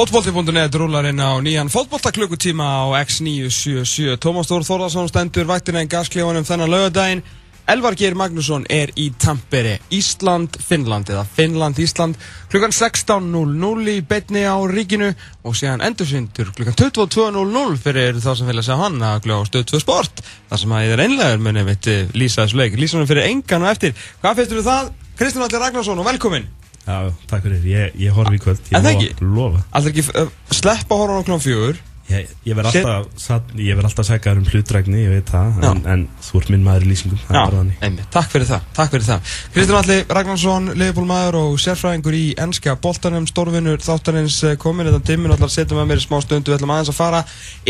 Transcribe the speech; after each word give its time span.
Fótbolti.net 0.00 0.72
rúlar 0.80 1.10
inn 1.10 1.20
á 1.20 1.36
nýjan 1.44 1.68
fótboltaklukkutíma 1.68 2.64
á 2.64 3.04
X977. 3.04 4.14
Tómas 4.16 4.48
Þór 4.48 4.64
Þórðarsson 4.64 5.10
stendur 5.10 5.44
vaktina 5.44 5.82
en 5.82 5.90
gasklefanum 5.92 6.46
þennan 6.48 6.70
lögadaginn. 6.72 7.20
Elvar 7.68 7.98
Geir 8.00 8.14
Magnússon 8.16 8.64
er 8.72 8.94
í 8.96 9.10
Tampere, 9.20 9.74
Ísland, 9.92 10.56
Finnland 10.56 11.10
eða 11.12 11.26
Finnland, 11.28 11.76
Ísland 11.84 12.16
klukkan 12.48 12.72
16.00 12.72 13.90
í 13.92 13.98
betni 14.00 14.46
á 14.48 14.56
ríkinu 14.72 15.10
og 15.44 15.58
séðan 15.60 15.84
endursindur 15.90 16.48
klukkan 16.56 16.78
22.00 16.80 17.76
fyrir 17.84 18.22
þá 18.24 18.30
sem 18.38 18.48
vilja 18.48 18.64
segja 18.70 18.78
hann 18.80 18.96
að 19.04 19.26
gljóða 19.26 19.44
á 19.44 19.48
stöð 19.50 19.66
2 19.74 19.82
sport 19.84 20.24
þar 20.24 20.62
sem 20.62 20.72
að 20.78 20.86
ég 20.86 20.94
er 20.96 21.04
einlegar 21.04 21.44
muni 21.44 21.66
veit 21.68 21.90
lýsa 22.16 22.46
þessu 22.46 22.62
leik. 22.62 22.80
Lýsa 22.80 22.96
hann 22.96 23.10
fyrir 23.10 23.28
engan 23.28 23.68
og 23.68 23.74
eftir. 23.74 23.92
Hvað 24.24 24.40
finnst 24.40 24.56
þú 24.56 24.64
það? 24.70 24.90
Kristján 25.20 25.44
Allir 25.44 25.64
Ragnarsson 25.66 26.00
og 26.00 26.08
velkomin. 26.08 26.48
Já, 26.90 27.12
takk 27.30 27.46
fyrir, 27.46 27.62
ég, 27.70 27.94
ég 28.08 28.16
horfi 28.18 28.40
í 28.40 28.42
kvöld, 28.42 28.66
En 28.74 28.82
það 28.82 28.96
ég 28.96 29.12
ekki? 29.12 29.30
lofa 29.38 29.62
Alltaf 29.70 29.92
ekki 29.94 30.08
uh, 30.10 30.34
sleppa 30.50 30.96
að 30.98 31.04
horfa 31.06 31.22
á 31.22 31.26
klón 31.30 31.44
fjögur. 31.46 31.78
Ég, 32.10 32.26
ég 32.42 32.56
verð 32.58 32.72
Set- 32.74 32.82
alltaf, 32.90 33.20
satt- 33.22 33.50
ég 33.54 33.76
verð 33.78 33.86
alltaf 33.86 34.06
sækjaður 34.08 34.38
um 34.40 34.46
hlutrækni, 34.50 34.98
ég 35.04 35.12
veit 35.12 35.28
það, 35.30 35.50
en, 35.60 35.62
Já. 35.84 35.90
en 35.92 36.00
þú 36.26 36.40
ert 36.40 36.48
minn 36.50 36.64
maður 36.66 36.82
í 36.82 36.88
lýsingum, 36.90 37.20
það 37.22 37.30
er 37.30 37.44
bara 37.44 37.58
þannig. 37.60 37.76
einmitt, 37.86 38.08
takk 38.16 38.32
fyrir 38.32 38.48
það, 38.48 38.64
takk 38.74 38.90
fyrir 38.96 39.06
það 39.06 39.36
Kristján 39.54 39.78
Alli 39.78 39.98
Ragnarsson, 40.18 40.66
leifbólmaður 40.80 41.38
og 41.38 41.54
sérfræðingur 41.62 42.16
í 42.18 42.24
ennska 42.46 42.74
boltanum 42.82 43.28
stórvinnur 43.30 43.78
þáttanins 43.86 44.40
eh, 44.50 44.56
komin 44.58 44.90
þetta 44.90 45.02
dimmun 45.12 45.36
allar 45.36 45.54
setjum 45.54 45.78
að 45.84 45.88
mér 45.92 46.02
í 46.02 46.06
smá 46.08 46.18
stundu 46.26 46.50
við 46.50 46.58
ætlum 46.58 46.74
aðeins 46.74 46.90
að 46.90 46.98
fara 46.98 47.22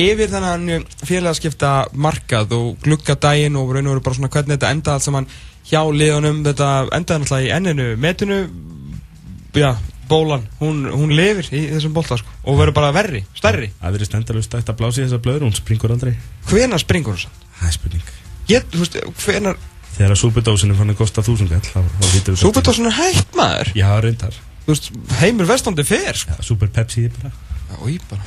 yfir 0.07 0.33
þennan 0.33 0.89
félagskipta 1.05 1.75
markað 1.93 2.57
og 2.57 2.81
glugga 2.89 3.19
daginn 3.21 3.61
og 3.61 3.77
raun 3.77 3.93
og 3.93 3.99
veru 3.99 4.07
bara 4.09 4.21
svona 4.23 4.33
hvernig 4.33 4.57
þetta 4.57 4.73
enda 4.73 4.97
allt 4.97 5.05
saman 5.11 5.29
hjá 5.69 5.83
liðunum 5.85 6.41
þetta 6.49 6.73
endaði 6.97 7.27
náttúrulega 7.27 7.45
í 7.45 7.55
enninu 7.61 7.91
metinu 8.01 8.41
já, 9.55 9.71
bólan, 10.11 10.45
hún, 10.61 10.85
hún 10.91 11.13
lifir 11.17 11.49
í 11.55 11.63
þessum 11.75 11.95
bolta 11.97 12.19
sko, 12.21 12.31
og 12.45 12.59
verður 12.61 12.77
bara 12.77 12.93
verri, 12.95 13.25
stærri 13.39 13.71
Það 13.81 13.97
verið 13.97 14.11
stendalust 14.11 14.57
að 14.59 14.73
blási 14.79 15.05
þessa 15.05 15.21
blöður, 15.23 15.47
hún 15.49 15.57
springur 15.57 15.95
aldrei. 15.95 16.15
hvenar 16.51 16.83
springur 16.83 17.17
hún 17.17 17.25
sann? 17.25 17.43
Það 17.61 17.69
er 17.69 17.77
spurning. 17.77 18.15
Ég, 18.51 18.67
þú 18.73 18.83
veist, 18.85 18.99
hvenar 19.25 19.61
Þegar 19.91 20.15
að 20.15 20.21
súpudósinu 20.23 20.77
fann 20.79 20.93
að 20.93 21.01
kosta 21.01 21.25
Súpertósun 22.41 22.87
er 22.89 22.95
hægt 22.95 23.35
maður 23.37 23.73
Já, 23.77 23.89
reyndar. 24.01 24.37
Þú 24.65 24.73
veist, 24.73 24.91
heimur 25.21 25.49
vestandi 25.51 25.85
fer 25.85 26.17
sko. 26.17 26.37
Já, 26.39 26.47
Súper 26.47 26.71
Pepsi 26.73 27.09
bara. 27.19 27.33
Já, 27.71 27.77
ég 27.91 28.07
bara 28.11 28.23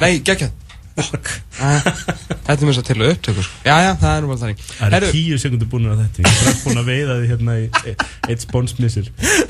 Nei, 0.00 0.22
geggjað 0.24 0.50
Þetta 0.92 2.54
er 2.56 2.66
mér 2.66 2.74
svo 2.76 2.82
til 2.84 2.96
að 2.98 3.10
upptöku 3.14 3.42
sko. 3.46 3.58
Já, 3.64 3.74
já, 3.84 3.90
það 4.00 4.12
er 4.16 4.24
nú 4.24 4.30
bara 4.32 4.40
þannig 4.42 4.62
Það 4.66 4.96
eru 4.98 5.10
tíu 5.14 5.36
sekundur 5.40 5.68
búin 5.72 5.86
að 5.92 6.00
þetta. 6.02 6.22
Ég 6.22 6.28
er 6.28 6.36
strax 6.40 6.62
búin 6.66 6.80
að 6.82 6.88
veiða 6.90 7.16
því 7.20 7.28
hérna 7.30 7.54
í 7.56 7.64
e- 7.92 7.94
eitt 8.32 8.44
spónsmissir. 8.44 9.08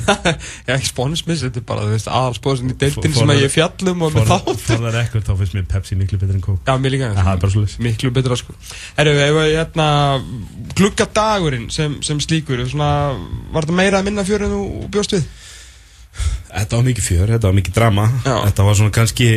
Já, 0.67 0.75
ekki 0.77 0.89
spónismiss 0.91 1.45
Þetta 1.47 1.61
er 1.63 1.67
bara, 1.69 1.87
þú 1.87 1.95
veist, 1.97 2.11
aðalspóðsinn 2.13 2.73
í 2.73 2.77
deildin 2.83 3.13
For- 3.15 3.21
sem 3.23 3.33
að 3.33 3.39
for- 3.41 3.47
ég 3.47 3.55
fjallum 3.57 4.05
og 4.07 4.17
með 4.17 4.31
þáttum 4.33 4.61
Forðar 4.67 4.99
ekkert, 5.03 5.29
þá 5.29 5.35
finnst 5.41 5.57
mér 5.59 5.67
Pepsi 5.73 5.99
miklu 5.99 6.21
betur 6.23 6.39
en 6.39 6.45
kók. 6.45 6.61
Já, 6.69 6.75
mér 6.83 6.95
líka 6.97 7.11
Það 7.17 7.33
er 7.35 7.43
bara 7.45 7.55
svolítið. 7.57 7.79
Miklu 7.89 8.13
betra 8.19 8.39
sko 8.41 8.57
Herru, 8.99 9.15
ef 9.27 9.37
við 9.39 9.53
hérna 9.57 9.89
Glugga 10.79 11.09
dagurinn 11.17 11.69
sem, 11.75 11.99
sem 12.07 12.21
slíkur 12.23 12.63
svona, 12.71 12.91
Var 13.55 13.67
þetta 13.67 13.79
meira 13.83 14.03
að 14.03 14.11
minna 14.11 14.27
fjör 14.27 14.47
en 14.49 14.55
þú 14.57 14.63
bjóst 14.95 15.17
við? 15.17 15.27
Þetta 16.53 16.77
var 16.77 16.85
mikið 16.85 17.05
fjör, 17.07 17.31
þetta 17.33 17.49
var 17.49 17.55
mikið 17.57 17.75
drama. 17.79 18.03
Já. 18.27 18.35
Þetta 18.45 18.65
var 18.67 18.75
svona 18.77 18.93
kannski 18.93 19.29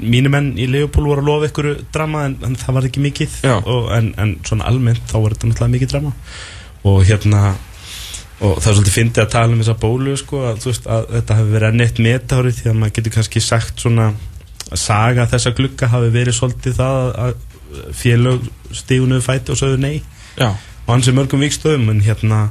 Mínu 0.00 0.30
menn 0.32 0.46
í 0.56 0.64
Leopold 0.70 1.06
voru 1.10 1.20
að 1.22 1.28
lofa 1.28 1.48
ykkur 1.50 1.68
drama 1.92 2.22
en, 2.30 2.36
en 2.48 2.56
það 2.56 2.78
var 2.78 2.86
ekki 2.88 3.02
mikið. 3.04 3.34
Og, 3.60 3.90
en, 3.96 4.12
en 4.22 4.32
svona 4.48 4.64
almennt 4.70 5.04
þá 5.10 5.16
var 5.20 5.34
þetta 5.36 5.50
náttúrulega 5.50 5.74
mikið 5.76 5.92
drama. 5.92 6.12
Og 6.88 7.02
hérna 7.08 7.42
Og 8.36 8.58
það 8.60 8.66
er 8.68 8.74
svolítið 8.76 8.92
fyndið 8.98 9.22
að 9.22 9.30
tala 9.32 9.54
um 9.54 9.60
þessa 9.62 9.74
bólu 9.80 10.14
sko, 10.20 10.40
að, 10.44 10.58
veist, 10.68 10.88
að 10.92 11.06
þetta 11.14 11.36
hefur 11.38 11.54
verið 11.56 11.76
neitt 11.80 12.00
metári 12.04 12.50
því 12.52 12.66
að 12.68 12.74
maður 12.82 12.94
getur 12.98 13.14
kannski 13.14 13.40
sagt 13.40 13.80
svona 13.80 14.08
að 14.66 14.80
saga 14.82 15.24
þessa 15.30 15.52
glugga 15.56 15.88
hafi 15.88 16.10
verið 16.12 16.36
svolítið 16.36 16.74
það 16.76 16.98
að- 16.98 17.16
að 17.24 17.94
félög 17.96 18.50
stígunuðu 18.76 19.24
fæti 19.24 19.54
og 19.54 19.60
sögðu 19.62 19.78
nei. 19.80 20.02
Já. 20.36 20.50
Og 20.84 20.90
hans 20.92 21.08
er 21.08 21.16
mörgum 21.16 21.40
vikstöðum 21.46 21.88
en 21.94 22.02
hérna 22.04 22.42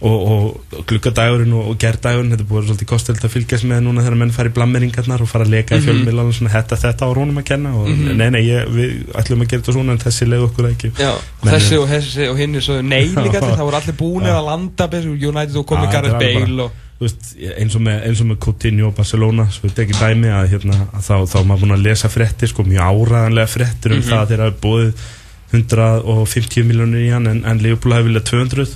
og, 0.00 0.16
og, 0.32 0.44
og 0.78 0.84
glukkadagurinn 0.88 1.52
og, 1.56 1.70
og 1.72 1.78
gerdagurinn 1.80 2.32
þetta 2.32 2.44
er 2.46 2.50
búið 2.50 2.68
svolítið 2.70 2.88
kostelt 2.88 3.24
að 3.26 3.34
fylgjast 3.34 3.66
með 3.68 3.82
núna 3.84 4.04
þegar 4.04 4.18
menn 4.22 4.34
fara 4.34 4.50
í 4.50 4.54
blammeringarnar 4.56 5.24
og 5.24 5.30
fara 5.30 5.44
að 5.44 5.54
leka 5.54 5.76
í 5.76 5.84
fjölmiðlan 5.84 6.32
svona 6.36 6.54
þetta, 6.54 6.78
þetta 6.86 7.08
á 7.08 7.10
rónum 7.18 7.40
að 7.42 7.48
kenna 7.52 7.74
og 7.76 7.88
nei, 7.90 8.28
nei, 8.32 8.42
ég, 8.48 8.70
við 8.72 9.16
ætlum 9.20 9.44
að 9.44 9.52
gera 9.52 9.62
þetta 9.64 9.76
svona 9.76 9.96
en 9.96 10.04
þessi 10.04 10.30
leið 10.30 10.46
okkur 10.48 10.68
það 10.68 10.76
ekki. 10.76 10.92
Já, 10.96 11.12
Men- 11.42 11.54
þessi 11.56 11.80
og 11.80 11.88
þessi 11.90 12.28
og 12.30 12.40
hinn 12.40 12.60
er 12.60 12.66
svo 12.68 12.78
nei 12.80 13.02
líka 13.10 13.42
til 13.42 13.56
það 13.56 13.66
voru 13.68 13.80
allir 13.82 13.98
búinir 14.00 14.32
Já. 14.32 14.38
að 14.38 14.48
landa 14.48 14.88
United 15.10 15.60
og 15.60 15.68
komið 15.68 15.92
Gareth 15.92 16.16
er 16.16 16.40
Bale 16.40 16.64
og 16.68 16.78
veist, 17.00 17.30
eins 17.56 17.76
og 17.76 17.84
með, 17.84 18.02
eins 18.08 18.20
og 18.20 18.28
með 18.28 18.40
Coutinho 18.44 18.90
og 18.90 18.96
Barcelona 18.98 19.46
svo 19.52 19.68
þetta 19.68 19.86
ekki 19.86 19.96
dæmi 19.96 20.32
að, 20.36 20.50
hérna, 20.52 20.76
að 20.92 21.06
þá, 21.06 21.14
þá 21.32 21.38
er 21.40 21.46
maður 21.48 21.64
búin 21.64 21.76
að 21.76 21.86
lesa 21.86 22.10
frettir, 22.12 22.50
sko, 22.52 22.66
mjög 22.68 22.90
áræðanlega 22.90 23.52
frettir 23.54 23.96
um 23.96 24.02
það 24.04 24.20
að 24.20 24.32
þeir 24.32 24.44
hafi 24.44 24.60
búið 24.66 25.06
150 25.50 26.66
miljónir 26.68 27.06
í 27.06 27.10
hann 27.10 27.26
en, 27.26 27.40
en 27.48 27.62
Leopold 27.62 27.96
hafi 27.96 28.06
viljað 28.06 28.28
200 28.30 28.66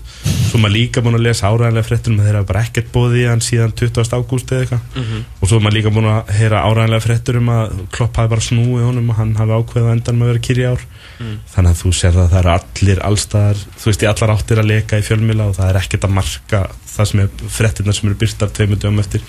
svo 0.55 0.59
maður 0.63 0.75
líka 0.75 1.03
búin 1.03 1.17
að 1.19 1.25
lesa 1.27 1.49
áræðanlega 1.51 1.87
frettir 1.89 2.13
um 2.13 2.21
að 2.21 2.27
þeir 2.29 2.37
hafi 2.39 2.49
bara 2.51 2.61
ekkert 2.63 2.91
búið 2.95 3.15
í 3.19 3.23
hann 3.27 3.43
síðan 3.43 3.73
20. 3.79 4.13
ágúst 4.15 4.53
eða 4.55 4.65
eitthvað. 4.65 4.83
Og 5.41 5.51
svo 5.51 5.59
maður 5.63 5.77
líka 5.79 5.93
búin 5.95 6.09
að 6.11 6.33
heyra 6.39 6.61
áræðanlega 6.69 7.05
frettir 7.05 7.39
um 7.41 7.51
að 7.55 7.77
Klopp 7.95 8.21
hafi 8.21 8.33
bara 8.35 8.47
snúið 8.49 8.85
honum 8.87 9.11
og 9.11 9.19
hann 9.19 9.35
hafi 9.39 9.57
ákveðið 9.59 9.93
endan 9.95 10.19
með 10.19 10.27
að 10.27 10.33
vera 10.33 10.45
kýri 10.49 10.67
ár. 10.71 10.85
Þannig 11.55 11.71
að 11.71 11.81
þú 11.83 11.93
sér 11.99 12.15
það 12.15 12.25
að 12.25 12.33
það 12.35 12.41
eru 12.43 12.53
allir 12.55 13.03
allstaðar, 13.09 13.63
þú 13.79 13.91
veist, 13.91 14.03
í 14.05 14.11
allar 14.11 14.35
áttir 14.35 14.63
að 14.63 14.71
leka 14.71 14.99
í 14.99 15.07
fjölmila 15.07 15.49
og 15.51 15.57
það 15.59 15.71
er 15.71 15.81
ekkert 15.83 16.05
að 16.09 16.15
marka 16.19 16.63
það 16.95 17.11
sem 17.11 17.25
er 17.25 17.29
frettirna 17.59 17.95
sem 17.95 18.09
eru 18.09 18.19
byrtar 18.19 18.55
tveimur 18.55 18.79
dögum 18.83 19.03
eftir 19.03 19.23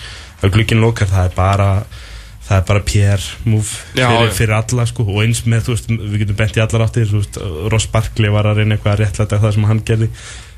það 2.45 2.57
er 2.57 2.61
bara 2.61 2.61
það 2.61 2.61
er 2.61 2.65
bara 2.69 2.81
PR 2.85 3.27
move 3.49 3.69
Já, 3.97 4.07
fyrir, 4.09 4.33
fyrir 4.37 4.57
alla 4.59 4.87
sko. 4.89 5.05
Og 5.09 5.21
eins 5.23 5.45
með, 5.49 5.67
þú 5.67 5.75
veist, 5.75 5.93
við 5.93 6.17
getum 6.23 6.39
bent 6.41 6.57
í 6.57 6.65
allar 6.65 6.85
áttir 6.85 7.07
þú 7.09 7.21
veist, 7.21 7.39
Ross 7.73 7.87
Barkley 7.93 8.33
var 8.33 8.49
að 8.49 8.61
reyna 8.61 8.77
eitthvað 8.77 8.93
að 8.93 9.01
réttlæta 9.01 9.41
það 9.41 9.55
sem 9.55 9.65
hann 9.69 9.81
gerði. 9.87 10.11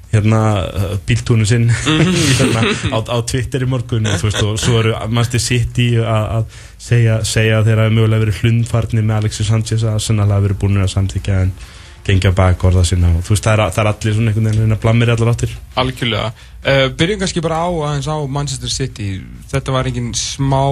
Hérna 0.07 0.41
uh, 0.63 0.91
bíltúnu 1.07 1.47
sinn. 1.47 1.67
Hérna, 2.39 2.65
á, 2.95 2.97
á 3.07 3.17
Twitter 3.27 3.63
í 3.63 3.69
morgun 3.71 4.07
og, 4.07 4.19
þú 4.19 4.29
veist, 4.29 4.43
og 4.43 4.59
svo 4.63 4.81
eru 4.81 4.93
Master 5.15 5.43
City 5.43 5.89
að, 5.99 6.27
að 6.37 6.61
segja, 6.89 7.17
segja 7.27 7.61
að 7.61 7.71
þeir 7.71 7.83
hafi 7.83 7.97
mögulega 7.97 8.25
verið 8.25 8.43
hlundfarnir 8.43 9.07
með 9.07 9.19
Alexis 9.21 9.51
Sanchez 9.51 9.87
að 9.87 9.99
sannlega 10.03 10.45
verið 10.47 10.61
búin 10.63 10.79
að 10.83 10.93
samþykja 10.95 11.41
en 11.47 11.57
gengja 12.07 12.31
bak 12.31 12.61
orða 12.63 12.85
sinna 12.87 13.09
og 13.17 13.25
þú 13.27 13.33
veist 13.33 13.43
það 13.43 13.57
er, 13.57 13.71
það 13.75 13.81
er 13.81 13.89
allir 13.89 14.13
svona 14.15 14.31
einhvern 14.31 14.45
veginn 14.47 14.75
að 14.77 14.83
blammir 14.85 15.09
allar 15.11 15.31
áttir. 15.33 15.55
Algjörlega. 15.81 16.29
Uh, 16.63 16.85
Byrjum 16.99 17.19
kannski 17.23 17.43
bara 17.43 17.59
á 17.63 17.67
aðeins 17.67 18.07
á 18.07 18.15
Manchester 18.31 18.71
City. 18.71 19.09
Þetta 19.51 19.75
var 19.75 19.91
engin 19.91 20.13
smá 20.15 20.63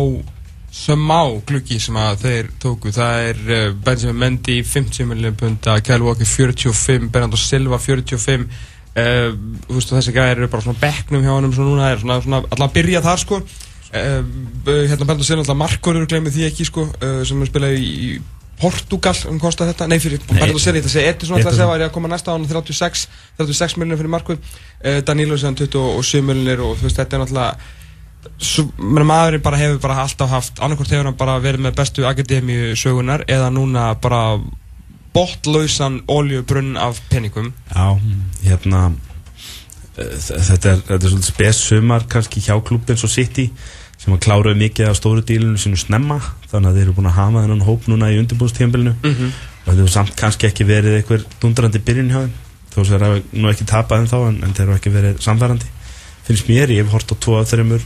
smá 0.75 1.21
gluggi 1.47 1.77
sem 1.79 1.95
að 1.99 2.23
þeir 2.25 2.47
tóku. 2.61 2.91
Það 2.95 3.27
er 3.29 3.41
uh, 3.45 3.67
Benjamin 3.85 4.21
Mendy 4.21 4.59
50 4.65 5.07
miljonum 5.09 5.37
punta, 5.39 5.77
Kyle 5.85 6.03
Walker 6.03 6.27
45 6.27 7.11
Bernardo 7.13 7.39
Silva 7.39 7.79
45 7.79 8.43
uh, 8.43 9.29
þú 9.69 9.77
veist 9.77 9.93
þessi 9.95 10.15
gæðir 10.15 10.43
eru 10.43 10.51
bara 10.51 10.65
svona 10.65 10.81
bekknum 10.81 11.23
hjá 11.23 11.31
honum 11.31 11.55
svona 11.55 11.71
núna 11.71 11.91
er 11.93 12.03
svona, 12.03 12.19
svona 12.25 12.41
allan 12.43 12.67
að 12.67 12.75
byrja 12.79 13.03
þar 13.05 13.23
sko. 13.23 13.41
Uh, 13.95 14.19
hérna 14.65 15.05
Bernardo 15.05 15.27
Silva 15.27 15.45
alltaf 15.45 15.59
markur 15.61 15.95
eru 15.95 16.09
glemir 16.11 16.35
því 16.35 16.49
ekki 16.49 16.67
sko 16.67 16.89
uh, 16.89 17.21
sem 17.27 17.45
er 17.45 17.51
spilað 17.51 17.77
í, 17.79 17.93
í 17.95 18.09
Portugal 18.59 19.15
um 19.31 19.39
kosta 19.39 19.67
þetta, 19.69 19.87
nei 19.91 20.01
fyrir 20.03 20.19
Bernardo 20.27 20.59
Silva 20.59 20.81
þetta 20.81 20.91
segi 20.91 21.13
Edison 21.13 21.39
alltaf 21.39 21.55
segja 21.55 21.69
var 21.71 21.85
að 21.87 21.95
koma 21.95 22.11
næsta 22.11 22.31
á 22.31 22.35
hann 22.35 22.47
36 22.51 23.07
36 23.39 23.79
miljonir 23.79 24.01
fyrir 24.01 24.11
markur 24.11 24.43
Danilo 25.07 25.39
séðan 25.39 25.59
27 25.59 26.23
miljonir 26.23 26.63
og 26.67 26.75
þú 26.79 26.87
veist 26.89 26.99
þetta 26.99 27.17
er 27.17 27.23
náttúrulega 27.23 27.73
maðurinn 29.05 29.43
bara 29.45 29.59
hefur 29.59 29.79
bara 29.83 30.01
alltaf 30.03 30.29
haft 30.29 30.59
annarkort 30.59 30.91
hefur 30.91 31.09
hann 31.09 31.17
bara 31.17 31.39
verið 31.43 31.65
með 31.65 31.75
bestu 31.79 32.05
akademíu 32.07 32.75
sögunar 32.79 33.25
eða 33.27 33.49
núna 33.53 33.93
bara 34.01 34.39
botlausan 35.15 36.01
oljubrunn 36.11 36.75
af 36.77 36.99
peningum. 37.09 37.53
Já, 37.71 37.95
hérna 38.43 38.91
eh, 39.97 40.17
þetta 40.19 40.73
er, 40.73 40.81
þetta 40.83 40.99
er 40.99 41.09
svolítið 41.09 41.29
spes 41.29 41.63
sumar 41.69 42.07
kannski 42.11 42.43
hjá 42.43 42.57
klubbin 42.63 42.99
svo 42.99 43.07
City 43.11 43.49
sem 44.01 44.13
að 44.13 44.25
kláraði 44.25 44.59
mikið 44.59 44.89
af 44.89 44.97
stóru 44.99 45.23
dílunum 45.25 45.59
sinu 45.59 45.79
snemma 45.79 46.19
þannig 46.49 46.69
að 46.69 46.77
þeir 46.77 46.85
eru 46.85 46.95
búin 46.97 47.09
að 47.09 47.19
hafa 47.19 47.43
þennan 47.45 47.63
hóp 47.65 47.87
núna 47.89 48.09
í 48.11 48.17
undirbúðstíðanbylnu 48.21 48.93
mm 48.95 49.13
-hmm. 49.13 49.31
og 49.31 49.69
þetta 49.69 49.77
hefur 49.79 49.93
samt 49.93 50.15
kannski 50.19 50.49
ekki 50.49 50.67
verið 50.67 50.97
einhver 50.99 51.23
dundrandi 51.41 51.79
byrjun 51.79 52.11
hjá 52.11 52.19
þeim 52.25 52.33
þó 52.73 52.79
sem 52.81 52.91
þeir 52.91 53.05
hafa 53.07 53.21
nú 53.31 53.51
ekki 53.53 53.69
tapað 53.71 54.03
þeim 54.03 54.11
þá 54.11 54.17
en, 54.27 54.37
en 54.43 54.53
þeir 54.53 54.67
hafa 54.67 54.81
ekki 54.81 54.95
verið 54.97 55.21
samfærandi 55.23 55.71
finnst 56.25 56.47
mér, 56.49 56.73
ég 56.73 56.83
hef 56.83 56.93
hort 56.93 57.11
á 57.11 57.15
tvo 57.15 57.39
af 57.39 57.49
þeirrimur 57.51 57.83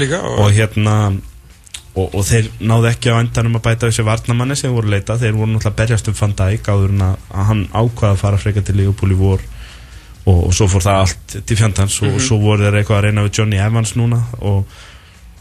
líka 0.00 0.20
og, 0.24 0.38
og 0.44 0.52
hérna 0.56 0.96
og, 1.96 2.14
og 2.14 2.24
þeir 2.28 2.48
náðu 2.60 2.90
ekki 2.90 3.12
á 3.12 3.20
endanum 3.20 3.58
að 3.58 3.66
bæta 3.68 3.88
þessi 3.88 4.04
varnamanni 4.06 4.56
sem 4.58 4.72
voru 4.74 4.92
leita 4.92 5.18
þeir 5.20 5.36
voru 5.36 5.52
náttúrulega 5.52 5.78
berjast 5.80 6.10
um 6.10 6.16
Van 6.18 6.34
Dijk 6.38 6.68
áður 6.72 6.94
en 6.94 7.04
að, 7.06 7.28
hann 7.50 7.62
ákvaða 7.72 8.12
að 8.12 8.22
fara 8.24 8.40
freka 8.40 8.64
til 8.64 8.76
Liverpool 8.80 9.14
í 9.14 9.20
vor. 9.20 9.44
Og, 10.26 10.48
og 10.48 10.52
svo 10.56 10.66
fór 10.70 10.82
það 10.82 11.00
allt 11.04 11.36
til 11.46 11.58
fjandans 11.58 11.96
og 12.02 12.16
svo 12.22 12.40
voru 12.42 12.66
þeir 12.66 12.80
eitthvað 12.80 12.98
að 12.98 13.04
reyna 13.06 13.24
við 13.26 13.38
Johnny 13.38 13.60
Evans 13.62 13.94
núna. 13.98 14.18
Og, 14.42 14.64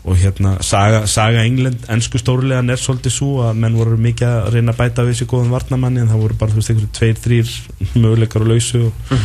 og 0.05 0.17
hérna 0.21 0.51
saga, 0.61 1.05
saga 1.09 1.43
England, 1.47 1.87
ennsku 1.89 2.19
stórlegan 2.21 2.69
er 2.69 2.77
svolítið 2.77 3.13
svo 3.15 3.29
að 3.47 3.61
menn 3.63 3.77
voru 3.77 3.97
mikið 3.97 4.27
að 4.29 4.49
reyna 4.53 4.75
að 4.75 4.81
bæta 4.83 5.05
við 5.05 5.15
þessi 5.15 5.29
góðum 5.31 5.55
varnamanni 5.55 6.03
en 6.03 6.11
það 6.11 6.21
voru 6.21 6.37
bara 6.41 6.53
þú 6.53 6.61
veist 6.61 6.73
einhverju 6.73 6.91
tveir, 6.99 7.21
þrýr 7.23 7.53
möguleikar 8.03 8.45
og 8.45 8.51
lausu 8.51 8.83
og, 8.85 9.15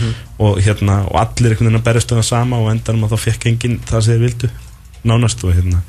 og 0.46 0.62
hérna 0.64 1.02
og 1.10 1.18
allir 1.20 1.52
einhvern 1.52 1.68
veginn 1.68 1.80
að 1.82 1.88
berjast 1.90 2.14
um 2.14 2.22
það 2.22 2.28
sama 2.30 2.62
og 2.62 2.70
á 2.70 2.72
endanum 2.72 3.04
að 3.04 3.12
þá 3.12 3.26
fekk 3.26 3.50
enginn 3.52 3.76
það 3.90 4.06
sem 4.06 4.16
þeir 4.16 4.24
vildu. 4.24 4.52
Nánast 5.10 5.44
og 5.44 5.54
hérna. 5.56 5.84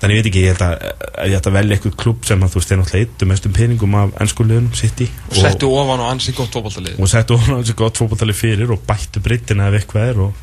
Þannig 0.00 0.16
ég 0.16 0.22
veit 0.22 0.30
ekki, 0.30 0.42
ég 0.46 0.62
að 0.64 1.28
ég 1.28 1.36
ætti 1.36 1.50
að 1.50 1.56
velja 1.58 1.76
eitthvað 1.76 1.96
klubb 2.00 2.24
sem 2.24 2.40
að 2.40 2.54
þú 2.54 2.60
veist, 2.60 2.70
þeir 2.70 2.78
náttúrulega 2.80 3.04
eittu 3.04 3.26
mestum 3.28 3.52
peningum 3.56 3.96
af 4.00 4.14
ennskulegunum 4.24 4.78
sitt 4.78 5.02
í 5.04 5.08
og 5.28 5.36
settu 5.36 5.68
ofan 5.76 6.00
og 6.00 6.08
ansi 6.14 6.32
gott 6.38 6.56
fókbaltalið 6.56 7.02
og 7.02 7.10
settu 7.10 7.36
ofan 7.36 7.58
og 7.58 7.60
ansi 7.60 7.74
gott 7.76 8.00
fókbaltalið 8.00 8.38
fyrir 8.38 8.72
og 8.72 8.80
bættu 8.88 9.20
breytina 9.20 9.68
ef 9.68 9.76
eitthvað 9.76 10.06
er 10.06 10.22
og, 10.24 10.40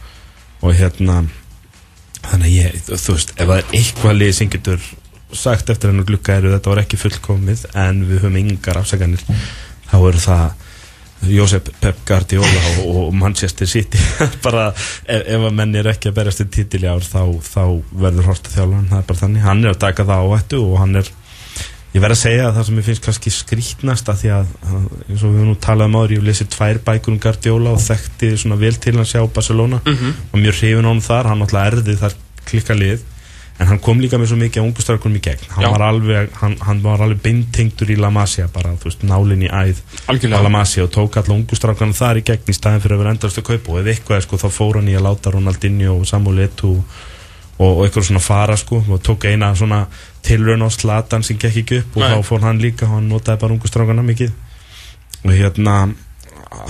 og 0.62 0.76
hérna 0.78 1.24
þannig 2.26 2.54
ég, 2.54 2.78
þú 2.88 3.18
veist, 3.18 3.34
ef 3.36 3.44
það 3.44 3.58
er 3.58 3.76
eitthvað 3.80 4.18
lið 4.22 4.34
sem 4.38 4.54
getur 4.54 4.88
sagt 5.36 5.70
eftir 5.74 5.92
hennar 5.92 6.08
glukka 6.08 6.38
eru 6.40 6.54
þetta 6.54 6.72
var 6.72 6.82
ekki 6.84 7.00
fullkomið 7.02 7.66
en 7.76 8.06
við 8.08 8.24
höfum 8.24 8.40
yngar 8.42 8.80
afsaganir 8.80 9.24
þá 9.90 9.98
eru 10.00 10.24
það 10.24 10.66
Jósef 11.28 11.72
Pep 11.82 12.04
Guardiola 12.06 12.60
og, 12.86 13.14
Manchester 13.14 13.66
City. 13.66 13.98
Bara 14.46 14.68
ef, 14.70 15.24
ef 15.26 15.46
að 15.48 15.56
menn 15.58 15.74
er 15.76 15.90
ekki 15.90 16.12
að 16.12 16.20
berast 16.20 16.44
í 16.44 16.46
títil 16.54 16.84
í 16.86 16.90
ár 16.92 17.02
þá, 17.02 17.24
þá 17.42 17.64
verður 17.92 18.30
Horta 18.30 18.54
þjálfan 18.54 18.92
það 18.92 19.00
er 19.00 19.08
bara 19.10 19.22
þannig, 19.24 19.46
hann 19.48 19.64
er 19.64 19.74
að 19.74 19.82
taka 19.82 20.06
það 20.08 20.28
áhættu 20.28 20.60
og 20.62 20.76
hann 20.84 21.02
er, 21.02 21.10
ég 21.98 22.04
verð 22.04 22.16
að 22.16 22.22
segja 22.22 22.46
að 22.48 22.56
það 22.58 22.68
sem 22.68 22.80
ég 22.80 22.88
finnst 22.88 23.06
kannski 23.08 23.34
skrítnast 23.34 24.10
að 24.12 24.22
því 24.22 24.32
að 24.36 24.54
eins 24.68 25.22
og 25.24 25.32
við 25.32 25.38
höfum 25.40 25.50
nú 25.50 25.58
talað 25.66 25.90
um 25.90 25.98
áður, 25.98 26.16
ég 26.18 26.26
lesið 26.28 26.50
tvær 26.54 26.80
bækur 26.88 27.14
um 27.14 27.20
Guardiola 27.24 27.74
og 27.74 27.84
þekkti 27.84 28.32
svona 28.38 28.58
vel 28.62 28.74
til 28.78 28.96
hans 29.00 29.14
hjá 29.16 29.22
Barcelona 29.34 29.82
mm 29.84 29.94
-hmm. 29.94 30.18
og 30.32 30.40
mjög 30.40 30.58
hrifin 30.60 30.86
honum 30.86 31.02
þar, 31.02 31.30
hann 31.32 31.42
alltaf 31.42 31.68
erði 31.68 31.96
þar 32.02 32.18
klikka 32.46 32.74
lið 32.78 33.06
en 33.58 33.68
hann 33.72 33.80
kom 33.82 34.00
líka 34.00 34.20
með 34.22 34.30
svo 34.32 34.38
mikið 34.38 34.66
ungustrækunum 34.68 35.18
í 35.18 35.24
gegn 35.26 35.50
hann 35.56 35.72
var, 35.74 35.82
alveg, 35.82 36.30
hann, 36.42 36.56
hann 36.62 36.82
var 36.84 37.02
alveg 37.02 37.22
beintengtur 37.24 37.90
í 37.90 37.98
La 37.98 38.10
Masia 38.14 38.48
bara, 38.54 38.76
þú 38.78 38.92
veist, 38.92 39.04
nálinn 39.04 39.48
í 39.48 39.50
æð 39.50 39.82
Algjörlega. 40.08 40.44
La 40.44 40.50
Masia 40.54 40.84
og 40.84 40.92
tók 40.94 41.18
alla 41.18 41.34
ungustrækunum 41.34 41.98
þar 41.98 42.22
í 42.22 42.26
gegn 42.30 42.54
í 42.54 42.58
staðin 42.58 42.84
fyrir 42.84 42.98
að 42.98 43.04
vera 43.04 43.16
endast 43.16 43.42
að 43.42 43.48
kaupa 43.50 43.72
og 43.72 43.80
ef 43.82 43.88
eitthvað 43.94 44.22
sko, 44.28 44.38
þá 44.38 44.50
fór 44.54 44.78
hann 44.78 44.92
í 44.92 44.98
að 44.98 45.08
láta 45.08 45.34
Ronaldinho 45.34 45.98
og 45.98 46.06
Samuel 46.06 46.46
Eto'o 46.46 46.84
og, 47.58 47.70
og 47.70 47.86
eitthvað 47.86 48.10
svona 48.10 48.24
fara 48.24 48.58
sko. 48.58 48.82
Og 48.88 49.02
tók 49.06 49.28
eina 49.30 49.54
svona 49.56 49.86
tilraun 50.26 50.66
á 50.66 50.70
slatan 50.74 51.26
sem 51.26 51.40
gekk 51.40 51.62
ekki 51.64 51.82
upp 51.82 51.98
og 51.98 52.04
Nei. 52.04 52.12
þá 52.14 52.28
fór 52.30 52.46
hann 52.46 52.62
líka 52.64 52.90
hann 52.92 53.10
notaði 53.10 53.44
bara 53.44 53.58
ungustrækunum 53.58 54.12
mikið. 54.14 54.34
Og 55.26 55.34
hérna 55.34 55.78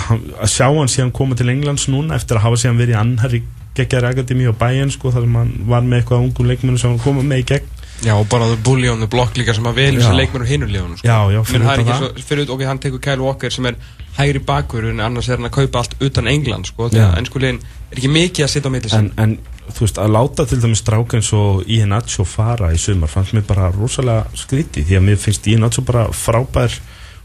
hann, 0.07 0.25
að 0.41 0.51
sjá 0.51 0.67
hann 0.69 0.91
síðan 0.91 1.13
koma 1.15 1.37
til 1.37 1.51
Englands 1.53 1.87
núna 1.91 2.17
eftir 2.17 2.39
að 2.39 2.47
hafa 2.47 2.61
síðan 2.63 2.81
verið 2.81 3.01
annar 3.01 3.35
í 3.37 3.43
geggjar 3.77 4.09
akademi 4.09 4.47
og 4.49 4.57
bæinn 4.57 4.91
sko 4.93 5.11
þar 5.13 5.27
sem 5.27 5.35
hann 5.37 5.51
var 5.69 5.83
með 5.85 6.01
eitthvað 6.01 6.23
ungum 6.25 6.49
leikmennu 6.49 6.81
sem 6.81 6.93
hann 6.93 7.03
koma 7.03 7.25
með 7.25 7.43
í 7.43 7.49
gegn 7.51 7.73
Já 8.05 8.13
og 8.13 8.27
bara 8.29 8.45
það 8.51 8.59
bulli 8.65 8.89
on 8.91 8.99
the 9.01 9.09
block 9.09 9.37
líka 9.39 9.55
sem 9.57 9.65
að 9.65 9.79
vel 9.79 9.93
þessi 9.97 10.17
leikmennu 10.19 10.47
hinulegunum 10.47 10.97
sko. 10.99 11.07
Já, 11.07 11.17
já, 11.33 11.39
fyrir 11.49 11.65
það. 11.65 11.93
svo, 12.01 12.09
fyrir, 12.29 12.51
ok, 12.53 12.63
hann 12.69 12.81
tekur 12.83 13.01
Kyle 13.01 13.23
Walker 13.25 13.53
sem 13.53 13.65
er 13.71 13.79
hægri 14.17 14.41
bakur 14.45 14.85
en 14.91 15.01
annars 15.01 15.29
er 15.29 15.39
hann 15.39 15.49
að 15.49 15.55
kaupa 15.57 15.81
allt 15.81 15.95
utan 16.05 16.29
England 16.29 16.69
sko 16.69 16.91
því 16.93 17.01
að 17.01 17.17
ennskulegin 17.21 17.59
er 17.63 17.97
ekki 17.97 18.11
mikið 18.13 18.45
að 18.45 18.53
sitja 18.53 18.69
á 18.69 18.73
mitt 18.73 18.87
en, 18.97 19.09
en 19.17 19.33
þú 19.67 19.83
veist 19.85 19.99
að 20.01 20.13
láta 20.13 20.45
til 20.49 20.61
dæmis 20.61 20.81
strákinn 20.83 21.25
svo 21.25 21.41
Ian 21.65 21.91
Nacho 21.93 22.25
fara 22.27 22.71
í 22.73 22.79
sumar 22.81 23.11
fannst 23.11 23.35
mér 23.37 23.45
bara 23.49 23.71
rosalega 23.73 24.25
skríti 24.37 24.85
því 24.85 24.99
að 24.99 25.05
mér 25.09 25.19
finnst 25.21 25.49
Ian 25.49 25.65
Nacho 25.65 25.85
bara 25.85 26.07
frábær 26.13 26.77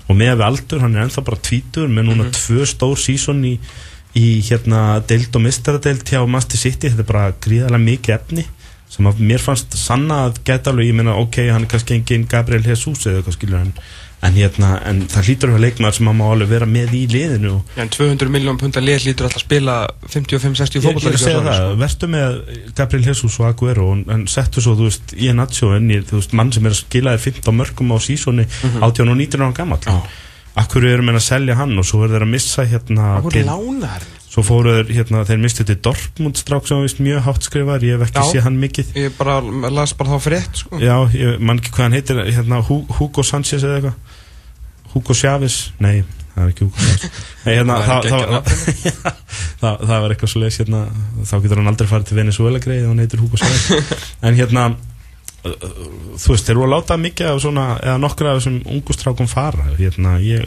og 0.08 0.18
með 0.18 0.34
við 0.34 0.46
aldur, 0.48 0.82
hann 0.82 0.96
er 0.96 1.06
ennþá 1.06 1.24
bara 1.24 1.44
tvítur 1.48 1.88
með 1.88 2.08
núna 2.08 2.24
mm 2.24 2.30
-hmm. 2.30 2.40
tvö 2.40 2.66
stór 2.66 2.98
sísón 2.98 3.44
í 3.46 3.58
í 4.12 4.42
hérna 4.44 5.00
deild 5.08 5.32
og 5.36 5.40
mistaradeild 5.40 6.04
hjá 6.04 6.20
Master 6.28 6.58
City, 6.60 6.90
þetta 6.90 7.00
er 7.00 7.08
bara 7.08 7.32
gríðarlega 7.40 7.84
mikið 7.84 8.14
efni 8.14 8.44
sem 8.92 9.08
að 9.08 9.24
mér 9.24 9.42
fannst 9.42 9.74
sanna 9.78 10.26
að 10.28 10.42
geta 10.46 10.72
alveg, 10.72 10.90
ég 10.90 10.96
meina 10.98 11.16
ok, 11.20 11.42
hann 11.48 11.64
er 11.64 11.72
kannski 11.72 11.96
engin 11.96 12.28
Gabriel 12.28 12.64
Jesus 12.66 13.06
eða 13.06 13.22
eitthvað 13.22 13.36
skilur 13.38 13.60
en, 13.62 13.70
en 14.22 14.36
hérna, 14.36 14.72
en 14.88 15.00
það 15.10 15.30
hlýtur 15.30 15.52
að 15.54 15.64
leikmaður 15.64 15.96
sem 15.96 16.10
að 16.12 16.18
má 16.18 16.24
alveg 16.28 16.50
vera 16.50 16.68
með 16.68 16.92
í 16.98 17.00
liðinu 17.10 17.54
Já, 17.72 17.80
en 17.86 17.92
200 17.96 18.34
miljón 18.34 18.60
punta 18.60 18.82
lið 18.84 19.06
hlýtur 19.06 19.28
alltaf 19.28 19.40
að 19.40 19.46
spila 19.46 19.76
55-60 20.04 20.84
fólkvall 20.84 21.08
Ég 21.08 21.14
er 21.14 21.18
að 21.18 21.24
segja 21.24 21.42
það, 21.46 21.60
sko. 21.62 21.78
verðstu 21.82 22.10
með 22.12 22.38
Gabriel 22.82 23.08
Jesus 23.08 23.38
og 23.40 23.48
Aguero 23.48 23.88
en 23.96 24.26
settu 24.30 24.64
svo, 24.64 24.76
þú 24.76 24.90
veist, 24.90 25.16
í 25.16 25.32
en 25.32 25.44
þú 25.48 26.18
veist, 26.18 26.36
mann 26.36 26.52
sem 26.52 26.68
er 26.68 26.76
að 26.76 26.82
skila 26.84 27.16
þér 27.16 27.40
15 27.40 27.60
mörgum 27.62 27.96
á 27.96 27.98
sísóni 28.04 28.44
mm 28.44 28.76
-hmm. 28.76 28.84
18 28.92 29.08
og 29.08 29.16
19 29.16 29.46
ára 29.46 29.56
gammal 29.56 30.02
Akkur 30.52 30.84
eru 30.84 31.02
meina 31.02 31.16
að 31.16 31.30
selja 31.30 31.54
hann 31.56 31.78
og 31.78 31.86
svo 31.88 32.04
er 32.04 32.10
þeir 32.12 32.26
að 32.26 32.34
missa 32.34 32.64
hérna 32.68 33.16
Akkur 33.16 33.40
lánar 33.40 34.02
Svo 34.32 34.40
fóruður 34.46 34.88
hérna, 34.88 35.26
þeir 35.28 35.42
mistið 35.42 35.66
til 35.68 35.78
Dortmund 35.84 36.38
strák 36.40 36.64
sem 36.64 36.80
var 36.80 36.94
mjög 37.04 37.24
hátt 37.26 37.44
skrifar, 37.44 37.82
ég 37.84 37.98
hef 37.98 38.06
ekki 38.06 38.22
séð 38.30 38.46
hann 38.46 38.56
mikið. 38.62 38.94
Ég 38.96 39.18
bara, 39.18 39.34
las 39.68 39.92
bara 39.98 40.14
þá 40.14 40.24
frétt 40.24 40.62
sko. 40.62 40.80
Já, 40.80 40.94
ég 41.12 41.42
man 41.44 41.60
ekki 41.60 41.74
hvað 41.74 41.84
hann 41.84 41.96
heitir 41.98 42.22
hérna, 42.30 42.62
Hugo 42.64 43.24
Sanchez 43.28 43.60
eða 43.60 43.82
eitthvað. 43.82 44.18
Hugo 44.92 45.16
Chávez, 45.16 45.72
nei, 45.80 46.02
það 46.34 46.42
er 46.42 46.50
ekki 46.52 46.66
Hugo 46.66 46.80
Chávez 46.80 47.20
Nei, 47.46 47.52
hérna, 47.56 47.76
það, 47.86 48.08
það, 48.12 48.32
það, 49.62 49.84
það 49.84 49.92
var 50.04 50.14
eitthvað 50.14 50.32
svo 50.32 50.42
leiðis 50.42 50.58
hérna, 50.60 50.82
þá 51.28 51.34
getur 51.44 51.60
hann 51.60 51.70
aldrei 51.72 51.88
farið 51.92 52.10
til 52.10 52.18
Venezuela 52.18 52.60
greið 52.62 52.82
og 52.86 52.92
hann 52.92 53.04
heitir 53.04 53.22
Hugo 53.22 53.40
Chávez 53.40 53.94
En 54.28 54.36
hérna 54.36 54.66
þú 55.42 56.34
veist, 56.34 56.46
þeir 56.46 56.54
eru 56.54 56.66
að 56.68 56.74
láta 56.76 56.98
mikið 57.00 57.32
af 57.32 57.40
svona, 57.42 57.64
eða 57.82 57.96
nokkru 58.02 58.28
af 58.30 58.38
þessum 58.38 58.60
ungustrákum 58.76 59.30
fara 59.30 59.72
hérna, 59.78 60.18
ég 60.22 60.46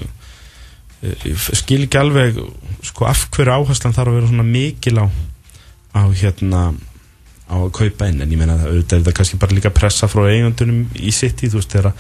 skil 1.54 1.86
ekki 1.86 2.00
alveg 2.00 2.38
sko 2.86 3.08
af 3.10 3.28
hverju 3.36 3.56
áherslan 3.56 3.96
þarf 3.96 4.12
að 4.12 4.20
vera 4.20 4.30
svona 4.32 4.48
mikil 4.48 5.00
á 5.02 5.06
á 5.96 6.04
hérna 6.12 6.62
á 7.46 7.56
að 7.62 7.74
kaupa 7.78 8.08
inn, 8.10 8.22
en 8.24 8.32
ég 8.32 8.40
meina 8.40 8.58
það 8.58 8.78
er 8.80 9.04
það 9.06 9.18
kannski 9.20 9.40
bara 9.42 9.56
líka 9.56 9.74
pressa 9.74 10.10
frá 10.10 10.26
eigundunum 10.32 10.88
í 10.98 11.12
sitt 11.14 11.44
í, 11.46 11.50
þú 11.52 11.62
veist, 11.62 11.76
þegar 11.76 11.92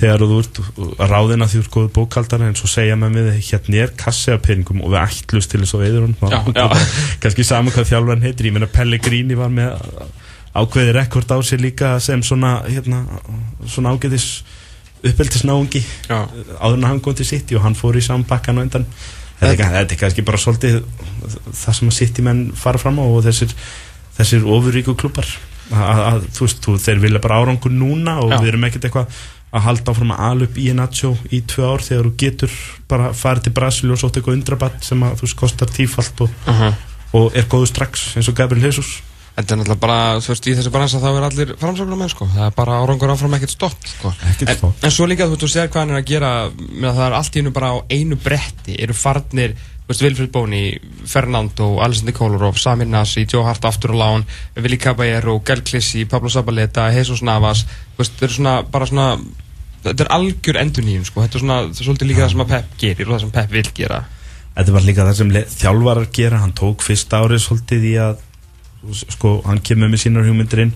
þegar 0.00 0.24
þú 0.24 0.38
ert 0.40 0.60
að 1.04 1.10
ráðina 1.10 1.48
því 1.50 1.58
þú 1.58 1.64
ert 1.64 1.74
góð 1.74 1.90
bókaldar 1.98 2.44
en 2.46 2.56
svo 2.56 2.70
segja 2.72 2.96
með 2.96 3.18
mig 3.18 3.42
hérna 3.50 3.82
er 3.82 3.92
kassi 4.00 4.32
af 4.32 4.40
peningum 4.46 4.80
og 4.80 4.94
við 4.94 5.02
ætlust 5.02 5.52
til 5.52 5.60
þess 5.60 5.76
að 5.76 5.84
veiður 5.84 6.06
hún 6.08 6.16
kannski 7.20 7.44
saman 7.44 7.74
hvað 7.74 7.90
þjálfan 7.92 8.24
heitir, 8.24 8.48
ég 8.48 8.56
meina 8.56 8.70
Pellegrini 8.72 9.36
var 9.36 9.52
með 9.52 9.76
ákveði 10.56 10.96
rekord 10.96 11.36
á 11.36 11.38
sig 11.44 11.60
líka 11.60 11.92
sem 12.02 12.24
svona, 12.24 12.62
hérna, 12.66 13.04
svona 13.68 13.92
ágæðis 13.92 14.30
uppeldisnáungi 15.06 15.82
áður 16.10 16.76
en 16.76 16.88
hann 16.88 17.00
kom 17.04 17.16
til 17.16 17.28
City 17.28 17.56
og 17.56 17.64
hann 17.64 17.78
fór 17.78 17.98
í 17.98 18.04
sambakkan 18.04 18.60
og 18.60 18.66
endan 18.66 18.86
þetta 19.40 19.70
er 19.80 20.00
kannski 20.00 20.24
bara 20.26 20.40
svolítið 20.40 20.82
það 21.56 21.78
sem 21.78 21.88
að 21.88 21.96
City 21.96 22.24
menn 22.26 22.42
fara 22.56 22.80
fram 22.80 23.00
á 23.00 23.04
og 23.06 23.22
þessir, 23.24 23.54
þessir 24.18 24.44
ofuríku 24.44 24.96
klubbar 24.98 25.28
að, 25.70 26.24
þú 26.34 26.46
veist, 26.46 26.64
þú, 26.64 26.76
þeir 26.82 27.04
vilja 27.04 27.22
bara 27.22 27.40
árangur 27.40 27.72
núna 27.72 28.18
og 28.24 28.34
Já. 28.34 28.40
við 28.40 28.52
erum 28.52 28.66
ekkert 28.68 28.88
eitthvað 28.88 29.20
að 29.50 29.64
halda 29.66 29.92
áfram 29.92 30.12
að 30.14 30.24
ala 30.28 30.46
upp 30.46 30.58
í 30.62 30.66
Nacho 30.78 31.10
í 31.34 31.40
tvö 31.50 31.70
ár 31.72 31.82
þegar 31.82 32.06
þú 32.06 32.12
getur 32.22 32.56
bara 32.90 33.10
farið 33.16 33.46
til 33.46 33.54
Brasil 33.56 33.90
og 33.90 33.98
sótt 33.98 34.18
eitthvað 34.18 34.38
undrabatt 34.38 34.86
sem 34.86 35.02
að 35.06 35.16
þú 35.18 35.26
veist 35.26 35.38
kostar 35.40 35.72
tífalt 35.74 36.22
og, 36.26 36.34
uh 36.46 36.60
-huh. 36.60 36.74
og 37.18 37.36
er 37.36 37.48
góðu 37.50 37.66
strax 37.66 38.16
eins 38.16 38.28
og 38.28 38.36
Gabriel 38.36 38.66
Jesus 38.66 39.02
Þetta 39.36 39.54
er 39.54 39.60
náttúrulega 39.60 39.80
bara, 39.80 39.98
þú 40.20 40.32
veist, 40.32 40.46
í 40.50 40.54
þessu 40.58 40.70
bransa 40.74 41.00
þá 41.00 41.08
er 41.10 41.26
allir 41.28 41.50
framsögnar 41.60 41.98
með, 42.00 42.12
sko. 42.12 42.26
Það 42.34 42.46
er 42.46 42.54
bara 42.56 42.78
árangur 42.82 43.12
áfram 43.14 43.36
ekkert 43.38 43.54
stopp, 43.54 43.86
sko. 43.88 44.10
Ekkert 44.28 44.56
stopp. 44.58 44.74
En, 44.74 44.88
en 44.88 44.94
svo 44.94 45.06
líka, 45.08 45.28
þú 45.28 45.36
veist, 45.36 45.44
þú 45.44 45.50
sér 45.52 45.70
hvað 45.70 45.84
hann 45.84 45.94
er 45.94 46.00
að 46.00 46.08
gera, 46.10 46.30
með 46.58 46.88
að 46.90 46.98
það 46.98 47.04
er 47.06 47.16
allt 47.20 47.36
í 47.36 47.40
hennu 47.40 47.52
bara 47.56 47.70
á 47.70 47.76
einu 47.94 48.18
bretti, 48.20 48.76
eru 48.84 48.96
farnir, 48.98 49.54
þú 49.56 49.92
veist, 49.92 50.04
Vilfrid 50.04 50.32
Bóni, 50.34 50.62
Fernando, 51.08 51.70
Alessandri 51.86 52.16
Kolarov, 52.18 52.58
Samir 52.60 52.90
Nasi, 52.90 53.24
Joe 53.30 53.46
Hart 53.46 53.64
aftur 53.70 53.94
á 53.94 54.00
lán, 54.02 54.26
Vili 54.58 54.80
Caballero, 54.82 55.38
Gel 55.46 55.62
Klissi, 55.62 56.04
Pablo 56.10 56.28
Zabaleta, 56.28 56.90
Jesus 56.92 57.22
Navas, 57.22 57.64
þú 57.94 58.02
veist, 58.02 58.18
þetta 58.18 58.28
er 58.28 58.36
svona, 58.36 58.56
bara 58.66 58.90
svona, 58.90 59.10
þetta 59.86 60.04
er 60.04 60.16
algjör 60.18 60.60
enduníum, 60.66 61.06
sko. 61.06 61.22
Þetta 61.24 61.38
er 61.38 61.46
svona, 61.46 61.60
það 61.70 61.84
er 61.84 61.88
svolítið 61.88 62.10
líka 62.12 62.26
það 62.26 62.34
sem 62.34 62.44
að 62.44 62.56
Pep 62.56 62.80
gerir 62.82 63.06
og 63.06 63.14
það 63.16 63.22
sem 63.24 63.36
Pep 63.38 63.54
vil 63.54 63.68
gera. 63.78 64.02
Þetta 64.50 64.74
var 64.74 64.84
líka 64.84 65.06
það 65.06 65.20
sem 65.20 65.36
þjálfarar 65.54 66.10
gera, 66.18 66.42
hann 66.42 66.56
tók 66.58 66.82
fyrst 66.84 67.14
árið 67.14 67.40
svolítið 67.46 67.86
í 67.86 67.94
að 68.02 68.26
sko, 68.88 69.40
hann 69.46 69.60
kemur 69.64 69.90
með 69.92 70.04
sínar 70.04 70.26
hugmyndir 70.28 70.64
inn 70.66 70.72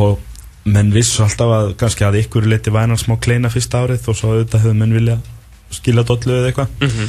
og 0.00 0.20
menn 0.64 0.92
vissu 0.94 1.22
alltaf 1.24 1.52
að 1.52 1.72
kannski 1.80 2.06
að 2.06 2.20
ykkur 2.22 2.46
leti 2.48 2.72
væna 2.72 2.96
smá 2.96 3.18
kleina 3.20 3.50
fyrsta 3.52 3.84
árið 3.84 4.08
og 4.08 4.16
svo 4.18 4.32
auðvitað 4.32 4.64
hefur 4.64 4.78
menn 4.80 4.94
vilja 4.96 5.18
skilja 5.74 6.04
dollu 6.08 6.38
eða 6.38 6.52
eitthvað 6.52 6.68
mm 6.80 6.88
-hmm. 6.88 7.08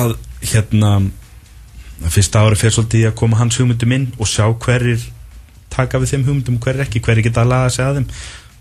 að 0.00 0.14
hérna 0.52 0.90
fyrsta 2.08 2.44
árið 2.44 2.60
fyrir 2.60 2.76
svolítið 2.76 3.08
að 3.08 3.18
koma 3.22 3.36
hans 3.36 3.58
hugmyndum 3.58 3.92
inn 3.92 4.12
og 4.18 4.26
sjá 4.26 4.46
hverjir 4.52 5.00
taka 5.70 5.98
við 5.98 6.12
þeim 6.12 6.24
hugmyndum 6.24 6.56
og 6.56 6.62
hverjir 6.64 6.86
ekki, 6.86 7.00
hverjir 7.00 7.24
geta 7.24 7.42
að 7.42 7.52
laga 7.52 7.70
sig 7.70 7.84
að 7.84 7.94
þeim 7.94 8.08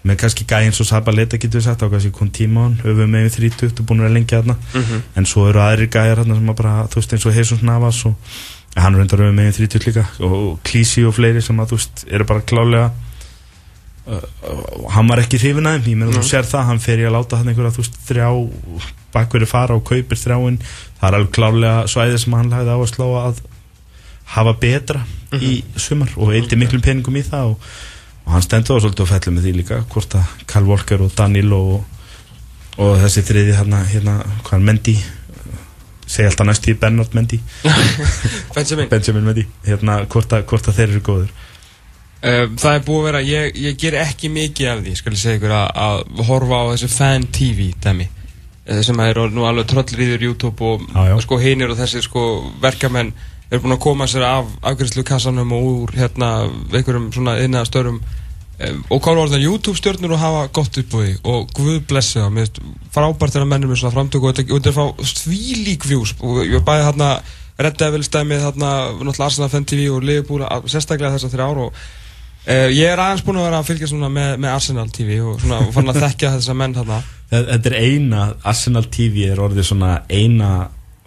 með 0.04 0.16
kannski 0.22 0.46
gæði 0.48 0.70
eins 0.70 0.80
og 0.80 0.88
Sabaleta 0.88 1.38
getur 1.38 1.60
við 1.60 1.66
sagt 1.66 1.82
á 1.84 1.92
kannski 1.92 2.12
kom 2.12 2.30
tíma 2.32 2.62
hann, 2.64 2.80
höfum 2.84 3.10
með 3.12 3.26
við 3.28 3.52
30 3.52 3.82
og 3.82 3.86
búin 3.86 4.00
að 4.00 4.08
vera 4.08 4.14
lengi 4.14 4.36
aðna 4.36 4.56
mm 4.56 4.82
-hmm. 4.82 5.02
en 5.16 5.26
svo 5.26 5.50
eru 5.50 5.60
aðri 5.60 5.88
gæðir 5.88 6.20
aðna 6.20 6.36
sem 6.36 6.50
að 6.50 6.56
bara, 6.56 6.88
þú 6.88 6.96
veist 6.96 7.14
eins 7.14 7.26
og 7.26 7.34
Heysons 7.34 7.62
Navas 7.62 8.06
og 8.06 8.16
hann 8.78 8.96
hundar 8.96 9.24
með 9.26 9.38
meginn 9.40 9.58
30 9.58 9.88
líka. 9.90 10.06
Og 10.26 10.60
Klísi 10.68 11.06
og 11.08 11.16
fleiri 11.18 11.42
sem 11.42 11.60
að 11.60 11.74
þú 11.74 11.80
veist 11.80 12.04
eru 12.10 12.28
bara 12.30 12.46
klálega 12.46 12.90
uh, 14.10 14.90
hann 14.94 15.10
var 15.10 15.24
ekki 15.24 15.42
hrifin 15.42 15.70
aðeim 15.70 15.92
ég 15.94 16.00
meina 16.00 16.12
mm. 16.12 16.18
þú 16.20 16.30
sér 16.30 16.48
það, 16.50 16.66
hann 16.70 16.82
fer 16.84 17.02
í 17.02 17.08
að 17.10 17.16
láta 17.18 17.40
hann 17.40 17.52
einhverja 17.52 17.76
þú 17.76 17.84
veist 17.84 18.02
þrjá 18.08 18.30
bakverði 19.14 19.50
fara 19.50 19.78
og 19.78 19.86
kaupir 19.88 20.20
þrjáinn, 20.20 20.60
það 21.00 21.08
er 21.08 21.18
alveg 21.18 21.32
klálega 21.36 21.86
svæðið 21.90 22.20
sem 22.24 22.36
hann 22.38 22.52
lagði 22.54 22.76
á 22.76 22.78
að 22.78 22.90
slá 22.92 23.06
að 23.20 23.40
hafa 24.36 24.54
betra 24.62 25.00
mm 25.00 25.40
-hmm. 25.40 25.46
í 25.50 25.80
sumar 25.80 26.12
og 26.16 26.34
eitthvað 26.34 26.62
miklum 26.62 26.82
peningum 26.82 27.18
í 27.18 27.24
það. 27.26 27.54
Og, 27.54 27.70
og 28.26 28.34
hann 28.34 28.46
stendur 28.46 28.78
á 28.78 28.82
svolítið 28.82 29.06
og 29.06 29.10
fellur 29.10 29.34
með 29.36 29.46
því 29.46 29.54
líka 29.58 29.84
hvort 29.90 30.16
að 30.16 30.26
Karl 30.46 30.66
Volker 30.66 31.02
og 31.02 31.16
Danil 31.16 31.54
og, 31.54 31.86
og 32.78 32.92
þessi 33.02 33.26
þriði 33.26 33.58
hérna, 33.58 33.84
hérna 33.84 34.20
hvað 34.44 34.60
er 34.60 34.66
Mendi 34.66 34.98
segja 36.10 36.32
alltaf 36.32 36.50
næst 36.50 36.66
í 36.72 36.76
Bernard 36.82 37.14
Mendy. 37.18 37.40
Benjamin. 38.56 38.90
Benjamin 38.90 39.30
Mendy. 39.30 39.46
Hérna, 39.68 40.02
hvort, 40.10 40.34
að, 40.34 40.48
hvort 40.50 40.72
að 40.72 40.82
þeir 40.82 40.90
eru 40.96 41.06
góður 41.12 41.38
Um, 42.20 42.58
það 42.60 42.74
er 42.76 42.82
búið 42.84 42.98
að 43.00 43.06
vera, 43.08 43.20
ég, 43.24 43.58
ég 43.64 43.76
ger 43.80 43.96
ekki 43.96 44.28
mikið 44.36 44.68
af 44.68 44.80
því, 44.84 44.94
skal 45.00 45.14
ég 45.14 45.20
segja 45.22 45.38
ykkur, 45.40 45.54
að, 45.56 45.70
að 45.86 46.24
horfa 46.28 46.58
á 46.60 46.64
þessu 46.74 46.90
fan 46.92 47.28
TV 47.32 47.70
dæmi 47.80 48.08
eh, 48.10 48.82
sem 48.84 49.00
er 49.06 49.22
nú 49.32 49.46
alveg 49.48 49.70
tröllriður 49.72 50.26
YouTube 50.28 50.68
og 50.68 50.84
Já, 50.90 51.14
já. 51.14 51.16
sko 51.24 51.38
hinir 51.40 51.72
og 51.72 51.80
þessi 51.80 52.02
sko 52.04 52.24
verkamenn 52.60 53.14
eru 53.48 53.62
búin 53.64 53.78
að 53.78 53.80
koma 53.88 54.10
sér 54.12 54.26
af 54.28 54.52
afgjörslu 54.68 55.06
kassanum 55.08 55.56
og 55.56 55.70
úr 55.70 55.96
hérna 55.96 56.34
einhverjum 56.74 57.08
svona 57.16 57.38
innan 57.40 57.64
um, 58.68 58.82
og 58.90 59.02
koma 59.06 59.24
orðan 59.26 59.44
YouTube 59.44 59.78
stjórnur 59.80 60.16
og 60.16 60.22
hafa 60.22 60.48
gott 60.60 60.82
uppbúi 60.82 61.14
og 61.24 61.52
guð 61.56 61.80
blessi 61.90 62.20
það, 62.20 62.40
finnst 62.40 62.62
frábært 62.96 63.36
þegar 63.36 63.52
mennum 63.52 63.76
er 63.76 63.82
svona 63.82 63.96
framtöku 63.96 64.30
og 64.30 64.40
þetta 64.42 64.72
er 64.72 64.78
fá 64.78 65.14
þvílík 65.24 65.88
views. 65.90 66.16
Og 66.20 66.44
ég 66.46 66.66
bæði 66.66 66.90
hérna 66.90 67.14
Red 67.60 67.80
Devils 67.80 68.12
dæmið 68.14 68.46
þarna 68.48 68.74
náttúrulega 69.00 69.30
Arsenal 69.30 69.52
Fan 69.52 69.68
TV 69.68 69.90
og 69.92 70.06
Liverpool 70.08 70.46
sérstaklega 70.72 71.18
þessar 71.18 71.36
þrjá 71.36 71.48
ár 71.50 71.66
og 71.68 71.82
Uh, 72.48 72.70
ég 72.72 72.88
er 72.88 72.98
aðeins 72.98 73.22
búinn 73.28 73.38
að 73.42 73.50
vera 73.50 73.58
að 73.60 73.68
fylgja 73.68 73.88
svona 73.92 74.08
með, 74.10 74.30
með 74.40 74.54
Arsenal 74.56 74.86
TV 74.96 75.18
og 75.22 75.42
svona 75.42 75.58
fann 75.76 75.92
að 75.92 76.00
þekkja 76.06 76.30
þessa 76.38 76.54
menn 76.58 76.76
þarna. 76.78 77.00
Þetta 77.30 77.70
er 77.70 77.76
eina, 77.84 78.22
Arsenal 78.48 78.86
TV 78.90 79.26
er 79.30 79.42
orðið 79.44 79.68
svona 79.68 79.90
eina 80.08 80.48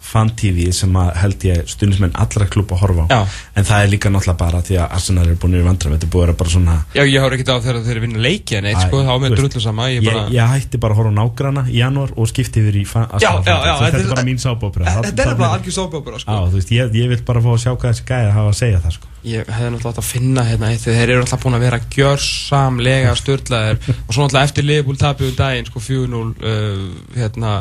fan 0.02 0.30
TV 0.37 0.68
sem 0.75 0.92
að 0.99 1.11
held 1.23 1.44
ég 1.49 1.62
stundismenn 1.71 2.12
allra 2.18 2.47
klúpa 2.50 2.76
horfa 2.80 3.06
á. 3.06 3.11
Já. 3.12 3.21
en 3.56 3.64
það 3.68 3.85
er 3.87 3.92
líka 3.92 4.11
náttúrulega 4.12 4.38
bara 4.42 4.62
því 4.66 4.78
að 4.82 4.97
Arsenal 4.99 5.26
er 5.30 5.38
búin 5.40 5.54
í 5.56 5.62
vandræðum, 5.64 5.94
þetta 5.97 6.11
búin 6.12 6.23
að 6.23 6.26
vera 6.26 6.38
bara 6.42 6.52
svona 6.56 6.76
Já, 6.97 7.02
ég 7.06 7.23
horf 7.23 7.37
ekkert 7.38 7.52
á 7.54 7.56
þegar 7.62 7.80
þeir 7.87 8.00
vinna 8.06 8.23
leiki 8.26 8.59
en 8.59 8.68
eitt 8.73 8.82
sko, 8.87 9.02
þá 9.06 9.12
með 9.23 9.37
drullu 9.38 9.62
sama 9.64 9.88
Ég 9.92 10.02
ég, 10.02 10.11
bara, 10.11 10.25
ég 10.35 10.52
hætti 10.52 10.80
bara 10.82 10.97
að 10.97 11.00
horfa 11.02 11.14
á 11.14 11.18
nágrana 11.23 11.64
í 11.71 11.78
janúar 11.80 12.12
og 12.16 12.28
skipti 12.32 12.61
yfir 12.64 12.80
í 12.82 12.85
Arsenal 12.92 13.42
þetta 13.47 14.02
er- 14.02 14.11
bara 14.12 14.26
mín 14.26 14.42
sábópera. 14.42 14.99
þetta 15.06 15.23
er 15.30 15.35
bara 15.38 15.54
algjör 15.56 15.76
sóbjópura 15.78 16.18
Já, 16.18 16.37
sko 16.50 16.75
ég, 16.75 16.92
ég 16.99 17.09
vil 17.12 17.23
bara 17.26 17.40
fá 17.40 17.50
að 17.54 17.62
sjá 17.64 17.73
hvað 17.73 17.88
þessi 17.92 18.06
gæði 18.11 18.32
hafa 18.37 18.52
að 18.52 18.59
segja 18.59 18.80
það 18.82 18.97
sko. 18.99 19.09
Ég 19.23 19.47
hefði 19.54 19.71
náttúrulega 19.71 19.92
átt 19.92 20.00
að 20.02 20.09
finna 20.11 20.42
hérna 20.49 20.71
eitt 20.73 20.82
þeir 20.82 21.11
eru 21.12 21.23
alltaf 21.23 21.42
búin 21.44 21.54
að 21.54 21.62
vera 21.62 21.78
gjörsamlega 21.94 23.12
störtlaðir 23.18 23.78
og 24.06 24.14
svo 24.16 24.25
náttúrulega 24.26 24.49
eftir 24.49 24.66
Liverpool 24.66 24.99
tapið 25.00 25.30
um 25.30 25.37
daginn 25.38 25.68
sko 25.71 25.82
4-0 25.82 26.23
uh, 26.42 26.82
hérna 27.18 27.52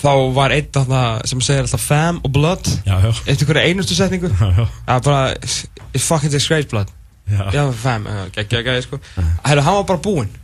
þá 0.00 0.10
var 0.36 0.54
einn 0.56 0.70
þarna 0.74 1.02
sem 1.28 1.42
segir 1.44 1.64
alltaf 1.64 1.84
fam 1.86 2.22
og 2.24 2.32
blood. 2.34 2.70
Já, 2.86 2.96
já, 3.04 3.10
eftir 3.26 3.48
hverja 3.48 3.66
einustu 3.68 3.98
setningu. 3.98 4.30
Já, 4.30 4.96
bara 5.00 5.20
it's 5.34 6.06
fucking 6.06 6.32
disgrace 6.32 6.68
blood. 6.70 6.92
Já. 7.26 7.64
Fam, 7.74 8.06
geggja 8.34 8.62
gæði 8.62 8.84
sko. 8.86 9.00
Herru, 9.16 9.64
hann 9.66 9.80
var 9.80 9.88
bara 9.88 10.02
búinn. 10.04 10.34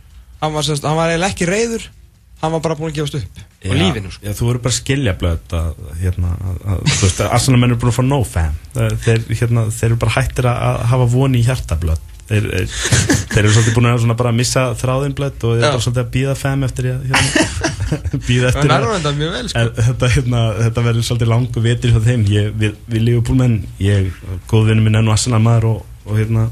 Hann 0.43 0.51
var, 0.51 0.65
semst, 0.67 0.83
hann 0.83 0.97
var 0.99 1.13
eiginlega 1.13 1.31
ekki 1.31 1.47
reyður 1.47 1.85
Hann 2.43 2.51
var 2.51 2.63
bara 2.65 2.75
búinn 2.75 2.91
að 2.91 2.97
gefast 2.97 3.15
upp 3.15 3.41
Og 3.63 3.75
lífinu 3.79 4.09
sko. 4.11 4.25
Já, 4.27 4.33
þú 4.35 4.47
verður 4.49 4.63
bara 4.65 4.75
skilja 4.75 5.13
blöð 5.15 5.53
að, 5.55 5.77
hérna, 6.01 6.33
að, 6.43 6.81
þú 6.89 7.05
veist, 7.05 7.21
að 7.23 7.35
Arsenal 7.37 7.59
menn 7.61 7.71
eru 7.71 7.79
búin 7.79 7.93
að 7.93 7.95
fá 7.95 8.03
no 8.03 8.17
fan 8.27 8.57
þeir, 9.05 9.21
hérna, 9.29 9.63
þeir 9.71 9.87
eru 9.87 9.99
bara 10.01 10.15
hættir 10.17 10.49
að 10.51 10.81
hafa 10.91 11.07
voni 11.13 11.39
í 11.39 11.45
hjarta 11.47 11.77
blöð 11.79 12.01
þeir, 12.29 12.47
þeir, 12.49 12.73
þeir 13.31 13.39
eru 13.41 13.53
svolítið 13.55 13.77
búin 13.77 13.89
að 13.89 14.15
bara 14.19 14.33
missa 14.35 14.65
þráðin 14.79 15.15
blöð 15.17 15.45
og 15.47 15.57
þeir 15.57 15.67
eru 15.69 15.83
svolítið 15.85 16.03
að 16.03 16.11
býða 16.15 16.35
fan 16.39 16.67
eftir 16.67 16.89
að 16.91 17.07
hérna, 17.11 17.45
býða 18.27 18.51
eftir 18.51 18.73
er 18.73 18.87
að 18.93 19.19
mjög 19.19 19.33
vel 19.37 19.45
sko. 19.49 19.63
En 19.63 19.71
þetta, 19.89 20.11
hérna, 20.15 20.43
þetta 20.59 20.85
verður 20.87 21.07
svolítið 21.09 21.33
langu 21.33 21.65
vitur 21.67 21.95
hjá 21.95 22.01
þeim. 22.07 22.27
Ég, 22.31 22.51
við, 22.59 22.77
við 22.89 23.07
Liverpoolmenn 23.09 23.57
ég, 23.83 24.11
góðvinni 24.51 24.85
minn 24.85 24.99
enn 25.01 25.09
og 25.11 25.17
Arsenal 25.17 25.41
maður 25.43 25.69
og, 25.71 25.81
og 26.07 26.21
hérna, 26.21 26.45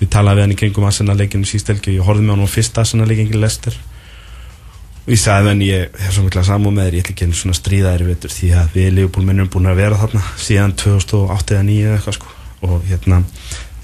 við 0.00 0.12
talaði 0.14 0.40
við 0.40 0.46
hann 0.46 0.54
í 0.54 0.60
kringum 0.62 0.88
Arsenal 0.88 1.18
leikinu 1.20 1.48
sístelgi 1.48 1.92
og 1.92 1.98
ég 2.00 2.08
horfði 2.08 2.24
með 2.28 2.36
hann 2.36 2.48
á 2.48 2.54
fyrsta 2.54 2.84
Arsenal 2.84 3.10
leikinu 3.10 3.42
Lester 3.42 3.76
og 5.04 5.12
ég 5.12 5.20
sagði 5.20 5.50
hann 5.50 5.62
ég 5.64 5.98
er 6.00 6.14
svo 6.16 6.24
mikla 6.24 6.42
samúð 6.48 6.78
með 6.78 6.86
þér, 6.86 6.94
ég 6.96 7.04
ætla 7.04 7.12
ekki 7.12 7.26
einu 7.28 7.36
svona 7.36 7.56
stríðaðir 7.58 8.06
vitur 8.08 8.32
því 8.32 8.46
að 8.56 8.76
við 8.78 8.86
Liverpoolmenn 8.96 9.42
erum 9.42 9.50
búin 9.52 9.68
að 9.68 9.80
vera 9.82 9.98
þarna 10.00 10.22
síðan 10.40 10.72
2008 10.80 11.58
eða 11.58 11.66
2009 11.68 11.82
eða 11.84 11.98
eitthvað 11.98 12.16
sko. 12.16 12.30
Og 12.64 12.86
hérna 12.88 13.18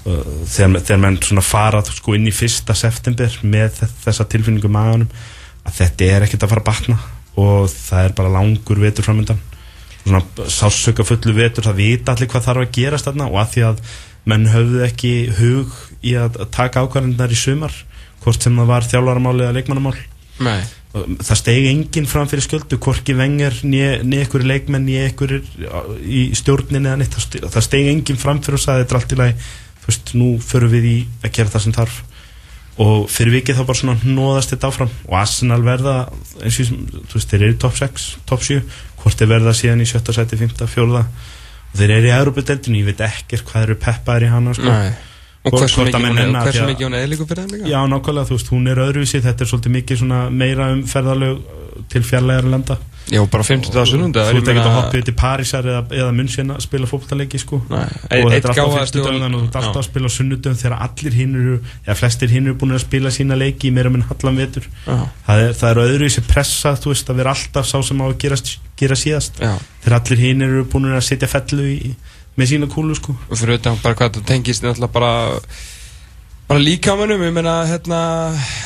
þegar, 0.05 0.79
þegar 0.81 1.01
menn 1.03 1.19
svona 1.21 1.43
fara 1.45 1.81
sko 1.85 2.15
inn 2.17 2.25
í 2.29 2.33
fyrsta 2.33 2.73
september 2.77 3.35
með 3.43 3.75
þe- 3.79 3.89
þessa 4.07 4.25
tilfinningu 4.31 4.69
í 4.69 4.73
maganum 4.73 5.11
að 5.67 5.75
þetta 5.77 6.07
er 6.15 6.25
ekkert 6.25 6.45
að 6.47 6.53
fara 6.55 6.63
að 6.63 6.69
batna 6.71 6.97
og 7.41 7.67
það 7.71 8.05
er 8.07 8.15
bara 8.17 8.33
langur 8.33 8.81
vetur 8.81 9.05
framöndan 9.05 9.39
svona 10.01 10.23
sásöka 10.49 11.05
fullu 11.05 11.35
vetur 11.37 11.67
það 11.69 11.77
vita 11.77 12.15
allir 12.15 12.31
hvað 12.31 12.47
þarf 12.47 12.63
að 12.65 12.71
gerast 12.79 13.05
þarna 13.05 13.27
og 13.29 13.37
að 13.43 13.51
því 13.53 13.65
að 13.69 13.83
menn 14.31 14.49
höfðu 14.49 14.81
ekki 14.87 15.11
hug 15.37 15.77
í 16.05 16.15
að 16.17 16.41
taka 16.53 16.81
ákvarðinnar 16.85 17.33
í 17.33 17.37
sumar 17.37 17.73
hvort 18.23 18.41
sem 18.45 18.57
það 18.57 18.69
var 18.69 18.85
þjálfaramál 18.85 19.37
eða 19.41 19.53
leikmannamál. 19.55 19.95
Nei. 20.45 20.61
Það 20.93 21.37
stegi 21.39 21.69
enginn 21.71 22.05
fram 22.09 22.27
fyrir 22.29 22.43
sköldu 22.45 22.77
hvorki 22.81 23.15
vengar 23.17 23.55
niður 23.65 24.03
ykkur 24.27 24.43
leikmenn 24.45 24.85
niður 24.85 25.07
ykkur 25.13 25.33
í 26.05 26.21
stjórnin 26.37 26.85
eða 26.85 26.99
neitt. 27.01 27.17
Það 27.41 27.65
stegi 27.65 27.89
enginn 27.95 28.19
fram 28.21 28.41
fyrir 28.45 28.59
og 28.59 28.63
sagði 28.65 28.83
þetta 28.83 28.93
er 28.95 28.99
allt 28.99 29.15
í 29.15 29.19
lagi 29.21 29.35
þú 29.81 29.91
veist, 29.91 30.13
nú 30.17 30.31
förum 30.43 30.71
við 30.71 30.87
í 30.89 30.95
að 31.21 31.35
gera 31.37 31.53
það 31.53 31.65
sem 31.65 31.75
þarf 31.75 31.99
og 32.81 33.09
fyrir 33.11 33.35
vikið 33.35 33.59
þá 33.59 33.65
bara 33.67 33.79
svona 33.81 34.13
nóðast 34.15 34.53
þetta 34.53 34.71
áfram 34.71 34.91
og 35.09 35.15
Arsenal 35.19 35.59
verða 35.65 35.95
eins 36.41 36.59
og 36.63 36.71
þú 36.71 37.17
veist, 37.17 37.29
þeir 37.33 37.45
eru 37.47 37.59
top 37.61 37.77
6, 37.77 38.07
top 38.29 38.45
7 38.47 38.61
hvort 39.01 39.21
þeir 39.21 39.31
verða 39.33 39.53
síðan 39.57 39.83
í 39.83 39.87
7. 39.89 40.15
seti, 40.15 40.39
5. 40.39 40.57
4. 40.71 41.03
og 41.03 41.77
þeir 41.77 41.95
eru 41.97 42.09
í 42.09 42.13
Európa-deltinu, 42.15 42.81
ég 42.81 42.91
veit 42.91 43.03
ekkert 43.05 43.45
hvað 43.49 43.67
eru 43.67 43.79
peppaðir 43.81 44.27
í 44.27 44.31
hana 44.31 44.55
sko. 44.57 44.75
Og 45.41 45.55
hversu 45.57 45.81
mikið 45.81 46.03
hún 46.05 46.19
er, 46.21 46.99
er 47.01 47.05
eðliku 47.07 47.25
fyrir 47.25 47.47
þeim 47.47 47.53
líka 47.55 47.69
Já, 47.71 47.79
nákvæmlega, 47.89 48.29
þú 48.29 48.35
veist, 48.35 48.49
hún 48.53 48.67
er 48.69 48.81
öðruvísi 48.83 49.21
þetta 49.25 49.41
er 49.41 49.49
svolítið 49.49 49.73
mikið 49.73 50.01
svona 50.03 50.19
meira 50.29 50.67
um 50.69 50.83
ferðalög 50.85 51.39
uh, 51.39 51.79
til 51.89 52.03
fjarlægar 52.05 52.49
landa 52.51 52.77
Já, 53.11 53.19
bara 53.27 53.43
50 53.43 53.73
dagar 53.73 53.89
sunnunda 53.91 54.21
Þú 54.29 54.37
ert 54.39 54.49
ekki 54.53 54.61
að 54.63 54.75
hoppa 54.77 55.01
til 55.07 55.13
Parísar 55.19 55.65
eða, 55.67 55.81
eða 55.91 56.11
München 56.15 56.53
að 56.55 56.61
spila 56.63 56.87
fótballleiki 56.87 57.39
sko. 57.41 57.59
Og 57.67 57.73
þetta 58.07 58.15
er 58.15 58.35
alltaf 58.37 58.55
gáfaðasti 58.55 59.01
og- 59.01 59.07
fyrstudöfum 59.09 59.35
og 59.35 59.41
þú 59.41 59.47
ert 59.49 59.57
alltaf 59.61 59.81
að 59.81 59.87
spila 59.89 60.07
á 60.07 60.11
sunnudöfum 60.15 60.59
þegar 60.61 60.75
allir 60.87 61.17
hinn 61.19 61.35
eru, 61.41 61.57
eða 61.87 61.95
flestir 61.99 62.29
hinn 62.31 62.47
eru 62.47 62.55
búin 62.61 62.71
að 62.77 62.83
spila 62.85 63.11
sína 63.11 63.35
leiki 63.37 63.67
í 63.67 63.73
meira 63.75 63.89
minn 63.91 64.05
hallan 64.07 64.39
vetur. 64.39 64.69
Það 64.87 65.43
er, 65.43 65.51
það 65.59 65.67
er 65.73 65.81
öðruvísi 65.83 66.23
pressa 66.27 66.73
þú 66.79 66.93
veist 66.95 67.11
að 67.11 67.19
vera 67.21 67.35
alltaf 67.35 67.67
sá 67.67 67.77
sem 67.83 67.99
á 67.99 68.05
að 68.07 68.17
gera, 68.23 68.39
gera 68.79 68.95
síðast. 68.95 69.43
Já. 69.43 69.53
Þegar 69.83 69.97
allir 69.99 70.23
hinn 70.23 70.41
eru 70.47 70.63
búin 70.71 70.87
að 70.95 71.03
setja 71.03 71.27
fellu 71.27 71.67
í, 71.67 71.91
með 72.39 72.47
sína 72.55 72.67
kúlu 72.71 72.95
sko. 72.95 73.11
og 73.29 73.37
fyrir 73.37 73.59
utan 73.59 73.75
bara 73.83 73.93
hvað 73.99 74.15
það 74.21 74.25
tengist 74.31 74.63
náttúrulega 74.63 74.91
bara 74.95 75.11
bara 76.51 76.63
líkamannum, 76.67 77.21
ég 77.23 77.31
meina 77.31 77.53
hérna 77.63 77.97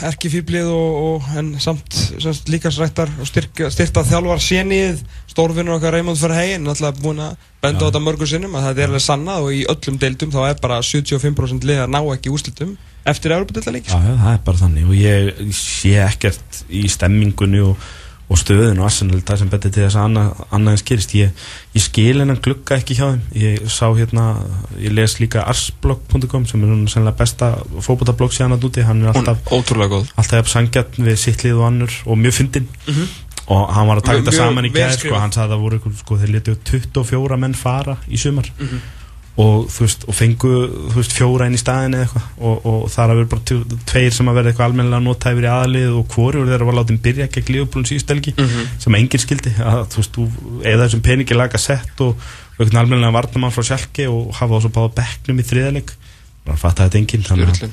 erkifýblið 0.09 0.69
og, 0.73 0.95
og 1.05 1.25
en 1.37 1.51
samt, 1.61 1.93
samt 2.23 2.47
líkansrættar 2.49 3.11
og 3.21 3.29
styrka, 3.29 3.67
styrta 3.73 4.01
þjálfar 4.07 4.41
sénið 4.41 5.03
stórfinnur 5.29 5.77
okkar 5.77 5.93
Raymond 5.93 6.17
Verheyen 6.17 6.65
náttúrulega 6.65 7.03
búin 7.03 7.21
að 7.21 7.35
benda 7.61 7.85
á 7.85 7.87
þetta 7.87 8.01
mörgur 8.01 8.31
sinnum 8.31 8.57
að 8.57 8.69
þetta 8.69 8.81
er 8.81 8.89
alveg 8.89 9.05
sannað 9.05 9.45
og 9.45 9.53
í 9.53 9.61
öllum 9.69 9.99
deildum 10.01 10.33
þá 10.33 10.39
er 10.47 10.57
bara 10.63 10.79
75% 10.81 11.67
liða 11.69 11.85
ná 11.91 11.99
ekki 12.15 12.33
úrslitum 12.33 12.73
eftir 13.05 13.35
Európa-deildaleiki 13.37 13.93
Já, 13.93 13.99
já, 14.01 14.15
það 14.23 14.31
er 14.31 14.41
bara 14.49 14.61
þannig 14.63 14.89
og 14.89 14.97
ég 14.97 15.53
sé 15.59 15.93
ekkert 16.07 16.61
í 16.73 16.87
stemmingunni 16.89 17.61
og, 17.67 17.89
og 18.25 18.39
stöðun 18.41 18.79
og 18.81 18.87
Arsenal 18.87 19.19
það 19.21 19.37
sem 19.41 19.49
betur 19.51 19.71
til 19.75 19.83
þess 19.85 19.97
að 19.99 20.05
annað, 20.07 20.29
annað 20.57 20.73
en 20.75 20.79
skýrist 20.81 21.11
ég, 21.13 21.43
ég 21.75 21.83
skil 21.85 22.15
hennan 22.23 22.39
glugga 22.41 22.79
ekki 22.79 22.95
hjá 22.97 23.05
þeim. 23.11 23.21
Ég 23.37 23.67
sá 23.69 23.85
hérna, 23.93 24.23
ég 24.81 24.95
les 24.97 25.13
líka 25.21 25.43
arsblog.com 25.51 26.47
sem 26.49 26.63
er 26.63 26.71
núna 26.71 26.89
sennilega 26.89 27.19
besta 27.21 27.51
fókbótablogg 27.85 28.33
síðan 28.33 28.57
að 28.57 28.65
núti, 28.65 28.81
hann 28.87 29.03
er 29.05 29.13
alltaf 29.13 29.45
alltaf 30.17 30.39
jafn 30.41 30.53
sangjart 30.55 30.97
við 30.97 31.15
sitt 31.21 31.45
lið 31.45 31.59
og 31.61 31.67
annur 31.69 31.93
og 32.05 32.17
mjög 32.17 32.33
fyndinn 32.39 32.67
Mhm. 32.87 33.07
og 33.47 33.73
hann 33.75 33.87
var 33.87 33.97
að 34.01 34.05
taka 34.09 34.21
þetta 34.23 34.37
saman 34.39 34.65
í 34.65 34.71
gæð 34.73 34.97
sko, 34.97 35.15
hann 35.21 35.31
sagði 35.31 35.45
að 35.45 35.53
það 35.53 35.61
voru 35.61 35.79
sko, 36.01 36.17
þeir 36.17 36.31
letu 36.33 36.55
24 36.65 37.37
menn 37.37 37.53
fara 37.53 37.97
í 38.09 38.17
sumar. 38.17 38.49
Mhm. 38.59 38.81
Og 39.35 39.65
þú 39.67 39.81
veist, 39.83 40.03
og 40.07 40.15
fengu 40.15 40.49
þú 40.91 40.95
veist, 40.95 41.11
fjóra 41.17 41.47
inn 41.49 41.57
í 41.57 41.59
staðin 41.59 41.95
eða 41.97 42.05
eitthvað. 42.05 42.27
Og, 42.39 42.65
og 42.71 42.85
það 42.93 43.03
er 43.03 43.11
að 43.11 43.17
vera 43.19 43.29
bara 43.33 43.43
tve- 43.49 43.79
tveir 43.91 44.13
sem 44.15 44.29
að 44.31 44.37
vera 44.39 44.51
eitthvað 44.53 44.69
almennilega 44.69 45.03
notæfur 45.03 45.47
í 45.47 45.51
aðlið 45.51 45.89
og 45.99 46.05
hvorur 46.15 46.47
þeirra 46.47 46.67
var 46.69 46.77
látið 46.79 47.01
byrja 47.07 47.27
gegn 47.35 47.51
Liverpool 47.51 47.83
síðustelgi 47.89 48.33
Mhm. 48.37 48.69
sem 48.79 48.95
enginn 48.95 49.23
skildi. 49.25 49.51
Að 49.59 49.81
þú 49.91 49.99
veist, 49.99 50.15
þú 50.15 50.27
eða 50.63 50.85
þessum 50.87 51.01
peningi 51.09 51.35
laga 51.35 51.57
sett 51.59 51.99
og, 52.05 52.15
og 52.15 52.59
einhvern 52.63 52.79
almennilega 52.85 53.11
varnamann 53.17 53.51
frá 53.51 53.63
sjálki 53.73 54.07
og 54.07 54.31
hafa 54.39 54.55
þá 54.55 54.61
svo 54.61 54.71
báða 54.79 54.93
bekknum 55.01 55.39
í 55.43 55.47
þriðaleg 55.51 55.91
þannig 55.91 56.55
að 56.55 56.61
fatta 56.63 56.87
þetta 56.87 57.01
enginn 57.03 57.27
þannig 57.27 57.49
að 57.49 57.69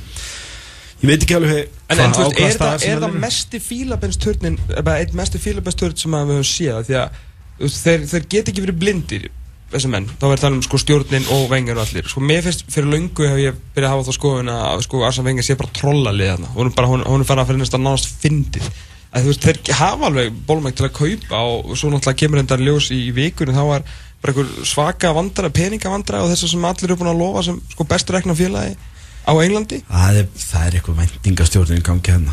ég 1.02 1.08
veit 1.10 1.22
ekki 1.26 1.34
alveg 1.38 1.68
En, 1.92 1.98
en 2.00 2.12
þú 2.14 2.24
veist, 2.30 2.40
er 2.40 2.58
það, 2.58 2.84
er 2.88 2.98
það 3.02 3.08
eru. 3.10 3.18
mesti 3.20 3.58
fílabensturnin, 3.60 4.58
eða 4.80 4.92
eitt 5.02 5.12
mesti 5.18 5.38
fílabensturn 5.42 5.96
sem 5.98 6.14
að 6.14 6.26
við 6.30 6.38
höfum 6.38 6.48
séð, 6.48 6.78
því 6.88 6.94
að 7.02 7.70
þeir, 7.82 8.04
þeir 8.12 8.26
get 8.32 8.48
ekki 8.52 8.62
verið 8.64 8.78
blindir, 8.80 9.26
þessi 9.72 9.90
menn, 9.92 10.06
þá 10.20 10.24
verður 10.26 10.42
talað 10.42 10.58
um 10.58 10.64
sko 10.66 10.80
stjórnin 10.82 11.28
og 11.34 11.44
vengar 11.50 11.80
og 11.80 11.86
allir, 11.86 12.08
sko 12.10 12.22
mér 12.24 12.44
finnst 12.46 12.64
fyrir 12.72 12.90
löngu 12.92 13.28
hef 13.28 13.40
ég 13.40 13.58
byrjað 13.74 13.88
að 13.88 13.94
hafa 13.96 14.06
þá 14.08 14.18
skoðun 14.18 14.52
að 14.52 14.84
sko 14.86 15.02
Arsene 15.08 15.28
Wenger 15.28 15.46
sé 15.46 15.56
bara 15.58 15.74
trollalið 15.78 16.32
þarna, 16.32 16.52
hún 16.56 16.70
er 16.70 16.76
bara, 16.78 16.90
hún, 16.92 17.04
er 17.24 17.28
farið 17.28 17.42
að 17.42 17.50
fyrir 17.50 17.62
næsta 17.62 17.80
nánast 17.80 18.22
fyndið, 18.22 18.70
að 19.12 19.28
veist, 19.30 19.48
þeir 19.48 19.76
hafa 19.80 20.08
alveg 20.08 20.38
bólmægt 20.48 20.80
til 20.80 20.88
að 20.88 20.96
kaupa 21.00 21.42
og 21.48 21.74
svo 21.74 21.92
náttúrulega 21.92 22.20
kemur 22.22 22.42
endar 22.42 22.64
ljós 22.64 22.92
í 22.94 23.02
vikunum, 23.16 23.56
þá 23.56 23.64
var 23.70 23.86
bara 24.22 24.34
einhver 24.36 24.68
svaka 24.68 25.10
vandara, 25.16 25.50
peninga 25.50 25.90
vandara 25.90 26.22
og 26.22 26.30
þess 26.30 26.52
sem 26.52 26.64
allir 26.68 26.90
eru 26.90 27.00
búin 27.00 27.10
að 27.10 27.22
lofa 27.24 27.46
sem 27.48 27.62
sko 27.72 27.88
bestur 27.90 28.18
rekna 28.18 28.36
félagi 28.38 28.76
á 29.22 29.32
Englandi? 29.38 29.78
Það 29.86 30.16
er, 30.18 30.28
það 30.42 30.64
er 30.66 30.76
eitthvað 30.78 30.96
vendingastjórnum 30.98 31.82
gangi 31.86 32.14
hérna. 32.14 32.32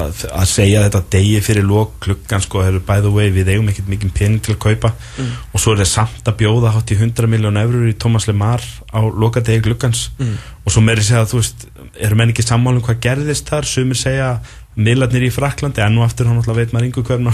Að 0.00 0.48
segja 0.50 0.82
þetta 0.86 1.02
degi 1.14 1.36
fyrir 1.44 1.66
lók 1.66 1.94
klukkan 2.02 2.42
sko 2.42 2.64
by 2.80 3.04
the 3.04 3.12
way 3.14 3.30
við 3.34 3.52
eigum 3.54 3.70
ekkert 3.70 3.90
mikið 3.92 4.12
pening 4.18 4.42
til 4.42 4.56
að 4.56 4.62
kaupa. 4.66 4.90
Mm. 5.18 5.30
og 5.52 5.62
svo 5.62 5.74
er 5.74 5.84
það 5.84 5.90
samt 5.92 6.30
að 6.30 6.38
bjóða 6.42 6.74
hátt 6.74 6.90
í 6.90 6.98
100 6.98 7.30
miljón 7.30 7.60
eurur 7.60 7.86
í 7.86 7.94
Thomas 7.94 8.26
Lemar 8.26 8.64
á 8.90 9.00
lokadegi 9.02 9.62
klukkans 9.68 10.08
mm. 10.18 10.34
og 10.64 10.74
svo 10.74 10.82
meiri 10.82 11.06
segja 11.06 11.22
að 11.22 11.30
þú 11.34 11.40
veist 11.42 11.64
eru 11.94 12.18
menn 12.18 12.34
ekki 12.34 12.46
sammálum 12.46 12.82
hvað 12.82 13.00
gerðist 13.06 13.48
þar? 13.52 13.68
Sumir 13.70 14.00
segja 14.00 14.32
miðlarnir 14.74 15.28
í 15.28 15.30
Fraklandi 15.30 15.84
enn 15.84 16.00
og 16.00 16.08
aftur 16.08 16.26
hann 16.26 16.40
alltaf 16.40 16.58
veit 16.58 16.74
maður 16.74 16.88
yngur 16.88 17.06
hvernig 17.06 17.30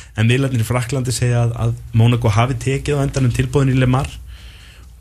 en 0.16 0.30
miðlarnir 0.30 0.64
í 0.64 0.68
Fraklandi 0.68 1.12
segja 1.12 1.44
að, 1.44 1.54
að 1.60 1.76
Monaco 1.92 2.32
hafi 2.32 2.56
tekið 2.56 2.96
á 2.96 3.04
endanum 3.04 3.36
tilbúðin 3.36 3.74
í 3.74 3.80
Lemar. 3.82 4.08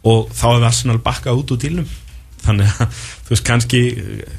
Og 0.07 0.27
þá 0.31 0.45
hefur 0.49 0.67
Arsenal 0.67 0.99
bakkað 1.03 1.39
út 1.41 1.55
úr 1.55 1.59
dílnum 1.63 1.87
þannig 2.43 2.71
að 2.83 2.99
þú 3.25 3.33
veist 3.33 3.47
kannski 3.49 3.81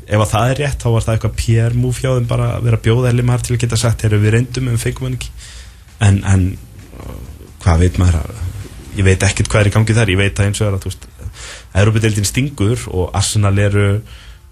ef 0.06 0.16
að 0.16 0.30
það 0.32 0.52
er 0.52 0.60
rétt 0.62 0.84
þá 0.84 0.88
var 0.94 1.06
það 1.06 1.16
eitthvað 1.16 1.36
PR 1.40 1.78
move 1.78 2.00
hjá 2.00 2.10
þeim 2.16 2.28
bara 2.30 2.48
að 2.56 2.68
vera 2.68 2.82
bjóða 2.86 3.10
eða 3.10 3.18
limar 3.20 3.44
til 3.44 3.56
að 3.56 3.62
geta 3.64 3.80
sagt 3.80 4.04
þegar 4.04 4.24
við 4.24 4.34
reyndum 4.36 4.70
en 4.70 4.80
fengum 4.80 5.08
hann 5.08 5.18
ekki 5.18 5.32
en, 6.06 6.20
en 6.24 6.46
hvað 7.60 7.84
veit 7.84 8.00
maður 8.00 8.34
ég 8.96 9.06
veit 9.06 9.22
ekkert 9.26 9.50
hvað 9.52 9.62
er 9.64 9.70
í 9.70 9.74
gangi 9.76 9.96
þar 9.96 10.12
ég 10.14 10.20
veit 10.20 10.40
að 10.40 10.50
eins 10.50 10.60
og 10.60 10.66
það 10.66 10.74
er 10.74 10.78
að 10.90 11.84
Európa-deildin 11.84 12.26
stingur 12.26 12.88
og 12.90 13.12
Arsenal 13.16 13.54
eru 13.62 13.86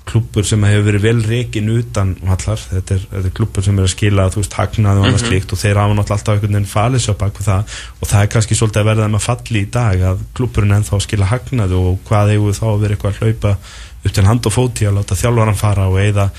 klubur 0.08 0.46
sem 0.48 0.64
hefur 0.64 0.86
verið 0.86 1.04
vel 1.04 1.18
reikin 1.26 1.68
utan 1.72 2.14
vallar, 2.22 2.60
þetta 2.60 2.96
er, 2.96 3.06
er 3.20 3.34
klubur 3.36 3.64
sem 3.64 3.78
er 3.78 3.86
að 3.86 3.92
skila 3.92 4.28
þú 4.32 4.42
veist, 4.42 4.56
hagnaði 4.58 5.02
og 5.02 5.06
annað 5.06 5.18
-hmm. 5.20 5.28
slíkt 5.28 5.52
og 5.52 5.60
þeir 5.62 5.80
hafa 5.82 5.94
náttúrulega 5.94 6.16
alltaf 6.18 6.34
einhvern 6.34 6.54
veginn 6.54 6.72
falið 6.72 7.02
svo 7.04 7.14
bak 7.14 7.40
það. 7.48 7.76
Og 8.00 8.08
það 8.08 8.22
er 8.22 8.32
kannski 8.34 8.54
svolítið 8.58 8.80
að 8.80 8.88
verða 8.90 9.04
þeim 9.04 9.18
að 9.18 9.26
falli 9.28 9.60
í 9.60 9.70
dag 9.78 10.06
að 10.10 10.22
kluburinn 10.34 10.76
ennþá 10.78 11.00
skila 11.00 11.30
hagnaði 11.32 11.74
og 11.74 11.98
hvað 12.08 12.32
eigum 12.32 12.58
þá 12.60 12.68
vera 12.80 12.94
eitthvað 12.94 13.12
að 13.12 13.20
hlaupa 13.20 13.56
upp 14.04 14.12
til 14.12 14.24
hand 14.24 14.46
og 14.46 14.52
fóti 14.52 14.86
að 14.86 14.96
láta 14.98 15.18
þjálfvaran 15.18 15.58
fara 15.58 15.88
og 15.88 15.98
eigða 16.00 16.30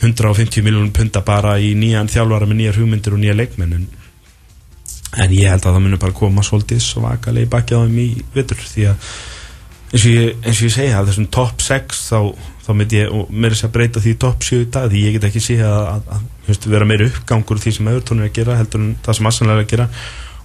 150 0.00 0.62
miljónum 0.62 0.92
punta 0.94 1.20
bara 1.26 1.58
í 1.58 1.74
nýjan 1.74 2.10
þjálfvara 2.10 2.46
með 2.46 2.60
nýjar 2.60 2.78
hugmyndir 2.78 3.14
og 3.14 3.22
nýja 3.22 3.34
leikmenn. 3.34 3.88
En, 5.16 5.32
ég 5.32 5.48
held 5.48 5.64
að 5.64 5.74
það 5.74 5.82
munir 5.82 6.00
bara 6.02 6.14
koma 6.14 6.44
svolítið 6.44 6.82
svakalega 6.84 7.58
í 7.58 7.66
þeim 7.68 7.98
í 7.98 8.08
vittur 8.34 8.60
því 8.60 8.88
að 8.92 9.12
eins 9.88 10.04
og 10.04 10.12
ég, 10.12 10.36
eins 10.44 10.60
og 10.60 10.68
ég 10.68 10.74
segja 10.74 11.00
að 11.00 11.10
þessum 11.10 11.28
top 11.32 11.64
6 11.64 12.04
þá 12.10 12.20
þá 12.68 12.74
myndi 12.76 12.98
ég, 13.00 13.12
og 13.12 13.30
mér 13.32 13.48
er 13.48 13.56
þess 13.56 13.64
að 13.64 13.74
breyta 13.78 14.00
því 14.04 14.14
top 14.20 14.44
7 14.44 14.60
í 14.60 14.70
dag, 14.74 14.88
því 14.92 15.02
ég 15.06 15.14
get 15.16 15.26
ekki 15.30 15.40
sé 15.40 15.54
að, 15.64 16.08
að, 16.12 16.24
að 16.52 16.66
vera 16.74 16.88
meira 16.88 17.06
uppgangur 17.08 17.60
því 17.62 17.74
sem 17.78 17.88
Evertón 17.88 18.20
er 18.20 18.28
að 18.28 18.34
gera 18.36 18.56
heldur 18.58 18.82
en 18.84 18.90
það 19.06 19.18
sem 19.18 19.28
Arsenal 19.30 19.54
er 19.54 19.62
að 19.62 19.70
gera 19.70 19.86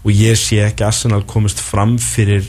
og 0.04 0.12
ég 0.16 0.40
sé 0.40 0.60
ekki 0.64 0.86
Arsenal 0.88 1.24
komist 1.28 1.60
fram 1.64 1.98
fyrir 2.00 2.48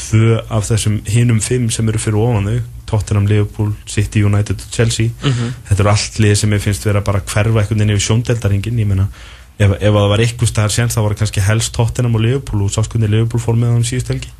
tvö 0.00 0.38
af 0.48 0.70
þessum 0.70 1.02
hinum 1.08 1.42
fimm 1.44 1.68
sem 1.72 1.88
eru 1.92 2.00
fyrir 2.00 2.22
ofanu 2.22 2.56
Tottenham, 2.88 3.28
Liverpool, 3.28 3.70
City, 3.88 4.24
United 4.24 4.56
og 4.60 4.72
Chelsea 4.72 5.08
mm 5.08 5.30
-hmm. 5.30 5.52
þetta 5.68 5.80
eru 5.82 5.92
allt 5.92 6.18
lið 6.18 6.34
sem 6.34 6.52
ég 6.52 6.60
finnst 6.60 6.86
vera 6.86 7.00
bara 7.00 7.20
hverfa 7.20 7.60
einhvern 7.60 7.78
veginn 7.78 7.94
yfir 7.96 8.06
sjóndeldaringin 8.08 8.78
ég 8.78 8.86
meina, 8.86 9.08
ef, 9.64 9.74
ef 9.78 9.96
það 9.96 10.08
var 10.12 10.24
eitthvað 10.24 10.50
staðar 10.50 10.74
sen 10.74 10.92
þá 10.92 10.98
var 11.00 11.14
það 11.14 11.22
kannski 11.22 11.44
helst 11.46 11.74
Tottenham 11.76 12.18
og 12.18 12.24
Liverpool 12.24 12.64
og 12.66 12.72
sáskunni 12.74 13.10
Liverpool 13.10 13.42
fór 13.42 13.58
með 13.58 13.78
um 13.78 13.86
síðust 13.86 14.12
helgi. 14.12 14.32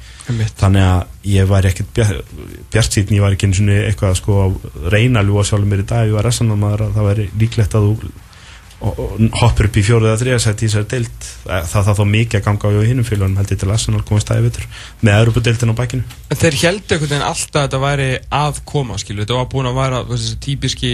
Þannig 0.58 0.84
að 0.86 1.30
ég 1.32 1.48
var 1.50 1.66
ekkert 1.66 1.96
bjart 1.96 2.94
síðan, 2.94 3.16
ég 3.16 3.24
var 3.24 3.34
ekki 3.34 3.48
eins 3.48 3.62
og 3.62 3.72
eitthvað 3.74 4.18
sko 4.20 4.36
að 4.44 4.58
reyna 4.94 5.22
að 5.22 5.32
ljúa 5.32 5.46
sjálfur 5.48 5.70
mér 5.72 5.82
í 5.82 5.88
dag. 5.92 6.10
Ég 6.10 6.18
var 6.18 6.28
resanamaður 6.28 6.84
að 6.86 6.98
það 6.98 7.08
væri 7.10 7.30
líklegt 7.42 7.78
að 7.78 7.88
þú 7.88 8.12
hoppur 9.38 9.68
upp 9.68 9.76
í 9.78 9.82
fjóruð 9.86 10.10
eða 10.10 10.20
þriðarsætt 10.20 10.62
í 10.62 10.68
þessari 10.68 10.88
deilt 10.90 11.26
það 11.44 11.84
það 11.86 11.98
þá 11.98 12.04
mikið 12.12 12.38
að 12.38 12.44
ganga 12.46 12.70
á 12.74 12.86
hinnum 12.88 13.06
fylgjónum 13.06 13.38
held 13.38 13.52
ég 13.54 13.60
til 13.60 13.70
Arsenal 13.70 14.02
komast 14.08 14.30
það 14.30 14.48
yfir 14.48 14.66
með 15.06 15.18
Európa-deiltin 15.20 15.70
á 15.70 15.78
bækinu 15.78 16.02
En 16.34 16.40
þeir 16.40 16.56
heldur 16.64 16.96
einhvern 16.96 17.12
veginn 17.12 17.26
alltaf 17.28 17.60
að 17.60 17.66
þetta 17.68 17.82
væri 17.84 18.08
að 18.40 18.58
koma 18.72 18.98
skilu, 18.98 19.22
þetta 19.22 19.38
var 19.38 19.50
búin 19.52 19.70
að 19.70 19.78
vera 19.78 20.02
þessi 20.10 20.40
típiski 20.42 20.92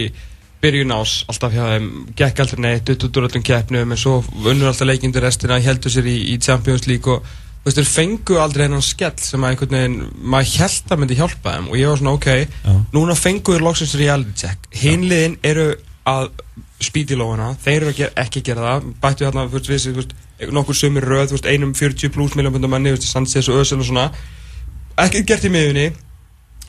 byrjun 0.63 0.95
ás 0.97 1.19
alltaf 1.31 1.53
hjá 1.55 1.65
þeim, 1.75 1.91
gekk 2.19 2.41
alltaf 2.43 2.63
neitt, 2.63 2.89
ut 2.91 3.05
út 3.07 3.19
úr 3.19 3.29
öllum 3.29 3.45
keppnum 3.47 3.93
en 3.95 4.01
svo 4.01 4.23
unnur 4.45 4.71
alltaf 4.71 4.89
leikindur 4.89 5.25
restina, 5.25 5.61
heldur 5.63 5.93
sér 5.93 6.09
í, 6.11 6.17
í 6.35 6.39
Champions 6.43 6.89
League 6.91 7.13
og 7.13 7.23
þú 7.23 7.69
veist, 7.69 7.79
þeir 7.79 7.91
fengu 7.93 8.39
aldrei 8.43 8.67
hennan 8.67 8.85
skell 8.85 9.15
sem 9.23 9.45
að 9.45 9.55
einhvern 9.55 9.77
veginn, 9.77 9.99
maður 10.35 10.55
held 10.65 10.95
að 10.95 11.03
myndi 11.03 11.19
hjálpa 11.19 11.57
þeim 11.57 11.69
og 11.71 11.79
ég 11.79 11.93
var 11.93 12.01
svona, 12.03 12.17
ok, 12.19 12.31
Já. 12.65 12.73
núna 12.97 13.19
fengu 13.19 13.55
þeir 13.55 13.67
loksins 13.67 13.99
reality 14.01 14.35
check, 14.43 14.71
hinliðin 14.83 15.39
eru 15.47 15.69
að 16.09 16.31
spýti 16.83 17.19
lóðana 17.19 17.53
þeir 17.63 17.79
eru 17.83 17.95
gera, 17.99 18.15
ekki 18.23 18.43
að 18.43 18.51
gera 18.51 18.67
það 18.67 18.91
bættu 19.03 19.27
hérna, 19.27 19.47
þú 19.53 19.63
veist, 19.69 19.89
við, 19.93 20.13
nokkur 20.55 20.79
sumir 20.79 21.07
röð 21.07 21.35
einum 21.47 21.75
40 21.75 22.13
pluss 22.15 22.37
miljónbundar 22.39 22.71
manni 22.71 22.95
Sanchez 23.03 23.49
og 23.51 23.63
Özil 23.63 23.81
og 23.83 23.89
svona. 23.89 24.11
Ekki 24.99 25.25
gert 25.27 25.47
í 25.47 25.51
miðunni 25.51 25.89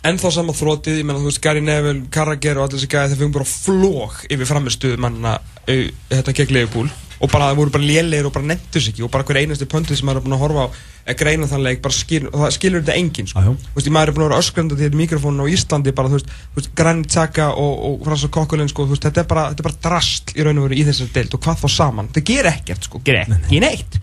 en 0.04 0.22
þá 0.22 0.30
saman 0.38 0.58
þrótið, 0.58 1.02
ég 1.02 1.08
menna, 1.08 1.20
þú 1.24 1.32
veist, 1.32 1.44
Gary 1.44 1.66
Neville 1.66 2.08
Carragher 2.14 2.60
og 2.60 2.68
allir 2.68 2.80
þessi 2.80 2.92
gæði, 2.94 3.14
þeir 3.14 3.22
fengum 3.24 3.38
bara 3.40 3.52
flók 3.52 4.24
yfir 4.30 4.50
framistuðu 4.50 5.02
mannina 5.02 5.38
þetta 5.68 6.36
gegn 6.40 6.56
Leifbúl 6.56 6.90
og 7.20 7.32
bara 7.32 7.50
það 7.50 7.58
voru 7.60 7.74
bara 7.74 7.84
lélegir 7.84 8.30
og 8.30 8.34
bara 8.36 8.48
nefndu 8.48 8.80
sig 8.80 8.94
ekki. 8.94 9.04
Og 9.04 9.12
bara 9.12 9.26
hver 9.28 9.42
einastu 9.42 9.68
pöntið 9.70 10.00
sem 10.00 10.08
maður 10.08 10.22
er 10.22 10.26
búin 10.26 10.36
að 10.38 10.44
horfa 10.46 10.64
á 10.64 10.68
að 11.10 11.18
greina 11.20 11.50
þannleik, 11.50 11.82
bara 11.84 11.96
skil, 11.96 12.22
það 12.32 12.54
skilur 12.56 12.84
þetta 12.84 12.96
enginn 13.02 13.28
sko. 13.28 13.44
þú 13.44 13.76
veist, 13.76 13.90
maður 13.92 14.12
er 14.12 14.16
búin 14.16 14.24
að 14.24 14.30
vera 14.30 14.42
öskranda 14.44 14.78
til 14.80 14.90
mikrofónu 14.96 15.48
á 15.48 15.52
Íslandi 15.52 15.94
bara, 15.98 16.12
þú 16.14 16.20
veist, 16.56 16.72
Granit 16.78 17.12
Xhaka 17.12 17.50
og, 17.52 17.74
og 17.90 18.08
Frans 18.08 18.26
og 18.28 18.34
Kokkulin 18.38 18.72
sko, 18.72 18.86
þetta, 18.94 19.24
er 19.24 19.30
bara, 19.30 19.48
þetta 19.52 19.64
er 19.66 19.68
bara 19.68 19.82
drast 19.90 20.36
í 20.36 20.46
raun 20.46 20.62
og 20.62 20.70
veru 20.70 20.80
í 20.80 20.86
þessari 20.88 21.16
deilt 21.18 21.36
og 21.36 21.44
hvað 21.44 21.64
þá 21.64 21.68
saman, 21.76 22.12
þetta 22.14 22.26
ger 22.30 22.52
ekkert 22.54 22.88
sko, 22.88 23.02
ger 23.10 23.24
ekki 23.26 23.64
neitt. 23.66 24.00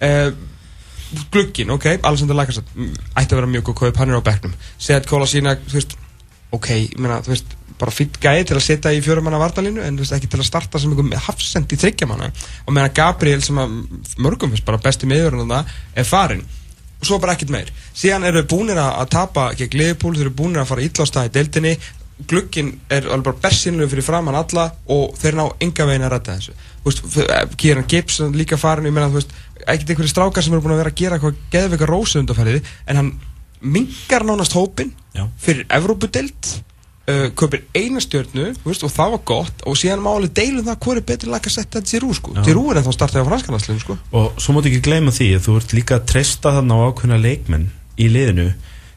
Uh, 0.00 0.30
Glukkin, 1.32 1.70
ok, 1.70 1.86
Alexander 2.02 2.36
Lakarsson 2.38 2.66
ætti 3.14 3.30
að 3.30 3.38
vera 3.38 3.50
mjög 3.50 3.68
góð 3.68 3.78
kaup, 3.82 4.00
hann 4.00 4.10
er 4.10 4.18
á 4.18 4.26
begnum 4.26 4.56
Sead 4.74 5.06
Kóla 5.06 5.28
sína, 5.30 5.54
þú 5.68 5.78
veist, 5.78 5.94
ok, 6.56 6.68
ég 6.82 6.98
meina, 6.98 7.20
þú 7.22 7.34
veist 7.34 7.54
bara 7.78 7.92
fýtt 7.92 8.18
gæði 8.22 8.46
til 8.48 8.56
að 8.56 8.64
setja 8.64 8.92
í 8.96 9.02
fjörumanna 9.04 9.40
vartalínu 9.40 9.84
en 9.84 9.98
veist, 10.00 10.14
ekki 10.16 10.30
til 10.32 10.40
að 10.40 10.48
starta 10.48 10.80
sem 10.80 10.92
einhver 10.92 11.24
hafsend 11.28 11.72
í 11.72 11.78
þryggjamanna 11.80 12.30
og 12.64 12.74
meðan 12.74 12.94
Gabriel 12.96 13.42
sem 13.44 13.58
að 13.60 13.76
mörgum 14.22 14.54
finnst 14.54 14.66
bara 14.66 14.80
besti 14.82 15.08
meður 15.10 15.38
en 15.38 15.52
það 15.52 15.74
er 15.94 16.08
farin 16.08 16.46
og 16.96 17.04
svo 17.04 17.18
bara 17.20 17.34
ekkert 17.36 17.52
meir. 17.52 17.70
Síðan 17.92 18.24
eru 18.24 18.42
búinir 18.48 18.80
að 18.80 19.10
tapa 19.12 19.50
gegn 19.58 19.76
Leopold, 19.76 20.20
eru 20.20 20.32
búinir 20.32 20.62
að 20.62 20.70
fara 20.70 20.86
íllástan 20.86 21.28
í 21.28 21.32
deildinni 21.34 21.74
glukkin 22.24 22.72
er 22.88 23.08
alveg 23.10 23.26
bara 23.28 23.42
bestinlega 23.44 23.92
fyrir 23.92 24.06
framann 24.06 24.38
alla 24.38 24.70
og 24.92 25.16
þeir 25.20 25.36
ná 25.36 25.44
enga 25.60 25.88
veginn 25.88 26.06
að 26.06 26.14
rætta 26.14 26.36
þessu 26.38 26.54
Kieran 27.58 27.88
Gibbs 27.90 28.20
líka 28.32 28.56
farin, 28.60 28.86
ég 28.88 28.94
meina 28.94 29.10
þú 29.10 29.18
veist 29.18 29.34
ekkert 29.66 29.90
einhverju 29.90 30.12
strákar 30.12 30.44
sem 30.44 30.54
eru 30.54 30.64
búin 30.64 30.76
að 30.76 30.84
vera 30.84 30.92
að 30.94 31.00
gera 31.00 31.18
eitthvað 31.18 31.42
geðveika 31.52 31.90
rósa 31.90 32.22
undarfæriði 32.22 32.62
en 32.86 33.00
hann 33.00 33.12
mingar 33.60 34.24
nánast 34.24 34.56
hópin 34.56 34.94
Já. 35.16 35.26
fyrir 35.40 35.66
Evrópudelt 35.68 36.56
Uh, 37.06 37.28
kaupir 37.38 37.60
eina 37.70 38.00
stjórnu 38.02 38.48
veist, 38.64 38.82
og 38.82 38.90
það 38.90 39.12
var 39.12 39.20
gott 39.30 39.60
og 39.70 39.76
síðan 39.78 40.00
máli 40.02 40.26
deilum 40.34 40.64
það 40.66 40.78
hvað 40.82 40.96
er 40.98 41.04
betur 41.06 41.30
lag 41.30 41.44
að 41.46 41.52
setja 41.54 41.78
þetta 41.78 41.90
Giroud 41.92 42.16
sko. 42.18 42.32
Giroud 42.42 42.72
er 42.72 42.80
ennþá 42.80 42.94
startið 42.96 43.22
á 43.22 43.28
franskanarslinu 43.28 43.82
sko. 43.84 43.96
og 44.10 44.40
svo 44.42 44.54
móti 44.56 44.72
ekki 44.72 44.80
gleyma 44.88 45.14
því 45.14 45.28
þú 45.44 45.54
ert 45.60 45.74
líka 45.76 46.00
að 46.00 46.08
treysta 46.10 46.50
þarna 46.56 46.80
á 46.82 46.86
ákveðna 46.90 47.20
leikmenn 47.22 47.68
í 47.94 48.08
liðinu 48.10 48.48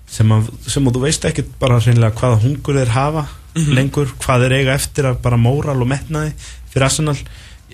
sem 0.09 0.31
að, 0.33 0.49
sem 0.67 0.87
að 0.87 0.97
þú 0.97 1.03
veist 1.03 1.27
ekki 1.29 1.45
bara 1.61 1.79
reynilega 1.79 2.17
hvaða 2.17 2.41
hungur 2.43 2.79
þeir 2.79 2.95
hafa 2.95 3.25
mm 3.27 3.61
-hmm. 3.61 3.75
lengur, 3.77 4.15
hvað 4.23 4.45
þeir 4.45 4.57
eiga 4.59 4.73
eftir 4.73 5.05
að 5.05 5.21
bara 5.21 5.37
móral 5.37 5.81
og 5.81 5.87
metnaði 5.87 6.33
fyrir 6.69 6.85
Arsenal. 6.85 7.17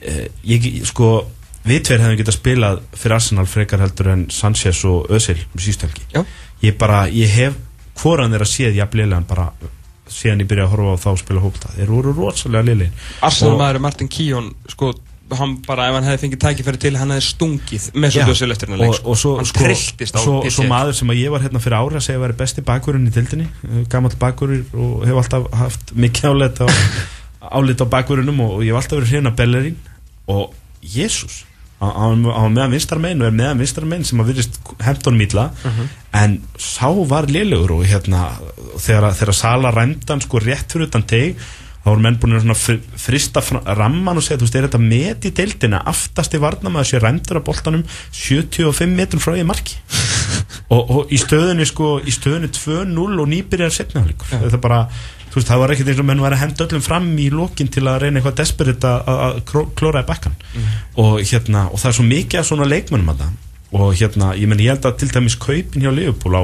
Eh, 0.02 0.28
ég, 0.43 0.86
sko 0.86 1.28
við 1.65 1.84
tveir 1.88 2.02
hefum 2.04 2.17
getað 2.17 2.38
spilað 2.39 2.82
fyrir 2.93 3.15
Arsenal 3.15 3.45
frekar 3.45 3.80
heldur 3.80 4.12
en 4.13 4.28
Sanchez 4.30 4.84
og 4.86 5.10
Özil 5.10 5.39
um 5.54 5.60
sístelgi 5.60 6.02
ég 6.62 6.78
bara, 6.78 7.08
ég 7.10 7.30
hef 7.30 7.56
hvoran 8.02 8.32
þeirra 8.34 8.48
séð 8.50 8.78
jafnlega 8.80 9.21
bara 9.28 9.50
síðan 10.12 10.43
ég 10.43 10.50
byrjaði 10.50 10.67
að 10.67 10.74
horfa 10.76 10.93
á 10.93 11.04
þá 11.04 11.21
spila 11.24 11.41
hópta. 11.41 11.71
Þeir 11.76 11.89
voru 11.89 12.13
rosalega 12.13 12.67
lili 12.67 12.89
Arsenal 13.26 13.58
maður 13.58 13.82
Martin 13.82 14.10
Kíón 14.12 14.52
sko, 14.69 14.93
hann 15.34 15.56
bara 15.66 15.88
ef 15.90 15.96
hann 15.98 16.06
hefði 16.06 16.22
fengið 16.22 16.42
tækifæri 16.44 16.82
til 16.84 16.98
hann 17.00 17.14
hefði 17.16 17.26
stungið 17.26 17.88
með 17.98 18.14
svo 18.14 18.26
döðsel 18.30 18.54
eftir 18.54 18.72
hann 18.72 18.84
leik 18.84 19.00
og 19.02 19.18
svo, 19.18 19.32
hann 19.40 19.50
sko, 19.50 19.64
trilltist 19.64 20.18
á 20.18 20.22
svo, 20.22 20.36
svo 20.54 20.68
maður 20.70 21.00
sem 21.00 21.14
að 21.14 21.22
ég 21.24 21.34
var 21.34 21.46
hérna 21.46 21.62
fyrir 21.64 21.78
ára 21.80 21.98
að 21.98 22.06
segja 22.06 22.20
að 22.20 22.26
vera 22.28 22.38
besti 22.44 22.66
bakverðin 22.68 23.10
í 23.10 23.16
tildinni 23.16 23.48
eh, 23.48 23.82
gammal 23.90 24.14
bakverður 24.22 24.78
og 24.86 25.08
hef 25.10 25.22
alltaf 25.24 25.50
haft 25.64 25.96
mikið 25.98 26.30
álit 26.30 26.62
á, 26.62 26.68
álit 27.58 27.82
á 27.82 27.88
bakverðinum 27.98 28.46
og, 28.46 28.54
og 28.60 28.64
ég 28.68 28.76
hef 28.76 28.84
alltaf 28.84 29.02
verið 29.02 29.18
hérna 29.18 29.34
Bellerín 29.42 29.82
og 30.30 30.54
Jésús 30.86 31.42
hann 31.82 32.24
var 32.24 32.48
meðan 32.50 32.78
vinstarmein 32.78 33.22
og 33.22 33.28
er 33.28 33.36
meðan 33.36 33.60
vinstarmein 33.60 34.06
sem 34.08 34.22
að 34.22 34.32
virðist 34.32 34.60
hefðun 34.86 35.18
mýla 35.20 35.50
uh 35.52 35.66
-huh. 35.66 35.88
en 36.22 36.42
sá 36.58 36.88
var 37.10 37.28
liðlegur 37.28 37.80
og 37.80 37.86
hérna 37.86 38.38
þegar, 38.78 39.14
þegar 39.14 39.34
Sala 39.34 39.72
ræmdan 39.72 40.22
sko 40.22 40.40
rétt 40.40 40.72
fyrir 40.72 40.88
utan 40.88 41.04
teg 41.04 41.36
þá 41.86 41.91
voru 41.91 42.02
menn 42.02 42.15
búin 42.17 42.34
að 42.34 42.62
frista 42.98 43.43
ramman 43.78 44.17
og 44.17 44.26
segja 44.26 44.39
þú 44.41 44.48
veist, 44.48 44.56
er 44.58 44.65
þetta 44.65 44.82
met 44.82 45.28
í 45.30 45.32
deildina 45.38 45.84
aftast 45.86 46.34
í 46.34 46.41
varnam 46.41 46.80
að 46.80 46.88
þessi 46.88 47.02
ræmdur 47.04 47.39
að 47.39 47.45
boltanum 47.45 47.84
75 48.10 48.95
metrum 48.98 49.21
frá 49.21 49.36
því 49.36 49.43
marki 49.45 49.78
og, 50.74 50.82
og 50.82 51.13
í 51.13 51.19
stöðunni 51.21 51.67
sko 51.69 52.00
í 52.02 52.15
stöðunni 52.15 52.50
2-0 52.58 53.21
og 53.21 53.30
nýbyrjar 53.36 53.78
setnafleikur, 53.78 54.34
ja. 54.34 54.41
þetta 54.48 54.62
bara 54.65 54.82
þú 55.30 55.38
veist, 55.38 55.52
það 55.52 55.62
var 55.62 55.76
ekkert 55.76 55.93
eins 55.93 56.02
og 56.02 56.10
menn 56.10 56.26
var 56.26 56.34
að 56.34 56.41
henda 56.41 56.65
öllum 56.65 56.86
fram 56.89 57.08
í 57.21 57.30
lókin 57.30 57.69
til 57.69 57.86
að 57.86 58.02
reyna 58.06 58.17
eitthvað 58.21 58.38
desperate 58.41 58.98
að 59.13 59.41
klóra 59.78 60.02
í 60.02 60.10
bakkan 60.10 60.34
mm. 60.41 60.76
og 61.06 61.19
hérna, 61.21 61.67
og 61.69 61.82
það 61.82 61.91
er 61.91 61.98
svo 62.00 62.10
mikið 62.10 62.41
af 62.41 62.50
svona 62.50 62.69
leikmennum 62.71 63.13
að 63.13 63.26
það 63.28 63.41
og 63.76 63.95
hérna, 64.00 64.34
ég 64.39 64.50
menn, 64.50 64.62
ég 64.63 64.71
held 64.71 64.86
að 64.88 65.02
til 65.02 65.10
dæmis 65.12 65.36
kaupin 65.41 65.84
hjá 65.84 65.91
Liverpool 65.91 66.38
á 66.39 66.43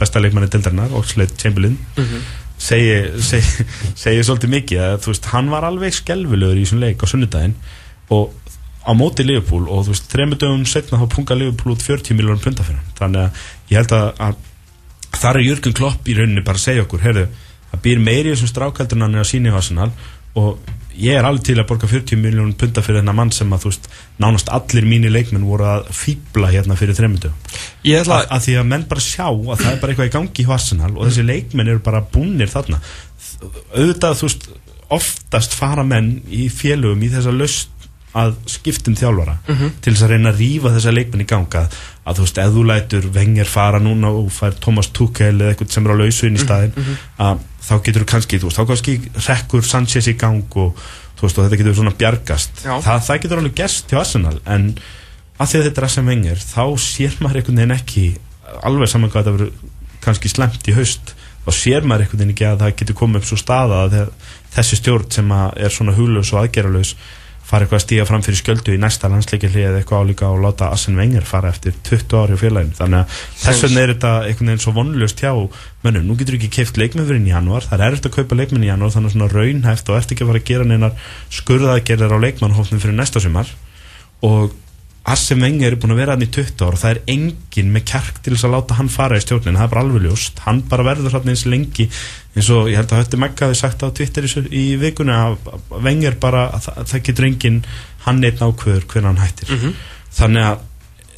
besta 0.00 0.20
leikmanni 0.22 0.50
dildarinnar, 0.50 0.94
Oxlade 0.98 1.36
Chamberlain 1.38 1.78
mm 1.96 2.04
-hmm. 2.04 2.20
Segi, 2.62 2.94
segi, 3.24 3.66
segi 4.04 4.22
svolítið 4.26 4.54
mikið 4.56 4.84
að 4.86 4.94
þú 5.04 5.12
veist, 5.12 5.28
hann 5.32 5.50
var 5.52 5.66
alveg 5.68 5.96
skelvilegur 5.96 6.60
í 6.60 6.64
þessum 6.66 6.82
leik 6.82 7.02
á 7.02 7.06
sunnudaginn 7.10 7.56
og 8.14 8.32
á 8.82 8.90
móti 8.98 9.26
Liverpool 9.26 9.68
og 9.70 9.86
þú 9.86 9.94
veist, 9.94 10.08
þrejum 10.12 10.36
dögum 10.38 10.64
setna 10.68 11.00
þá 11.00 11.06
punga 11.14 11.38
Liverpool 11.38 11.76
út 11.76 11.84
40 11.86 12.18
miljónum 12.18 12.42
punta 12.42 12.66
fyrir 12.66 12.80
hann 12.80 12.96
þannig 12.98 13.24
að 13.24 13.72
ég 13.72 13.80
held 13.80 13.96
að, 13.98 14.08
að 14.26 15.20
þar 15.22 15.38
er 15.38 15.46
Jörgur 15.46 15.76
Klopp 15.78 16.08
í 16.08 16.16
rauninni 16.18 16.44
bara 16.46 16.58
að 16.58 16.66
segja 16.66 16.86
okkur, 16.86 17.02
heyrðu, 17.04 17.26
það 17.72 17.84
býr 17.86 18.02
meiri 18.02 18.32
þessum 18.32 18.50
strákaldur 18.50 19.02
hann 19.04 19.18
er 19.18 19.24
að 19.24 19.30
sína 19.30 19.52
í 19.52 19.56
Arsenal 19.58 19.90
og 20.38 20.72
ég 20.98 21.16
er 21.16 21.26
alveg 21.26 21.44
til 21.46 21.58
að 21.58 21.68
borga 21.70 21.88
40 21.90 22.20
miljónum 22.20 22.56
punta 22.58 22.82
fyrir 22.84 23.00
þennan 23.00 23.18
mann 23.18 23.32
sem 23.34 23.52
að 23.54 23.68
veist 23.68 23.88
nánast 24.22 24.50
allir 24.52 24.86
mínir 24.88 25.14
leikmenn 25.14 25.46
voru 25.48 25.68
að 25.70 25.90
fýbla 25.96 26.50
hérna 26.52 26.76
fyrir 26.78 26.96
þremmundu 26.98 27.32
ætla... 27.84 28.22
að, 28.22 28.26
að 28.36 28.44
því 28.46 28.56
að 28.60 28.68
menn 28.72 28.88
bara 28.90 29.04
sjá 29.04 29.26
að 29.28 29.62
það 29.62 29.70
er 29.72 29.80
bara 29.82 29.94
eitthvað 29.94 30.10
í 30.10 30.14
gangi 30.16 30.44
í 30.44 30.50
Arsenal 30.58 30.92
og 30.96 31.06
þessi 31.08 31.26
leikmenn 31.28 31.72
eru 31.72 31.84
bara 31.84 32.04
búnir 32.14 32.52
þarna 32.52 32.82
auðvitað 33.74 34.18
þú 34.20 34.28
veist 34.28 34.50
oftast 34.92 35.54
fara 35.56 35.84
menn 35.86 36.18
í 36.28 36.48
félögum 36.52 37.06
í 37.06 37.12
þessa 37.12 37.32
löst 37.34 37.70
að 38.12 38.34
skiptum 38.50 38.96
þjálfara 38.98 39.38
mm 39.38 39.54
-hmm. 39.54 39.70
til 39.80 39.92
þess 39.92 40.04
að 40.04 40.10
reyna 40.12 40.32
að 40.32 40.40
rýfa 40.42 40.72
þessa 40.74 40.92
leikmenn 40.92 41.24
í 41.24 41.28
ganga 41.28 41.62
að 42.04 42.18
þú 42.18 42.26
veist, 42.26 42.38
ef 42.38 42.50
þú 42.52 42.64
lætur 42.68 43.06
vengir 43.14 43.48
fara 43.48 43.78
núna 43.80 44.10
og 44.12 44.28
fær 44.32 44.58
Thomas 44.60 44.90
Tuchel 44.92 45.40
eða 45.40 45.52
eitthvað 45.52 45.72
sem 45.72 45.86
er 45.86 45.92
á 45.92 46.00
lausu 46.00 46.26
inn 46.26 46.36
í 46.36 46.38
mhm, 46.38 46.44
staðin 46.44 46.72
mm 46.76 46.82
-hmm. 46.82 46.96
að 47.26 47.38
þá 47.62 47.74
getur 47.86 48.06
kannski, 48.08 48.40
þú 48.40 48.48
veist, 48.48 48.58
þá 48.58 48.70
kannski 48.70 48.96
rekkur 49.28 49.66
Sanchez 49.66 50.08
í 50.10 50.16
gang 50.18 50.58
og 50.58 50.74
þú 51.18 51.26
veist, 51.26 51.38
og 51.38 51.46
þetta 51.46 51.60
getur 51.60 51.78
svona 51.78 51.94
bjargast. 51.98 52.64
Þa, 52.64 52.98
það 53.06 53.22
getur 53.24 53.42
alveg 53.42 53.56
gerst 53.62 53.88
til 53.90 54.00
Arsenal 54.00 54.36
en 54.42 54.68
að 55.38 55.50
því 55.50 55.58
að 55.60 55.66
þetta 55.68 55.82
er 55.82 55.94
sem 55.94 56.12
vengir 56.12 56.42
þá 56.42 56.64
sér 56.82 57.18
maður 57.20 57.40
einhvern 57.40 57.60
veginn 57.62 57.76
ekki 57.76 58.06
alveg 58.62 58.90
saman 58.90 59.12
hvað 59.12 59.24
þetta 59.24 59.36
verður 59.38 60.00
kannski 60.02 60.32
slemt 60.32 60.68
í 60.68 60.76
haust. 60.76 61.14
Þá 61.42 61.50
sér 61.58 61.86
maður 61.86 62.06
einhvern 62.06 62.22
veginn 62.22 62.34
ekki 62.34 62.48
að 62.50 62.62
það 62.64 62.76
getur 62.82 62.98
komið 62.98 63.22
upp 63.22 63.30
svo 63.30 63.40
staða 63.40 63.80
að 63.86 63.98
þessi 64.52 64.78
stjórn 64.78 65.10
sem 65.14 65.34
er 65.34 65.74
svona 65.74 65.96
huglaus 65.96 66.32
og 66.34 66.42
aðgerralaus 66.42 66.94
fara 67.46 67.66
eitthvað 67.66 67.78
að 67.78 67.84
stíga 67.84 68.04
fram 68.08 68.22
fyrir 68.24 68.38
sköldu 68.38 68.74
í 68.74 68.80
næsta 68.80 69.10
landsleikilli 69.12 69.64
eða 69.66 69.80
eitthvað 69.80 70.06
álíka 70.06 70.30
og 70.32 70.40
láta 70.44 70.70
Assen 70.72 70.96
Wenger 70.96 71.26
fara 71.26 71.50
eftir 71.52 71.74
20 71.88 72.16
ári 72.20 72.38
á 72.38 72.42
félaginu. 72.42 72.76
Þannig 72.78 73.02
að 73.02 73.18
þess 73.42 73.64
vegna 73.66 73.82
er 73.82 73.92
þetta 73.92 74.12
einhvern 74.28 74.52
veginn 74.52 74.62
svo 74.64 74.74
vonlust 74.76 75.22
hjá 75.22 75.32
mönnum, 75.82 76.06
nú 76.06 76.16
getur 76.20 76.38
ekki 76.38 76.52
keift 76.56 76.80
leikmennfurinn 76.80 77.26
í 77.28 77.34
januar, 77.34 77.66
það 77.66 77.86
er 77.86 77.98
eftir 77.98 78.12
að 78.12 78.18
kaupa 78.20 78.38
leikmenn 78.38 78.64
í 78.64 78.70
januar 78.70 78.94
þannig 78.94 79.12
að 79.12 79.16
svona 79.16 79.30
raunhæft 79.32 79.90
og 79.90 79.98
eftir 79.98 80.16
ekki 80.16 80.24
að 80.24 80.32
fara 80.32 80.42
að 80.42 80.50
gera 80.52 80.68
neinar 80.70 81.08
skurðaðgerðar 81.40 82.16
á 82.16 82.24
leikmannhófnum 82.24 82.82
fyrir 82.82 82.96
næsta 82.96 83.22
sumar. 83.22 83.50
Og 84.22 84.54
Arsene 85.02 85.42
Wenger 85.42 85.74
er 85.74 85.78
búin 85.82 85.94
að 85.96 85.98
vera 85.98 86.14
hann 86.14 86.22
í 86.22 86.28
20 86.30 86.62
ár 86.62 86.76
og 86.76 86.78
það 86.78 86.92
er 86.92 87.00
enginn 87.10 87.72
með 87.74 87.84
kjark 87.90 88.20
til 88.22 88.34
þess 88.36 88.46
að 88.46 88.52
láta 88.54 88.76
hann 88.78 88.90
fara 88.92 89.18
í 89.18 89.24
stjórnin, 89.24 89.56
það 89.58 89.64
er 89.64 89.72
bara 89.72 89.82
alveg 89.82 90.04
ljóst. 90.06 90.42
Hann 90.44 90.60
bara 90.70 90.86
verður 90.86 91.16
hann 91.18 91.32
eins 91.32 91.42
lengi 91.50 91.88
eins 92.36 92.50
og 92.54 92.70
ég 92.70 92.78
held 92.78 92.94
að 92.94 93.02
Hötti 93.02 93.18
Megga 93.18 93.48
hafi 93.48 93.58
sagt 93.58 93.82
á 93.82 93.90
Twitter 93.90 94.28
í 94.30 94.64
vikunni 94.78 95.16
að 95.16 95.38
Wenger 95.74 96.18
bara, 96.22 96.44
það, 96.62 96.84
það 96.92 97.06
getur 97.08 97.28
enginn 97.28 97.58
hann 98.06 98.22
einn 98.22 98.44
ákveður 98.46 98.86
hvernig 98.86 99.10
hann 99.10 99.24
hættir. 99.24 99.50
Mm 99.50 99.58
-hmm. 99.64 99.80
þannig 100.20 100.48
að 100.52 100.68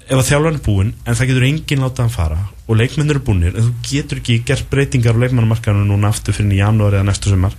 ef 0.04 0.18
að 0.18 0.26
þjálfan 0.28 0.58
er 0.58 0.64
búin 0.64 0.92
en 1.04 1.16
það 1.16 1.30
getur 1.30 1.46
enginn 1.48 1.84
láta 1.84 2.04
hann 2.04 2.12
fara 2.12 2.40
og 2.64 2.76
leikmennir 2.76 3.20
er 3.20 3.24
búinir 3.24 3.56
en 3.56 3.68
þú 3.68 3.72
getur 3.88 4.20
ekki 4.20 4.42
gert 4.48 4.68
breytingar 4.72 5.16
á 5.16 5.22
leikmannamarkaðinu 5.22 5.88
núna 5.88 6.10
aftur 6.12 6.36
fyrir 6.36 6.52
í 6.52 6.60
janúari 6.60 6.98
eða 6.98 7.08
næstu 7.08 7.32
sumar 7.32 7.56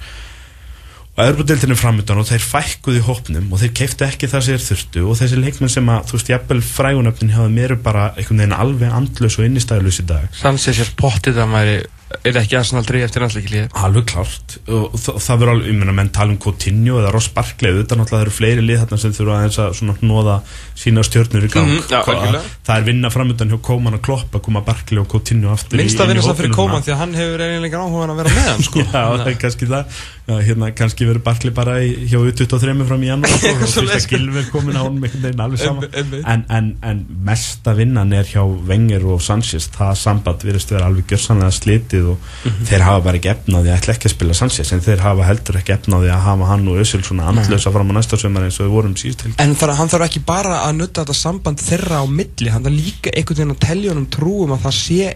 og 1.16 1.22
Európa-deltin 1.24 1.72
er 1.72 1.80
framöndan 1.80 2.20
og 2.20 2.28
þeir 2.28 2.44
fækkuði 2.44 3.02
hópnum 3.06 3.54
og 3.56 3.62
þeir 3.62 3.72
keiftu 3.80 4.04
ekki 4.04 4.28
það 4.28 4.42
sem 4.44 4.58
þeir 4.58 4.66
þurftu 4.66 5.04
og 5.08 5.20
þessi 5.22 5.38
leikmenn 5.40 5.72
sem 5.72 5.92
að, 5.94 6.10
þú 6.10 6.18
veist, 6.18 6.32
jafnvel 6.34 6.64
frægunöfnin 6.68 7.36
hafa 7.38 7.52
mér 7.54 7.76
bara 7.86 8.10
einhvern 8.18 8.42
veginn 8.44 8.58
alveg 8.58 8.98
andlös 8.98 9.38
og 9.40 9.48
innistæðlös 9.48 10.02
í 10.04 10.08
dag. 10.10 10.28
Sannsins 10.36 10.82
er 10.84 10.92
pottið 11.00 11.40
að 11.40 11.54
maður 11.54 11.88
er 12.06 12.38
ekki 12.38 12.58
aðsannal 12.60 12.86
dreyja 12.86 13.08
eftir 13.08 13.24
landsleikilíði 13.24 13.70
Alveg 13.82 14.06
klart 14.12 14.56
og 14.70 14.94
það, 14.94 15.16
það 15.26 15.40
verður 15.42 15.52
alveg, 15.56 15.70
ég 15.72 15.78
menna, 15.80 15.96
menn 15.98 16.12
tala 16.14 16.34
um 16.36 16.40
Coutinho 16.42 17.00
eða 17.02 17.14
Ross 17.16 17.32
Barkley, 17.34 17.74
auðvitað 17.74 18.00
náttúrulega 18.02 18.20
það 18.20 18.26
eru 18.26 18.34
fleiri 18.36 18.66
lið 18.66 18.82
þarna 18.84 19.00
sem 19.02 19.16
þurfa 19.18 19.38
aðeins 19.40 19.58
að 19.64 19.72
svona 19.80 19.96
nóða 20.06 20.36
sína 20.78 21.06
stjórnur 21.06 21.48
í 21.48 21.50
gang. 21.50 21.72
Mm 21.72 21.80
-hmm, 21.80 22.36
ja, 22.36 22.42
það 22.68 22.76
er 22.76 22.86
vinna 22.90 23.12
framöndan 23.14 23.54
hjá 23.54 23.58
Kóman 23.66 23.98
og 23.98 24.04
Klopp 24.06 24.38
að 24.38 24.44
koma 24.46 24.62
Barkley 24.66 25.02
og 25.02 25.08
Coutinho 25.10 25.54
aftur 25.56 25.82
Minnst 25.82 26.00
að 26.00 26.12
vinna 26.12 26.26
það 26.26 26.38
fyrir 26.42 26.54
Kóman 26.54 26.86
því 26.86 26.94
að 26.94 27.02
hann 27.02 27.16
hefur 27.18 27.46
eiginlega 27.46 27.82
áhuga 27.82 28.10
að 28.12 28.22
vera 28.22 28.36
með 28.36 28.50
hann 28.52 28.64
sko. 28.70 28.86
Já, 28.86 29.02
það 29.18 29.28
er 29.32 29.40
kannski 29.42 29.70
það. 29.72 30.04
Já, 30.26 30.36
hérna 30.42 30.72
kannski 30.74 31.06
verður 31.06 31.24
Barkley 31.26 31.54
bara 31.54 31.76
í, 31.86 31.90
hjá 32.10 32.18
23 32.18 32.86
fram 32.90 33.04
í 33.06 33.10
janúar 33.12 33.34
og 33.54 33.60
fyrst 33.62 33.98
að 33.98 34.08
Gilver 34.10 34.48
komin 34.50 34.78
á 34.78 34.82
honum 34.82 35.04
einhvern 35.06 35.26
veginn 35.28 35.44
alveg 35.46 35.62
sama. 35.62 35.90
En, 36.26 36.46
en, 36.50 36.72
en 36.82 37.04
mesta 37.28 37.76
vinnan 37.78 38.14
er 38.14 38.26
hjá 38.26 38.42
Wenger 38.42 39.06
og 39.06 39.22
Sanchez. 39.22 39.70
Það 39.76 39.94
samband 40.02 40.46
virðist 40.48 40.74
vera 40.74 40.90
alveg 40.90 41.14
gjörsanlega 41.14 41.54
slitið 41.96 42.10
og 42.12 42.18
mm 42.18 42.52
-hmm. 42.52 42.68
þeir 42.70 42.82
hafa 42.82 43.02
bara 43.02 43.18
ekki 43.18 43.30
efnaði 43.30 43.70
að 43.70 43.78
ætla 43.78 43.94
ekki 43.94 44.08
að 44.10 44.16
spila 44.16 44.34
Sanchez 44.34 44.72
en 44.72 44.82
þeir 44.82 45.00
hafa 45.00 45.24
heldur 45.26 45.58
ekki 45.60 45.74
efnaði 45.74 46.10
að 46.12 46.26
hafa 46.26 46.46
hann 46.46 46.68
og 46.68 46.80
Össil 46.80 47.04
svona 47.04 47.28
andlösa 47.30 47.72
fram 47.72 47.92
á 47.92 47.94
næsta 47.96 48.18
sömur 48.18 48.44
eins 48.44 48.60
og 48.60 48.66
við 48.66 48.76
vorum 48.76 48.96
síðust 48.96 49.22
til. 49.24 49.34
En 49.38 49.56
þar, 49.56 49.76
hann 49.76 49.90
þarf 49.90 50.06
ekki 50.06 50.20
bara 50.26 50.64
að 50.68 50.76
nutta 50.76 51.02
þetta 51.04 51.14
samband 51.14 51.60
þeirra 51.60 52.04
á 52.04 52.06
milli, 52.08 52.50
hann 52.50 52.64
þarf 52.64 52.76
líka 52.76 53.10
einhvern 53.16 53.38
veginn 53.38 53.56
að 53.56 53.66
tellja 53.68 53.92
honum 53.92 54.10
trúum 54.10 54.52
að 54.52 54.64
það 54.66 54.74
sé 54.74 55.16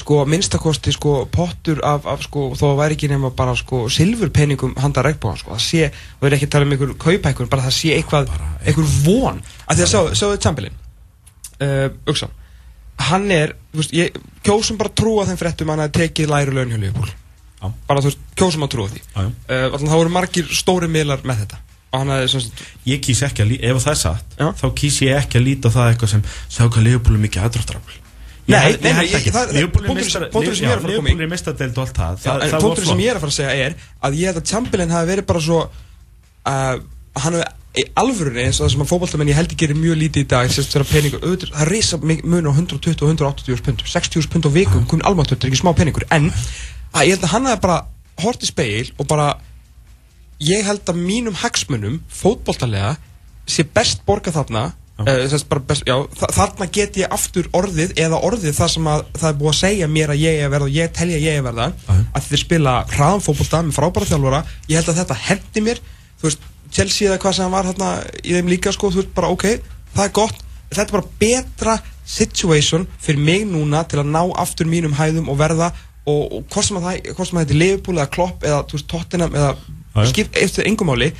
sko 0.00 0.24
minnstakosti 0.24 0.92
sko 0.92 1.26
pottur 1.26 1.80
af, 1.84 2.06
af 2.06 2.22
sko 2.22 2.54
þó 2.56 2.72
að 2.72 2.78
væri 2.78 2.94
ekki 2.94 3.08
nema 3.10 3.30
bara 3.36 3.56
sko 3.56 3.88
silfurpenningum 3.88 4.76
handa 4.78 5.02
regnbóðan 5.02 5.36
sko 5.36 5.50
það 5.50 5.64
sé, 5.66 5.90
við 6.20 6.26
erum 6.26 6.36
ekki 6.36 6.46
að 6.46 6.52
tala 6.54 6.64
um 6.64 6.72
einhver 6.72 6.94
kaupækur 6.96 7.50
bara 7.50 7.62
það 7.62 7.74
sé 7.74 7.96
eitthvað, 7.98 8.30
einhver 8.64 8.86
von. 9.04 9.42
Að 9.66 9.76
því 9.76 9.82
að 9.82 9.90
sjá, 9.92 10.00
sjáu 10.14 10.30
þetta 10.30 10.48
sambilin 10.48 10.76
uh, 11.60 11.88
Uxan, 12.06 12.30
hann 13.08 13.30
er 13.32 13.54
veist, 13.72 13.94
ég, 13.96 14.14
kjósum 14.44 14.78
bara 14.80 14.92
trúa 14.92 15.24
þeim 15.28 15.40
fréttum 15.40 15.72
hann 15.72 15.82
að 15.86 15.96
tekið 16.00 16.30
læri 16.30 16.54
laun 16.56 16.72
hjá 16.74 16.80
Leopold 16.80 17.16
bara 17.60 18.00
þú 18.00 18.10
veist, 18.10 18.20
kjósum 18.38 18.64
að 18.64 18.70
trúa 18.74 18.90
því. 18.90 19.02
Uh, 19.20 19.74
þá 19.76 19.96
voru 19.96 20.12
margir 20.12 20.52
stóri 20.56 20.88
miðlar 20.90 21.24
með 21.28 21.42
þetta. 21.44 21.58
Svona 21.90 22.20
ég 22.86 23.00
kýs 23.02 23.24
ekki 23.26 23.44
að, 23.44 23.56
ef 23.66 23.80
það 23.82 23.92
er 23.92 23.98
satt 23.98 24.36
Já. 24.38 24.46
þá 24.60 24.66
kýs 24.78 25.00
ég 25.02 25.16
ekki 25.18 25.40
að 25.40 25.46
líta 25.48 25.72
það 25.74 25.88
eitthvað 25.90 26.12
sem 26.14 26.22
hvað 26.70 26.86
Leopold 26.86 27.18
er 27.18 27.24
mikið 27.24 27.46
aðdráttarafl. 27.48 27.98
Nei, 28.50 28.76
nei, 28.82 28.92
nei, 28.96 29.04
ég 29.10 29.26
er 29.28 29.36
að 29.36 30.96
að 30.96 31.26
mistadelt 31.30 31.76
og 31.76 31.84
allt 31.84 32.00
það. 32.00 32.54
Punktur 32.62 32.86
sem 32.88 33.02
ég 33.02 33.12
er 33.12 33.18
að 33.18 33.24
fara 33.26 33.34
að 33.34 33.36
segja 33.36 33.66
er 33.66 33.76
að 34.06 34.16
ég 34.18 34.30
held 34.30 34.40
að 34.40 34.48
Chamberlain 34.50 34.94
hafi 34.94 35.10
verið 35.10 35.26
bara 35.28 35.42
svo 35.44 35.58
uh, 35.66 36.80
hann 37.20 37.36
hefði 37.36 37.48
í 37.78 37.84
alvörunni 38.00 38.48
eins 38.48 38.58
og 38.58 38.66
það 38.66 38.72
sem 38.74 38.82
að 38.82 38.90
fókbaltamenn 38.90 39.30
ég 39.30 39.38
held 39.38 39.52
ekki 39.52 39.60
gerir 39.62 39.78
mjög 39.78 40.00
lítið 40.00 40.24
í 40.24 40.28
dag 40.32 40.50
sérstaklega 40.50 40.90
peningur, 40.90 41.20
auðvitað, 41.22 41.52
það 41.54 41.70
reysa 41.70 41.98
mun 42.02 42.48
á 42.50 42.52
120 42.52 43.04
og 43.04 43.12
180 43.12 43.62
pund. 43.66 43.84
60 43.92 44.30
pund 44.32 44.48
á 44.48 44.50
vikum, 44.54 44.88
komin 44.90 45.06
almantöld, 45.06 45.38
þetta 45.38 45.46
er 45.46 45.52
ekki 45.52 45.60
smá 45.62 45.70
peningur. 45.78 46.06
En 46.10 46.26
að 46.90 47.06
ég 47.06 47.14
held 47.14 47.28
að 47.28 47.34
hann 47.36 47.46
hefði 47.46 47.62
bara 47.68 47.78
hort 48.24 48.42
í 48.42 48.50
speil 48.50 48.90
og 48.98 49.06
bara 49.10 49.28
ég 50.42 50.66
held 50.66 50.90
að 50.90 51.00
mínum 51.04 51.38
hagsmunum 51.38 52.00
fótballtalega 52.10 52.96
sé 53.50 53.64
best 53.66 54.02
borga 54.06 54.32
þarna 54.34 54.70
uh, 55.04 55.60
best, 55.68 55.86
já, 55.86 55.96
þarna 56.34 56.68
get 56.72 56.98
ég 57.00 57.12
aftur 57.12 57.48
orðið 57.56 57.94
eða 58.00 58.20
orðið 58.26 58.56
það 58.56 58.72
sem 58.74 58.90
að 58.90 59.04
það 59.16 59.28
er 59.30 59.38
búið 59.40 59.52
að 59.52 59.58
segja 59.60 59.90
mér 59.94 60.14
að 60.14 60.22
ég 60.24 60.42
er 60.44 60.52
verða 60.52 60.68
og 60.68 60.76
ég 60.76 60.94
telja 60.96 61.22
ég 61.22 61.38
er 61.38 61.46
verða 61.46 61.70
að 61.86 62.28
þið 62.28 62.42
spila 62.44 62.76
hraðan 62.90 63.24
fótballta 63.24 63.62
með 63.66 63.78
frábæra 63.78 64.10
þjálfura 64.10 64.42
ég 64.70 64.80
held 64.80 64.92
að 64.92 65.02
þetta 65.02 65.20
hendi 65.28 65.64
mér 65.68 65.82
þú 66.20 66.28
veist 66.28 66.49
Chelsea 66.70 67.08
eða 67.08 67.20
hvað 67.22 67.36
sem 67.36 67.46
hann 67.46 67.54
var 67.54 67.68
hérna 67.70 67.90
í 68.22 68.34
þeim 68.36 68.50
líka 68.52 68.72
sko, 68.74 68.90
þú 68.92 69.02
veist 69.02 69.14
bara 69.16 69.30
ok, 69.34 69.46
það 69.94 70.04
er 70.06 70.14
gott. 70.20 70.44
Þetta 70.70 70.84
er 70.86 70.94
bara 70.94 71.14
betra 71.18 71.76
situation 72.06 72.86
fyrir 73.02 73.22
mig 73.26 73.46
núna 73.48 73.82
til 73.90 74.02
að 74.02 74.12
ná 74.14 74.20
aftur 74.38 74.68
mínum 74.70 74.94
hæðum 74.98 75.30
og 75.30 75.38
verða 75.40 75.72
og, 76.06 76.22
og 76.30 76.44
hvort 76.50 76.66
sem 76.66 76.78
að 76.78 76.86
það 76.86 77.40
heitir 77.40 77.58
Liverpool 77.58 77.98
eða 77.98 78.12
Klopp 78.14 78.46
eða 78.46 78.62
veist 78.70 78.88
Tottenham 78.90 79.34
eða 79.36 80.06
skipt 80.10 80.38
eftir 80.38 80.68
engumáli 80.70 81.10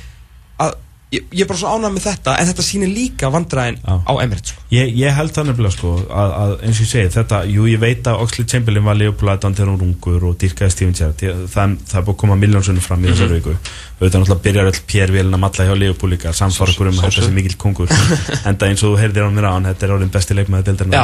að 0.61 0.75
Ég, 1.11 1.25
ég 1.35 1.41
er 1.43 1.47
bara 1.49 1.59
svo 1.59 1.67
ánægð 1.75 1.91
með 1.91 2.05
þetta 2.05 2.33
en 2.39 2.47
þetta 2.47 2.63
sýnir 2.63 2.87
líka 2.95 3.27
vandræðin 3.33 3.81
á, 3.83 3.99
á 3.99 4.13
Emirates 4.23 4.53
sko. 4.53 4.61
ég, 4.71 4.93
ég 4.95 5.11
held 5.11 5.33
það 5.35 5.49
nefnilega 5.49 5.75
sko 5.75 5.89
að, 6.07 6.29
að 6.39 6.53
eins 6.63 6.77
og 6.77 6.85
ég 6.85 6.91
segi 6.91 7.09
þetta, 7.17 7.39
jú 7.51 7.65
ég 7.67 7.81
veit 7.81 8.07
að 8.07 8.21
Oxley 8.23 8.47
Chamberlain 8.47 8.85
var 8.85 8.95
leifbúlaðan 8.95 9.57
þegar 9.57 9.71
hún 9.73 9.81
rungur 9.81 10.23
og 10.29 10.37
dýrkaði 10.39 10.71
Steven 10.71 10.95
Gerrard. 10.95 11.19
Það, 11.51 11.73
það 11.89 11.99
er 11.99 12.05
búin 12.07 12.15
að 12.15 12.21
koma 12.23 12.37
miljónsunum 12.39 12.85
fram 12.85 13.03
í 13.03 13.03
mm 13.03 13.07
-hmm. 13.11 13.19
þessar 13.19 13.35
viku. 13.35 13.51
Auðvitað 13.99 14.19
náttúrulega 14.21 14.45
byrjar 14.45 14.71
all 14.71 14.81
Pér-vélina 14.93 15.37
matla 15.43 15.67
hjá 15.67 15.75
leifbúl 15.81 16.11
líka, 16.15 16.31
samfara 16.31 16.71
okkur 16.71 16.87
um 16.87 16.95
að 16.95 17.03
þetta 17.09 17.27
sé 17.27 17.31
mikil 17.35 17.57
kongur. 17.59 17.91
En 18.47 18.55
það 18.55 18.67
eins 18.69 18.79
og 18.83 18.87
þú 18.95 18.95
heyrðir 19.03 19.27
á 19.27 19.35
mér 19.35 19.51
á 19.51 19.55
hann 19.59 19.67
þetta 19.67 19.83
er 19.85 19.93
orðin 19.97 20.15
besti 20.15 20.31
leikmaði 20.39 20.63
deildarinn 20.71 20.95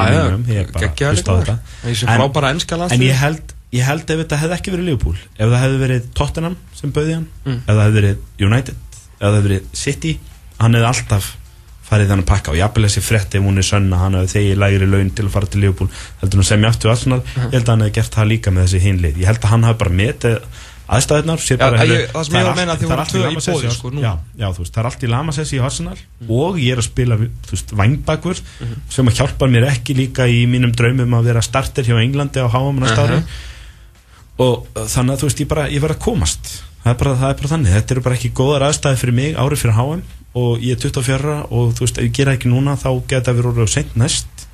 en 2.96 3.02
ég 3.04 3.16
held 3.20 3.56
ég 3.76 3.84
held 3.84 4.08
ef 4.08 4.22
þetta 4.24 4.40
hefði 4.40 4.56
ekki 4.56 4.72
verið 4.72 4.86
Liverpool 4.88 5.18
ef 5.18 5.50
það 5.52 5.62
hefði 5.66 5.80
verið 5.82 6.06
Tottenham 6.16 6.56
sem 6.78 6.94
bauði 6.96 7.18
hann 7.18 7.26
mm. 7.44 7.58
ef 7.58 7.74
það 7.74 7.82
hefði 7.84 7.98
verið 7.98 8.46
United 8.48 8.87
ef 9.18 9.26
það 9.26 9.36
hefði 9.38 9.50
verið 9.50 9.68
City 9.74 10.14
hann 10.62 10.78
hefði 10.78 10.90
alltaf 10.92 11.36
farið 11.88 12.10
þannig 12.12 12.26
að 12.26 12.32
pakka 12.32 12.52
og 12.52 12.60
jafnvel 12.60 12.88
þessi 12.88 13.04
frett 13.06 13.36
ef 13.38 13.44
hún 13.48 13.62
er 13.62 13.68
sönna 13.68 14.00
hann 14.02 14.18
hefði 14.20 14.34
þegi 14.34 14.56
lægri 14.60 14.88
laun 14.92 15.12
til 15.16 15.28
að 15.28 15.36
fara 15.38 15.52
til 15.52 15.62
Liverpool 15.64 15.92
heldur 16.22 16.42
hann 16.42 16.50
sem 16.50 16.66
ég 16.66 16.72
aftur 16.72 16.92
Arsenal 16.92 17.20
uh 17.22 17.28
-huh. 17.28 17.46
ég 17.48 17.60
held 17.60 17.68
að 17.68 17.74
hann 17.74 17.86
hefði 17.86 17.98
gert 17.98 18.18
það 18.18 18.32
líka 18.32 18.52
með 18.52 18.66
þessi 18.66 18.82
hinlið 18.84 19.22
ég 19.22 19.30
held 19.32 19.44
að 19.44 19.52
hann 19.54 19.64
hefði 19.64 19.80
bara 19.84 20.00
metið 20.02 20.40
aðstæðunar 20.88 21.42
ég, 21.44 22.12
það 22.14 22.24
sem 22.24 22.36
ég 22.38 22.46
var 22.46 22.52
að 22.52 22.60
menna 22.62 22.74
að 22.74 22.80
þið 22.82 22.92
voru 22.92 23.06
tvö 23.12 23.22
í 23.28 23.40
bóði 23.44 23.72
sko, 23.76 23.90
já, 24.00 24.12
já, 24.40 24.48
þú 24.56 24.62
veist, 24.64 24.74
það 24.74 24.82
er 24.82 24.88
allt 24.90 25.04
í 25.04 25.10
lamasessi 25.12 25.58
í 25.58 25.64
Arsenal 25.68 25.98
mm. 25.98 26.30
og 26.32 26.60
ég 26.64 26.72
er 26.72 26.80
að 26.80 26.88
spila 26.88 27.18
vangbakur 27.82 28.40
mm 28.40 28.68
-hmm. 28.68 28.86
sem 28.96 29.08
að 29.08 29.18
hjálpa 29.20 29.50
mér 29.52 29.68
ekki 29.68 29.98
líka 29.98 30.28
í 30.32 30.46
mínum 30.48 30.72
draumum 30.72 31.18
að 31.20 31.28
vera 31.28 31.42
starter 31.44 31.84
hjá 31.84 32.00
Englandi 32.00 32.40
á 32.40 32.48
háamanna 32.48 32.88
stári 32.88 33.20
uh 33.20 33.20
-huh. 33.20 33.28
og 34.38 34.68
þannig 34.88 35.14
að 35.14 35.20
þú 35.20 35.28
veist, 35.28 35.40
ég 35.40 35.48
bara, 35.48 35.68
ég 35.68 35.82
verð 35.82 35.96
að 35.98 36.06
komast 36.08 36.64
það 36.88 36.94
er, 36.94 37.00
bara, 37.04 37.16
það 37.20 37.30
er 37.30 37.40
bara 37.42 37.52
þannig, 37.54 37.74
þetta 37.76 37.96
eru 37.96 38.06
bara 38.06 38.18
ekki 38.18 38.34
góðar 38.38 38.68
aðstæði 38.68 39.02
fyrir 39.02 39.18
mig 39.18 39.38
árið 39.38 39.64
fyrir 39.64 39.78
háam 39.78 40.04
og 40.38 40.64
ég 40.64 40.76
er 40.76 40.82
24 40.84 41.38
og 41.50 41.72
þú 41.76 41.86
veist, 41.86 41.98
ef 41.98 42.08
ég 42.08 42.14
gera 42.16 42.36
ekki 42.38 42.52
núna 42.52 42.78
þá 42.80 42.90
geta 43.10 43.34
við 43.36 43.50
orðið 43.52 43.68
á 43.68 43.76
sent 43.76 43.96
næst 44.00 44.46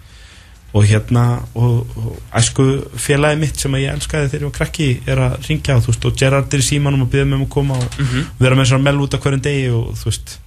og 0.74 0.88
hérna 0.90 1.24
og, 1.54 1.84
og 2.00 2.14
æsku 2.34 2.64
félagi 2.98 3.38
mitt 3.38 3.60
sem 3.62 3.76
ég 3.78 3.92
elskaði 3.94 4.32
þegar 4.32 4.42
ég 4.42 4.48
var 4.48 4.56
krakki 4.58 4.88
er 5.06 5.22
að 5.28 5.36
ringja 5.46 5.76
og 5.78 5.84
þú 5.86 5.92
veist 5.92 6.08
og 6.10 6.16
Gerard 6.18 6.56
er 6.56 6.64
í 6.64 6.66
símanum 6.66 7.04
og 7.06 7.12
byrja 7.14 7.28
með 7.28 7.44
mig 7.44 7.48
að 7.48 7.54
koma 7.54 7.78
og 7.78 8.00
mm 8.00 8.06
-hmm. 8.06 8.24
vera 8.40 8.58
með 8.58 8.70
svona 8.72 8.84
mell 8.88 9.04
út 9.06 9.14
af 9.14 9.22
hverjum 9.22 9.44
degi 9.46 9.70
og 9.70 9.94
þú 10.00 10.06
veist 10.10 10.40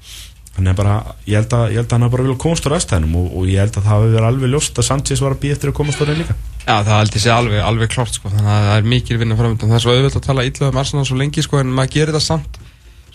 þannig 0.57 0.73
að 0.73 0.79
bara, 0.81 0.97
ég 1.29 1.37
held 1.37 1.55
að, 1.57 1.65
ég 1.71 1.81
held 1.81 1.87
að 1.87 1.95
hann 1.97 2.05
har 2.07 2.13
bara 2.15 2.25
vilja 2.27 2.39
komast 2.43 2.67
á 2.67 2.73
ræðstæðinum 2.73 3.17
og, 3.21 3.27
og 3.37 3.49
ég 3.51 3.61
held 3.61 3.77
að 3.77 3.87
það 3.87 3.93
hafi 3.93 4.13
verið 4.15 4.29
alveg 4.31 4.53
ljóst 4.55 4.81
að 4.81 4.87
Sanchez 4.89 5.23
var 5.23 5.37
að 5.37 5.43
býja 5.43 5.57
eftir 5.57 5.73
að 5.73 5.77
komast 5.77 6.01
á 6.01 6.05
ræðin 6.07 6.23
líka. 6.23 6.37
Já 6.67 6.75
það 6.75 6.93
held 6.97 7.17
ég 7.19 7.25
sé 7.25 7.33
alveg, 7.35 7.61
alveg 7.71 7.93
klart 7.93 8.17
sko. 8.17 8.33
Þannig 8.33 8.53
að 8.55 8.67
það 8.67 8.77
er 8.77 8.89
mikil 8.95 9.19
vinna 9.21 9.39
framöndan 9.39 9.73
það 9.73 9.79
er 9.79 9.85
svo 9.85 9.97
auðvitað 9.97 10.21
að 10.23 10.29
tala 10.31 10.47
illa 10.49 10.71
um 10.71 10.81
Arsenal 10.83 11.05
svo 11.07 11.19
lengi 11.21 11.45
sko 11.45 11.61
en 11.61 11.75
maður 11.77 11.93
gerir 11.97 12.17
það 12.17 12.25
samt. 12.27 12.61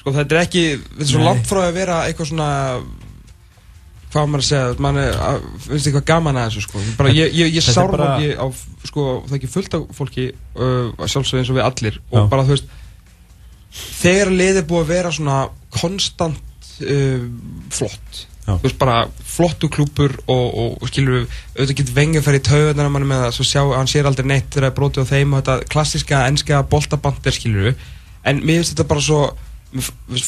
Sko 0.01 0.13
þetta 0.17 0.37
er 0.37 0.43
ekki, 0.45 0.65
þetta 0.85 1.07
er 1.07 1.11
svo 1.15 1.23
langt 1.25 1.49
frá 1.49 1.61
að 1.65 1.79
vera 1.81 2.03
eitthvað 2.07 2.29
svona 2.31 2.51
hvað 4.11 4.27
maður 4.27 4.43
að 4.43 4.47
segja, 4.49 4.71
maður 4.83 5.43
finnst 5.65 5.87
eitthvað 5.87 6.07
gaman 6.09 6.39
að 6.39 6.47
þessu 6.49 6.63
sko, 6.65 6.83
bara 6.97 7.11
ég, 7.15 7.35
ég, 7.37 7.53
ég 7.55 7.63
sárf 7.63 7.93
bara... 7.93 8.09
ekki 8.17 8.33
á, 8.35 8.45
sko, 8.89 9.05
það 9.23 9.35
er 9.35 9.39
ekki 9.39 9.51
fullt 9.53 9.77
af 9.77 9.85
fólki 9.95 10.25
uh, 10.31 11.05
sjálfsög 11.05 11.39
eins 11.39 11.51
og 11.53 11.57
við 11.57 11.67
allir. 11.67 11.99
Og 12.11 12.17
Já. 12.19 12.25
bara 12.33 12.45
þú 12.47 12.57
veist 12.57 12.73
þegar 14.01 14.33
liðið 14.35 14.65
búið 14.67 14.83
að 14.83 14.91
vera 14.91 15.13
svona 15.15 15.37
konstant 15.77 16.50
uh, 16.83 17.25
flott. 17.73 18.27
Já. 18.41 18.55
þú 18.57 18.65
veist 18.65 18.77
bara 18.81 18.95
flottu 19.31 19.69
klúpur 19.69 20.15
og, 20.25 20.45
og, 20.49 20.69
og 20.81 20.89
skilur 20.89 21.19
við, 21.19 21.35
auðvitað 21.53 21.75
getur 21.77 21.97
vengið 21.97 22.29
að 22.31 22.37
í 22.37 22.43
tauðunar 22.47 22.87
að 22.87 22.93
mann 22.95 23.03
með 23.11 23.19
það, 23.21 23.33
svo 23.35 23.45
sjá, 23.45 23.61
hann 23.75 23.91
sér 23.91 24.09
aldrei 24.09 24.25
neitt 24.31 24.47
þegar 24.47 24.65
það 24.65 24.71
er 24.71 24.77
brotið 24.79 25.05
á 25.05 25.11
þeim 25.11 25.35
og 25.35 25.43
þetta 25.43 25.69
klassiska 25.69 26.21
ennska 26.31 26.61
boltabandir 26.71 27.35
skilur 27.37 27.67
við, 27.69 27.83
en 28.25 28.41
mér 28.41 28.57
finnst 28.59 28.73
þetta 28.73 28.87
bara 28.89 29.05
svo, 29.05 29.19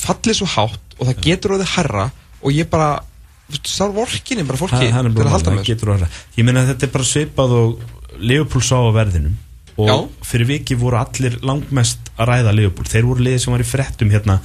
fallið 0.03 0.39
svo 0.39 0.49
hátt 0.53 0.95
og 0.99 1.09
það 1.09 1.23
getur 1.25 1.55
á 1.55 1.61
þið 1.63 1.73
herra 1.73 2.05
og 2.43 2.53
ég 2.53 2.69
bara 2.69 2.91
sár 3.65 3.93
vorkinni 3.95 4.45
bara 4.47 4.61
fólki 4.61 4.91
ha, 4.93 5.01
til 5.03 5.25
að 5.25 5.33
halda 5.33 5.55
með. 5.57 6.05
ég 6.37 6.45
meina 6.45 6.67
þetta 6.69 6.87
er 6.87 6.93
bara 6.93 7.07
svipað 7.07 7.57
og 7.57 7.81
Leopold 8.23 8.65
sá 8.65 8.77
á 8.77 8.93
verðinum 8.93 9.33
og 9.81 9.89
Já. 9.89 9.95
fyrir 10.29 10.49
viki 10.51 10.77
voru 10.77 10.99
allir 10.99 11.39
langmest 11.41 12.11
að 12.13 12.29
ræða 12.29 12.53
Leopold, 12.53 12.89
þeir 12.89 13.07
voru 13.09 13.25
liðið 13.25 13.41
sem 13.41 13.55
var 13.55 13.63
í 13.63 13.67
frettum 13.67 14.13
hérna 14.13 14.37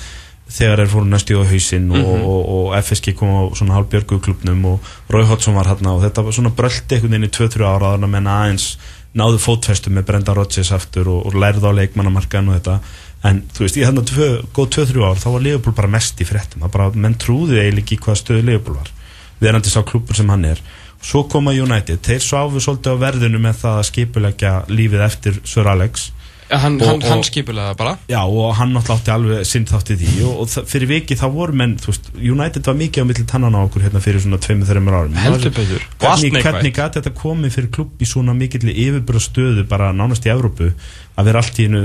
þegar 0.48 0.82
þeir 0.82 0.92
fóru 0.92 1.08
næstu 1.08 1.38
á 1.40 1.44
hausinn 1.44 1.90
og, 1.90 1.96
mm 1.96 2.04
-hmm. 2.04 2.28
og, 2.28 2.38
og, 2.48 2.68
og 2.72 2.84
FSG 2.84 3.14
kom 3.16 3.28
á 3.28 3.42
svona 3.54 3.74
halvbjörgu 3.76 4.20
klubnum 4.24 4.64
og 4.64 4.92
Rói 5.10 5.26
Hotsson 5.28 5.54
var 5.54 5.68
hérna 5.68 5.96
og 5.96 6.02
þetta 6.02 6.24
var 6.24 6.32
svona 6.32 6.54
bröldi 6.56 6.94
einhvern 6.94 7.12
veginn 7.12 7.28
í 7.28 7.36
2-3 7.36 7.64
ára 7.64 7.94
að 7.94 8.06
menna 8.06 8.38
aðeins 8.42 8.78
náðu 9.14 9.38
fótfestu 9.38 9.90
með 9.90 10.06
Brenda 10.08 10.34
Rodgers 10.34 10.72
aftur 10.72 11.08
og 11.08 11.34
lærða 11.34 11.72
á 11.72 11.78
leikmannamarkan 11.78 12.48
og 12.48 12.58
þetta. 12.58 12.78
En 13.24 13.42
þú 13.52 13.64
veist, 13.64 13.76
þannig 13.76 14.12
að 14.14 14.44
góð 14.54 14.68
2-3 14.76 15.04
ár 15.04 15.18
þá 15.18 15.28
var 15.32 15.42
Leopold 15.42 15.76
bara 15.76 15.88
mest 15.88 16.20
í 16.20 16.26
frettum 16.28 16.62
það 16.62 16.74
bara, 16.76 16.90
menn 16.94 17.16
trúði 17.18 17.58
eiginlega 17.58 17.84
ekki 17.84 17.98
hvað 18.04 18.20
stöðu 18.20 18.44
Leopold 18.46 18.78
var 18.78 18.92
verandi 19.40 19.70
sá 19.70 19.82
klubur 19.82 20.16
sem 20.16 20.28
hann 20.30 20.44
er. 20.44 20.60
Svo 21.02 21.24
koma 21.30 21.54
United, 21.54 22.00
þeir 22.02 22.22
sváfu 22.22 22.62
svolítið 22.62 22.98
á 22.98 23.02
verðinu 23.04 23.40
með 23.42 23.60
það 23.62 23.76
að 23.80 23.88
skipulegja 23.90 24.54
lífið 24.70 25.04
eftir 25.06 25.40
Sir 25.46 25.70
Alex 25.70 26.08
Hann, 26.48 26.78
hann, 26.80 27.02
hann 27.04 27.22
skipulega 27.26 27.74
bara. 27.76 27.96
Já 28.08 28.22
og 28.24 28.54
hann 28.56 28.72
náttúrulega 28.72 28.96
átti 28.96 29.12
alveg 29.12 29.48
sinn 29.48 29.66
þátt 29.68 29.92
í 29.92 29.96
því 30.00 30.12
og, 30.24 30.38
og 30.44 30.70
fyrir 30.70 30.88
vikið 30.94 31.20
þá 31.20 31.26
voru 31.34 31.56
menn 31.60 31.74
veist, 31.84 32.08
United 32.16 32.70
var 32.70 32.78
mikið 32.78 33.04
á 33.04 33.08
milli 33.10 33.26
tannan 33.28 33.58
á 33.58 33.60
okkur 33.66 33.84
hérna 33.84 34.00
fyrir 34.04 34.24
svona 34.24 34.40
2-3 34.40 34.80
árum. 34.88 35.18
Heldur 35.20 35.52
betur. 35.58 35.84
Hvernig, 36.00 36.40
hvernig 36.40 36.72
gæti 36.72 37.02
þetta 37.02 37.14
komið 37.20 37.56
fyrir 37.58 37.72
klubb 37.76 38.00
í 38.00 38.08
svona 38.08 38.36
mikill 38.38 38.64
yfirbúra 38.72 39.20
stöðu 39.22 39.66
bara 39.68 39.92
nánast 39.92 40.24
í 40.24 40.32
Evrópu 40.32 40.70
að 41.18 41.28
vera 41.28 41.42
allt 41.42 41.60
í 41.60 41.68
hennu 41.68 41.84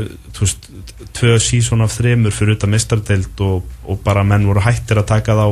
tvö 1.17 1.39
sísón 1.43 1.83
af 1.83 1.97
þremur 1.97 2.35
fyrir 2.35 2.55
auðvitað 2.55 2.73
mistardelt 2.77 3.43
og, 3.43 3.67
og 3.89 4.03
bara 4.05 4.23
menn 4.27 4.47
voru 4.47 4.63
hættir 4.63 5.01
að 5.01 5.09
taka 5.11 5.35
þá 5.39 5.47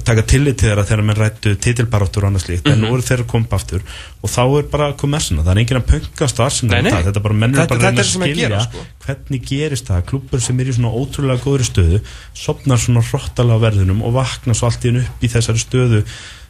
taka 0.00 0.22
tillit 0.28 0.58
til 0.60 0.68
þeirra 0.70 0.84
þegar 0.88 1.02
mann 1.06 1.18
rættu 1.18 1.52
titilbaróttur 1.60 2.24
og 2.24 2.30
annað 2.30 2.44
slíkt, 2.46 2.64
mm 2.64 2.72
-hmm. 2.72 2.74
en 2.74 2.84
nú 2.84 2.94
eru 2.96 3.06
þeirra 3.06 3.26
komið 3.28 3.54
aftur 3.56 3.82
og 4.22 4.30
þá 4.30 4.42
er 4.58 4.68
bara 4.72 4.92
kommersina, 4.92 5.42
það 5.42 5.52
er 5.52 5.60
enginn 5.62 5.80
að 5.80 5.90
pöngast 5.92 6.40
um 6.40 6.70
það, 6.70 7.04
þetta 7.04 7.20
er 7.20 7.26
bara 7.26 7.34
mennur 7.34 7.66
bara 7.66 7.90
að 7.90 8.04
skilja 8.04 8.48
gera, 8.48 8.60
sko. 8.60 8.84
hvernig 9.06 9.42
gerist 9.48 9.88
það 9.88 10.06
klubur 10.06 10.40
sem 10.40 10.60
er 10.60 10.68
í 10.68 10.76
svona 10.76 10.92
ótrúlega 10.92 11.44
góðri 11.44 11.64
stöðu 11.64 12.00
sopnar 12.34 12.78
svona 12.78 13.02
hróttalega 13.02 13.64
verðunum 13.66 14.02
og 14.02 14.12
vakna 14.12 14.54
svo 14.54 14.66
allt 14.66 14.84
í 14.84 14.88
hennu 14.88 15.02
upp 15.02 15.22
í 15.24 15.28
þessari 15.28 15.58
stöðu 15.58 16.04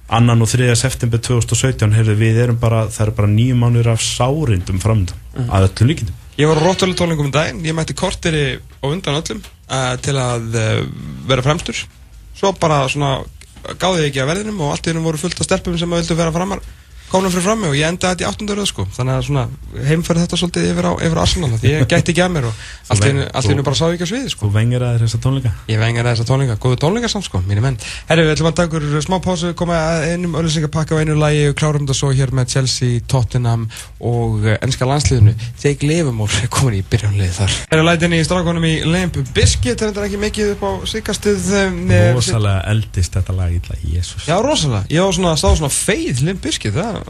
annan 0.09 0.43
og 0.43 0.49
3. 0.49 0.75
september 0.77 1.19
2017 1.19 1.93
heyrðu, 1.93 2.15
við 2.15 2.43
erum 2.45 2.59
bara, 2.61 2.87
það 2.89 3.07
er 3.07 3.15
bara 3.17 3.29
nýjum 3.29 3.63
mánur 3.65 3.89
af 3.89 4.03
sárindum 4.03 4.79
framöndan, 4.79 5.17
mm 5.17 5.45
-hmm. 5.45 5.51
að 5.51 5.69
öllum 5.69 5.89
líkindum 5.89 6.15
Ég 6.39 6.49
var 6.49 6.57
á 6.57 6.65
róttölu 6.65 6.95
tólingum 6.97 7.27
um 7.27 7.33
daginn, 7.33 7.65
ég 7.65 7.75
mætti 7.75 7.95
korteri 7.95 8.59
og 8.81 8.93
undan 8.93 9.21
öllum 9.21 9.43
uh, 9.69 9.97
til 10.01 10.17
að 10.17 10.55
uh, 10.57 10.87
vera 11.29 11.43
fremstur 11.43 11.77
svo 12.43 12.51
bara 12.59 12.83
svona 12.91 13.21
gáði 13.79 14.03
ég 14.03 14.09
ekki 14.11 14.23
að 14.25 14.31
verðinum 14.33 14.63
og 14.67 14.73
allt 14.75 14.89
í 14.89 14.91
hennum 14.91 15.05
voru 15.07 15.21
fullt 15.21 15.39
af 15.39 15.47
stelpum 15.47 15.77
sem 15.79 15.93
að 15.93 16.03
vildu 16.03 16.17
vera 16.19 16.35
framar 16.35 16.63
komnum 17.13 17.33
fyrir 17.33 17.45
frammi 17.47 17.69
og 17.71 17.77
ég 17.77 17.87
endaði 17.89 18.17
þetta 18.17 18.25
í 18.25 18.29
áttunduröðu 18.31 18.69
sko. 18.71 18.87
Þannig 18.97 19.19
að 19.19 19.27
svona 19.29 19.45
heimferði 19.89 20.25
þetta 20.25 20.39
svolítið 20.41 20.69
yfir 20.73 20.89
á, 20.89 20.93
yfir 21.07 21.21
á 21.21 21.23
Arsenal 21.23 21.51
ég 21.63 21.85
gæti 21.91 22.13
ekki 22.15 22.25
að 22.25 22.33
mér 22.37 22.49
og 22.49 22.63
allt 22.93 23.07
í 23.49 23.53
hennu 23.53 23.67
bara 23.67 23.79
sá 23.79 23.85
ég 23.87 23.97
ekki 23.97 24.07
að 24.07 24.13
sviði 24.13 24.33
sko. 24.33 24.49
Þú 24.49 24.57
vengir 24.57 24.85
að 24.87 24.99
þessa 25.05 25.21
tónleika? 25.23 25.53
Ég 25.71 25.83
vengir 25.83 26.07
að 26.07 26.17
þessa 26.17 26.27
tónleika, 26.29 26.57
góðu 26.63 26.81
tónleika 26.83 27.11
samt 27.13 27.29
sko, 27.29 27.43
mínir 27.47 27.65
menn. 27.65 27.79
Herri, 28.09 28.27
við 28.27 28.35
ætlum 28.37 28.51
að 28.51 28.57
taka 28.61 28.81
ykkur 28.81 29.07
smá 29.07 29.17
pásu 29.25 29.53
koma 29.59 29.79
einum 30.09 30.37
öllisingapakka 30.41 30.99
á 30.99 31.01
einu 31.03 31.17
lagi 31.21 31.47
og 31.51 31.57
klárum 31.61 31.87
þetta 31.87 31.99
svo 31.99 32.13
hér 32.17 32.33
með 32.37 32.55
Chelsea, 32.57 33.03
Tottenham 33.11 33.69
og 34.01 34.49
ennska 34.59 34.89
landsliðinu. 34.89 35.35
Þegar 35.63 35.89
Leifumór 35.93 36.39
er 36.41 36.51
komin 36.57 36.81
í 36.81 36.85
byrjanlið 36.93 37.35
þar. 37.39 37.57
Herri, 37.73 37.87
lætinni 37.87 38.23
í 38.23 38.27
strakonum 38.27 38.69
í 38.69 38.75
Lemp 38.89 39.21
Biscuit 39.37 39.77
er 39.77 39.93
þetta 39.93 40.07
ekki 40.09 40.23
mikið 40.23 40.55
upp 40.57 40.67
á 40.67 40.71
síkastuð 40.93 41.51
Rosalega 42.17 42.63
eldist 42.73 43.17
þetta 43.17 43.37
lag 43.37 43.53
Já, 44.27 44.37
rosalega, 44.43 44.85
ég 44.91 45.05
var 45.05 45.15
svona, 45.17 45.35
stáð 45.39 45.59
svona 45.61 45.73
feið 45.73 46.23
Lemp 46.27 46.43
Biscuit, 46.45 46.75
það 46.75 47.02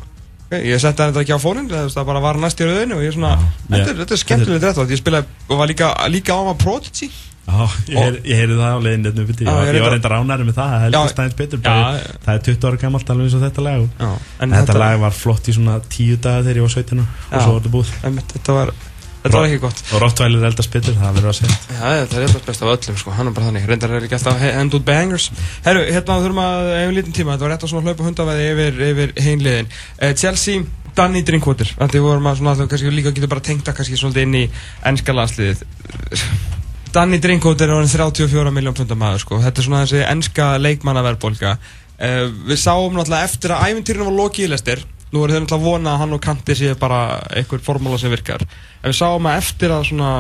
Ég 0.61 0.81
setti 0.83 1.03
þetta 1.03 1.23
ekki 1.25 1.35
á 1.35 1.41
fónin, 1.43 1.69
það 1.73 2.07
bara 2.09 2.21
var 2.25 2.39
næst 2.43 2.61
í 2.61 2.69
rauðinu 2.69 2.99
og 2.99 3.03
ég 3.05 3.13
er 3.13 3.17
svona, 3.17 3.35
þetta, 3.71 3.95
þetta 4.03 4.17
er 4.17 4.21
skemmtilegt 4.23 4.67
rétt 4.69 4.81
og 4.83 4.93
ég 4.93 5.01
spilaði 5.01 5.27
og 5.49 5.61
var 5.63 5.71
líka, 5.73 5.93
líka 6.13 6.37
á 6.37 6.41
maður 6.45 6.59
Prodigy. 6.63 7.09
Já, 7.43 7.65
ég 7.91 8.37
heyrði 8.39 8.55
það 8.61 8.71
á 8.71 8.79
leiðin 8.85 9.07
þetta 9.09 9.23
uppið 9.25 9.39
tíu, 9.41 9.47
ég 9.51 9.83
var 9.83 9.91
reynda 9.97 10.11
ránæri 10.13 10.45
með 10.47 10.59
það, 10.61 10.69
það 10.75 10.83
heldur 10.85 11.11
stæðins 11.11 11.39
betur, 11.41 11.63
bara, 11.65 12.05
það 12.23 12.37
er 12.37 12.45
20 12.47 12.69
ára 12.69 12.79
gammalt 12.85 13.11
alveg 13.11 13.27
eins 13.27 13.35
og 13.35 13.43
þetta 13.43 13.65
lag. 13.67 13.89
Já, 13.99 14.11
en 14.47 14.55
þetta 14.55 14.77
lag 14.79 15.01
var 15.03 15.17
flott 15.17 15.51
í 15.51 15.55
svona 15.57 15.75
10 15.83 16.21
dagar 16.23 16.47
þegar 16.47 16.61
ég 16.61 16.69
var 16.69 16.75
17 16.77 17.03
og 17.03 17.43
svo 17.43 17.51
var 17.51 17.59
þetta 17.59 17.75
búið. 17.75 17.93
Þetta 18.37 18.57
var 18.61 18.73
Þetta 19.23 19.39
var 19.39 19.45
ekki 19.47 19.61
gott. 19.63 19.81
Og 19.95 20.01
Rottweiler 20.03 20.45
eldast 20.49 20.73
betur, 20.73 20.97
það 20.99 21.19
verður 21.19 21.31
að 21.31 21.37
segja. 21.39 21.57
Já, 21.71 21.83
það 22.11 22.17
er 22.19 22.25
eldast 22.27 22.47
best 22.49 22.63
af 22.65 22.71
öllum, 22.73 22.97
sko. 22.99 23.13
Hann 23.15 23.29
er 23.31 23.35
bara 23.37 23.49
þannig. 23.49 23.67
Reyndar 23.71 23.93
er 23.95 24.07
ekki 24.07 24.17
alltaf 24.19 24.41
hend 24.43 24.77
út 24.79 24.87
bangers. 24.89 25.27
Herru, 25.63 25.83
hérna 25.87 26.17
þurfum 26.25 26.41
að, 26.43 26.71
ef 26.75 26.89
við 26.89 26.97
lítum 26.97 27.15
tíma, 27.19 27.37
þetta 27.37 27.47
var 27.47 27.53
rétt 27.55 27.67
að 27.67 27.71
svona 27.73 27.87
hlaupa 27.87 28.07
hundavæði 28.09 28.49
yfir, 28.51 28.81
yfir 28.89 29.13
heimliðin. 29.23 29.71
Uh, 30.01 30.15
Chelsea, 30.19 30.65
Danny 30.99 31.23
Drinkwater. 31.29 31.71
Þannig 31.79 32.07
vorum 32.09 32.27
að 32.33 32.41
svona 32.41 32.55
alltaf, 32.57 32.71
kannski 32.73 32.95
líka 32.97 33.13
getur 33.15 33.31
bara 33.31 33.45
tengta 33.47 33.77
kannski 33.77 34.01
svolítið 34.01 34.27
inn 34.27 34.41
í 34.41 34.43
ennska 34.91 35.15
landsliðið. 35.15 35.63
Danny 36.93 37.21
Drinkwater 37.23 37.71
er 37.71 37.77
orðin 37.79 37.95
34 37.95 38.57
miljón 38.59 38.75
pundar 38.81 38.99
maður, 38.99 39.23
sko. 39.23 39.39
Þetta 39.45 39.63
er 39.63 39.69
svona 39.69 39.85
þessi 39.87 40.03
ennska 40.09 40.51
leikmannaverðbólka. 40.67 41.55
Uh, 42.03 42.27
við 42.51 42.59
sáum 42.59 42.99
náttúrulega 42.99 43.31
eftir 43.31 43.55
að 43.55 43.71
ævintýrinu 43.71 44.11
var 44.11 44.19
lokið 44.19 44.49
í 44.49 44.51
lestir 44.51 44.83
nú 45.13 45.25
er 45.25 45.35
þau 45.35 45.43
náttúrulega 45.43 45.65
vona 45.65 45.95
að 45.95 46.03
hann 46.03 46.17
og 46.17 46.23
Kanti 46.25 46.57
sé 46.57 46.75
bara 46.81 47.03
einhver 47.31 47.61
formúla 47.65 47.99
sem 48.01 48.13
virkar. 48.13 48.45
En 48.83 48.93
við 48.93 48.99
sáum 48.99 49.29
að 49.29 49.43
eftir 49.43 49.75
að 49.75 49.91
svona 49.91 50.13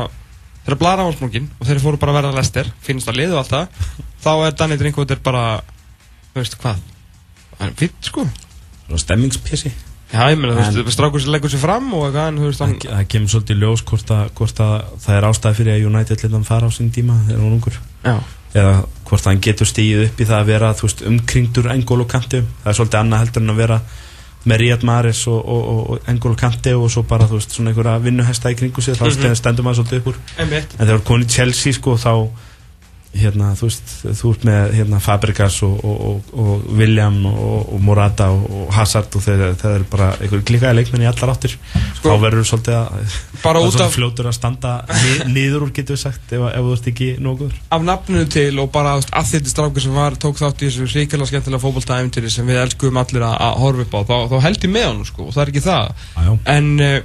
þeirra 0.62 0.78
blara 0.78 1.06
áhersmungin 1.06 1.48
og 1.58 1.66
þeir 1.66 1.80
fóru 1.82 1.98
bara 2.00 2.12
að 2.14 2.18
verða 2.20 2.38
lester 2.38 2.68
finnst 2.86 3.08
að 3.10 3.18
liðu 3.18 3.38
alltaf 3.40 3.86
þá 4.22 4.32
er 4.46 4.58
Danny 4.58 4.76
Drinkwater 4.78 5.22
bara 5.22 5.46
þú 6.32 6.38
veist 6.38 6.58
hvað? 6.60 6.84
Það 7.56 7.64
er 7.66 7.72
fitt 7.80 8.10
sko. 8.10 8.26
Stemmingspjessi 9.02 9.72
já 10.12 10.22
ég 10.28 10.38
meina 10.38 10.66
þú 10.68 10.84
veist 10.84 10.94
strákur 10.94 11.22
sem 11.24 11.32
leggur 11.34 11.50
sér 11.50 11.62
fram 11.64 11.88
og 11.96 12.06
eitthvað 12.06 12.28
en 12.30 12.38
þú 12.38 12.50
veist 12.50 12.62
hann 12.62 12.76
það 12.84 13.08
kemur 13.14 13.32
svolítið 13.32 13.64
ljós 13.64 13.82
hvort 13.88 14.14
að, 14.14 14.22
hvort 14.38 14.62
að 14.62 14.76
það 15.02 15.18
er 15.18 15.26
ástæði 15.30 15.58
fyrir 15.58 15.74
að 15.74 15.88
United 15.90 16.24
litan 16.26 16.46
fara 16.46 16.70
á 16.70 16.76
sín 16.76 16.94
tíma 16.94 17.18
þegar 17.26 17.42
hún 17.42 17.58
ungur. 17.58 17.80
Já. 18.04 18.14
Eða 18.52 18.72
hvort 19.08 19.28
hann 19.30 19.42
getur 19.42 19.70
stíðið 19.70 20.06
upp 20.10 20.20
í 20.20 20.28
það 20.28 20.38
að 20.38 20.50
vera 20.52 20.72
veist, 20.78 21.04
umkringdur 21.08 21.70
engól 21.72 22.02
og 22.04 22.10
kanti. 22.12 22.42
Það 22.62 22.70
er 22.70 22.78
svolítið 22.78 23.00
annað 23.00 23.22
heldur 23.24 23.42
en 23.42 23.54
að 23.54 23.62
vera 23.62 23.78
með 24.44 24.62
Ríad 24.62 24.86
Maris 24.86 25.26
og, 25.30 25.40
og, 25.48 25.90
og 25.90 26.08
Engol 26.10 26.36
Kante 26.38 26.74
og 26.74 26.90
svo 26.90 27.04
bara 27.08 27.28
þú 27.30 27.38
veist 27.38 27.54
svona 27.54 27.70
einhverja 27.70 27.98
vinnuhesta 28.02 28.50
í 28.50 28.58
kringu 28.58 28.82
sig 28.82 28.94
þá 28.94 29.04
mm 29.04 29.10
-hmm. 29.10 29.34
stendur 29.34 29.64
maður 29.64 29.82
svolítið 29.82 29.98
upp 29.98 30.06
úr 30.06 30.16
en 30.38 30.86
þegar 30.86 31.04
konið 31.10 31.28
Chelsea 31.28 31.72
sko 31.72 31.96
þá 31.96 32.12
hérna, 33.12 33.52
þú 33.58 33.68
veist, 33.68 33.90
þú 34.18 34.30
ert 34.32 34.44
með 34.48 34.74
hérna, 34.78 35.00
Fabregas 35.02 35.58
og, 35.66 35.82
og, 35.84 36.30
og 36.32 36.64
William 36.78 37.18
og, 37.28 37.74
og 37.74 37.82
Morata 37.84 38.30
og 38.32 38.72
Hazard 38.72 39.12
og 39.18 39.24
þeir, 39.24 39.44
þeir 39.60 39.74
eru 39.74 39.88
bara 39.92 40.08
einhverju 40.16 40.46
klikaði 40.48 40.78
leikmenn 40.80 41.04
í 41.04 41.08
allar 41.10 41.34
áttir. 41.34 41.56
Sko, 41.98 42.08
þá 42.08 42.24
verður 42.24 42.48
svolítið 42.48 42.78
að 42.78 43.62
út 43.66 43.80
af 43.84 43.94
fljótur 43.96 44.30
að 44.30 44.36
standa 44.38 44.74
niður 45.28 45.68
úr 45.68 45.74
getur 45.76 45.96
við 45.96 46.02
sagt 46.06 46.32
ef, 46.32 46.44
ef 46.48 46.66
þú 46.66 46.74
ert 46.76 46.90
ekki 46.92 47.08
nógur 47.22 47.56
af 47.74 47.86
nafnunu 47.86 48.28
til 48.32 48.50
og 48.62 48.70
bara 48.74 48.96
að 49.00 49.30
þetta 49.32 49.52
strákur 49.52 49.84
sem 49.84 49.96
var 49.96 50.16
tók 50.20 50.40
þátt 50.40 50.62
í 50.62 50.70
þessu 50.70 50.88
ríkjala 50.92 51.28
skemmtilega 51.28 51.62
fókbaltæfintýri 51.62 52.32
sem 52.32 52.48
við 52.48 52.62
elskuðum 52.64 53.02
allir 53.02 53.26
að, 53.28 53.36
að 53.48 53.58
horfa 53.64 53.86
upp 53.86 53.96
á 53.98 54.00
þá, 54.08 54.16
þá 54.32 54.36
held 54.46 54.68
ég 54.68 54.74
með 54.78 54.88
hann 54.88 55.02
sko 55.08 55.26
og 55.26 55.34
það 55.34 55.44
er 55.44 55.52
ekki 55.52 55.64
það. 55.66 56.06
Ajá. 56.22 56.36
en 56.54 56.70
uh, 56.80 56.96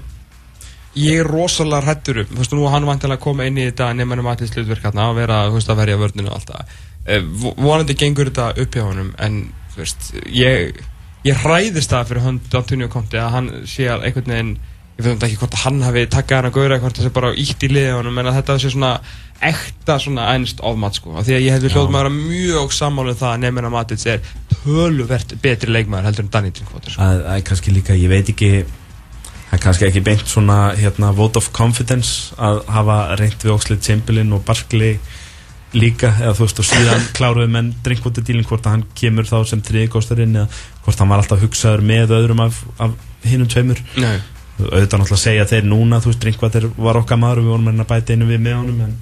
ég 0.98 1.22
er 1.22 1.32
rosalega 1.32 1.86
hrættur 1.86 2.24
um, 2.24 2.30
þú 2.34 2.42
veist, 2.42 2.58
nú 2.58 2.68
hann 2.74 2.90
vantilega 2.90 3.20
að 3.20 3.26
koma 3.28 3.48
inn 3.48 3.62
í 3.62 3.70
þetta 3.70 3.94
nefnum 3.98 4.30
aðeins 4.32 4.54
slutverk 4.54 4.86
hérna 4.90 5.10
að 5.12 5.22
vera, 5.22 5.40
þú 5.48 5.58
veist, 5.60 5.72
að 5.74 5.82
verja 5.84 6.02
vörninu 6.02 6.32
og 6.32 6.38
allt 6.38 6.54
það. 6.54 6.78
Uh, 7.08 7.50
vonandi 7.62 7.98
gengur 7.98 8.32
þetta 8.32 8.52
upp 8.64 8.78
hjá 8.78 8.86
honum 8.88 9.12
en, 9.24 9.42
þú 9.74 9.84
veist, 9.84 10.10
ég 10.34 10.80
ég 11.28 11.44
hræðist 11.44 11.92
það 11.92 12.10
fyrir 12.12 12.26
hönd 12.26 12.58
Antonio 12.58 12.90
Conte 12.92 13.22
að 13.22 13.32
hann 13.34 13.54
sé 13.68 13.88
að 13.92 14.08
einhvern 14.08 14.34
veginn 14.34 14.58
ég 14.98 15.06
veit 15.06 15.24
ekki 15.28 15.40
hvort 15.42 15.54
að 15.54 15.64
hann 15.66 15.84
hafi 15.86 16.04
takkað 16.10 16.40
hann 16.40 16.50
að 16.50 16.56
góðra 16.56 16.80
hvort 16.82 16.98
það 16.98 17.08
sé 17.08 17.14
bara 17.14 17.32
ítt 17.38 17.66
í 17.66 17.70
liðið 17.70 17.98
honum 18.00 18.18
en 18.22 18.30
að 18.32 18.38
þetta 18.40 18.58
sé 18.64 18.72
svona 18.74 18.92
ekta 19.48 20.00
svona 20.02 20.32
ennst 20.34 20.64
ofmat 20.66 20.98
sko, 20.98 21.14
af 21.20 21.28
því 21.28 21.36
að 21.38 21.44
ég 21.46 21.54
hef 21.54 21.62
við 21.66 21.76
hljóðum 21.76 22.00
að 22.00 22.10
mjög 22.16 22.74
sammálið 22.74 23.14
um 23.14 23.20
það 23.20 23.34
að 23.36 23.44
nefnir 23.44 23.68
að 23.68 23.76
Matits 23.76 24.08
er 24.10 24.32
töluvert 24.56 25.36
betri 25.44 25.76
leikmæður 25.76 26.10
heldur 26.10 26.26
en 26.26 26.32
Danny 26.34 26.54
Drinkwater 26.58 26.96
sko. 26.96 27.06
Það 27.06 27.28
er 27.36 27.46
það 29.48 29.56
er 29.58 29.64
kannski 29.64 29.88
ekki 29.88 30.04
beint 30.04 30.28
svona 30.28 30.58
hérna, 30.76 31.14
vote 31.16 31.40
of 31.40 31.52
confidence 31.56 32.36
að 32.36 32.64
hafa 32.72 32.98
reynd 33.20 33.44
við 33.44 33.54
Oxlade 33.54 33.86
Chamberlain 33.86 34.36
og 34.36 34.44
Barkley 34.48 34.98
líka, 35.76 36.14
eða 36.22 36.36
þú 36.36 36.46
veist 36.46 36.62
og 36.62 36.68
síðan 36.68 37.06
kláruðu 37.18 37.52
menn 37.52 37.74
Drinkwater 37.84 38.26
dílinn 38.28 38.48
hvort 38.48 38.68
að 38.68 38.78
hann 38.78 38.86
kemur 38.98 39.28
þá 39.28 39.38
sem 39.50 39.64
triðgóstarinn 39.64 40.36
eða 40.42 40.48
hvort 40.86 41.04
hann 41.04 41.12
var 41.12 41.24
alltaf 41.24 41.44
hugsaður 41.44 41.84
með 41.88 42.16
öðrum 42.18 42.44
af, 42.46 42.62
af 42.84 42.96
hinnum 43.28 43.50
tveimur. 43.52 43.82
Nei. 44.00 44.18
auðvitað 44.58 45.02
náttúrulega 45.02 45.22
segja 45.22 45.50
þeir 45.52 45.68
núna 45.68 46.00
þú 46.02 46.12
veist 46.12 46.24
Drinkwater 46.24 46.70
var 46.78 47.02
okkar 47.02 47.20
maður 47.22 47.44
og 47.44 47.46
við 47.46 47.54
vorum 47.56 47.68
að 47.74 47.92
bæta 47.92 48.16
einu 48.16 48.30
við 48.30 48.40
með 48.46 48.56
honum 48.58 48.80
en, 48.88 48.96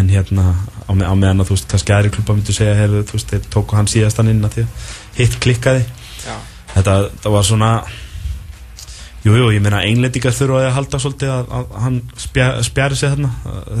en 0.00 0.08
hérna 0.10 0.46
á, 0.56 0.90
með, 0.90 1.06
á 1.06 1.14
meðan 1.14 1.44
að 1.44 1.50
þú 1.50 1.58
veist 1.58 1.68
kannski 1.70 1.94
aðri 1.94 2.14
klubba 2.16 2.34
myndu 2.38 2.56
segja 2.56 2.74
hefur 2.80 3.06
þú 3.06 3.18
veist 3.18 3.34
þeir 3.34 3.46
tóku 3.52 3.78
hann 3.78 3.92
síðastan 3.92 4.32
inn 4.32 4.42
að 4.48 4.56
því 4.56 4.66
hitt 5.20 5.38
klikkaði. 5.44 5.86
Þetta, 6.72 6.96
þetta 7.12 7.32
var 7.36 7.46
svona 7.46 7.70
Jújú, 9.26 9.42
jú, 9.42 9.46
ég 9.56 9.62
meina 9.64 9.82
einlendingar 9.82 10.34
þurfa 10.36 10.60
að 10.62 10.74
halda 10.76 10.98
svolítið 11.02 11.30
að, 11.34 11.48
að 11.58 11.78
hann 11.82 11.96
spja, 12.22 12.44
spjari 12.62 12.98
sig 12.98 13.10
þarna. 13.10 13.30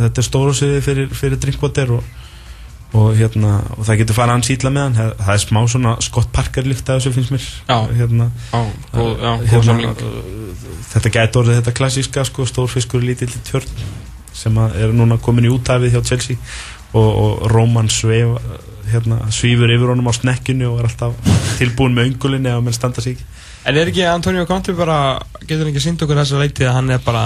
Þetta 0.02 0.22
er 0.22 0.26
stóru 0.26 0.54
sig 0.58 0.80
fyrir, 0.82 1.12
fyrir 1.14 1.38
drinkwater 1.42 1.92
og, 1.94 2.08
og, 2.90 3.12
hérna, 3.14 3.52
og 3.76 3.86
það 3.86 4.00
getur 4.00 4.18
fara 4.18 4.34
hans 4.34 4.50
ítla 4.50 4.72
með 4.74 4.88
hann. 4.88 5.12
Það, 5.20 5.30
er 5.36 5.44
smá 5.44 5.60
svona 5.70 5.94
skott 6.02 6.32
parker 6.34 6.66
líkt 6.66 6.90
að 6.90 6.98
þessu 6.98 7.14
finnst 7.14 7.34
mér. 7.36 7.46
Hérna, 8.00 8.28
já, 8.50 8.64
góð, 8.96 9.12
já, 9.22 9.32
hérna, 9.52 9.94
þetta 10.90 11.14
getur 11.20 11.44
orðið 11.44 11.60
þetta 11.60 11.76
klassíska 11.78 12.26
sko, 12.26 12.48
stórfiskur 12.50 13.06
lítill 13.06 13.30
tjörn 13.46 13.86
sem 14.36 14.58
er 14.66 14.90
núna 14.92 15.16
komin 15.22 15.46
í 15.46 15.52
útæfið 15.54 15.94
hjá 15.94 16.02
Chelsea 16.10 16.36
og, 16.90 17.06
og 17.06 17.46
Róman 17.54 17.88
sveif, 17.92 18.34
hérna, 18.92 19.18
svífur 19.34 19.70
yfir 19.74 19.92
honum 19.92 20.08
á 20.10 20.14
snekkinu 20.16 20.70
og 20.72 20.80
er 20.82 20.88
alltaf 20.90 21.14
tilbúin 21.58 21.94
með 21.96 22.10
öngulinni 22.12 22.50
ef 22.52 22.60
hann 22.60 22.76
standa 22.76 23.02
sig 23.04 23.16
ekki 23.16 23.34
En 23.66 23.74
er 23.74 23.88
ekki 23.90 24.04
Antonio 24.06 24.44
Conte 24.46 24.70
bara, 24.78 24.96
getur 25.42 25.66
ekki 25.66 25.80
sínt 25.82 26.02
okkur 26.04 26.20
þessa 26.20 26.38
leitið 26.38 26.68
að 26.70 26.76
hann 26.76 26.90
er 26.94 27.00
bara 27.02 27.22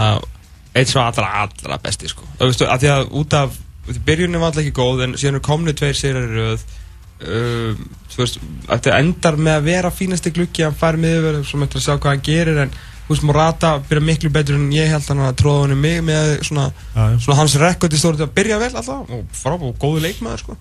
eitt 0.72 0.88
svo 0.88 1.02
allra, 1.02 1.26
allra 1.44 1.76
besti 1.82 2.08
sko. 2.08 2.24
Þú 2.38 2.46
veistu, 2.48 2.64
að 2.64 2.80
því 2.86 2.88
að 2.94 3.02
út 3.20 3.34
af, 3.36 3.58
byrjunum 4.06 4.40
var 4.40 4.48
alltaf 4.48 4.62
ekki 4.62 4.72
góð 4.78 5.02
en 5.04 5.16
síðan 5.20 5.36
er 5.36 5.44
komnið 5.44 5.76
tveir 5.82 5.98
sérar 5.98 6.30
í 6.30 6.38
rauð, 6.38 6.64
uh, 7.26 7.82
þú 8.14 8.22
veist, 8.22 8.40
þetta 8.70 8.94
endar 9.02 9.36
með 9.36 9.58
að 9.58 9.68
vera 9.68 9.90
fínasti 9.92 10.32
glukki, 10.38 10.64
hann 10.64 10.78
fær 10.80 10.96
miður, 11.02 11.42
svo 11.44 11.60
mættur 11.60 11.82
að 11.82 11.86
sjá 11.90 11.92
hvað 11.98 12.14
hann 12.14 12.24
gerir 12.30 12.62
en 12.64 12.72
þú 12.78 13.12
veist, 13.12 13.26
Morata 13.28 13.74
byrja 13.90 14.06
miklu 14.08 14.32
betur 14.38 14.56
en 14.56 14.68
ég 14.72 14.88
held 14.94 15.08
hann 15.12 15.24
að 15.26 15.36
tróða 15.42 15.66
hann 15.66 15.80
mig 15.84 16.00
með 16.08 16.36
svona, 16.48 16.70
Já, 16.94 17.02
já. 17.04 17.20
svona 17.26 17.40
hans 17.42 17.58
rekord 17.60 17.92
í 17.92 18.00
stóri 18.00 18.16
til 18.22 18.28
að 18.30 18.36
byrja 18.40 18.62
vel 18.64 18.72
alltaf 18.72 19.12
og 19.18 19.24
frábúið 19.42 19.76
góðu 19.82 20.04
leikmaður 20.08 20.44
sko. 20.46 20.56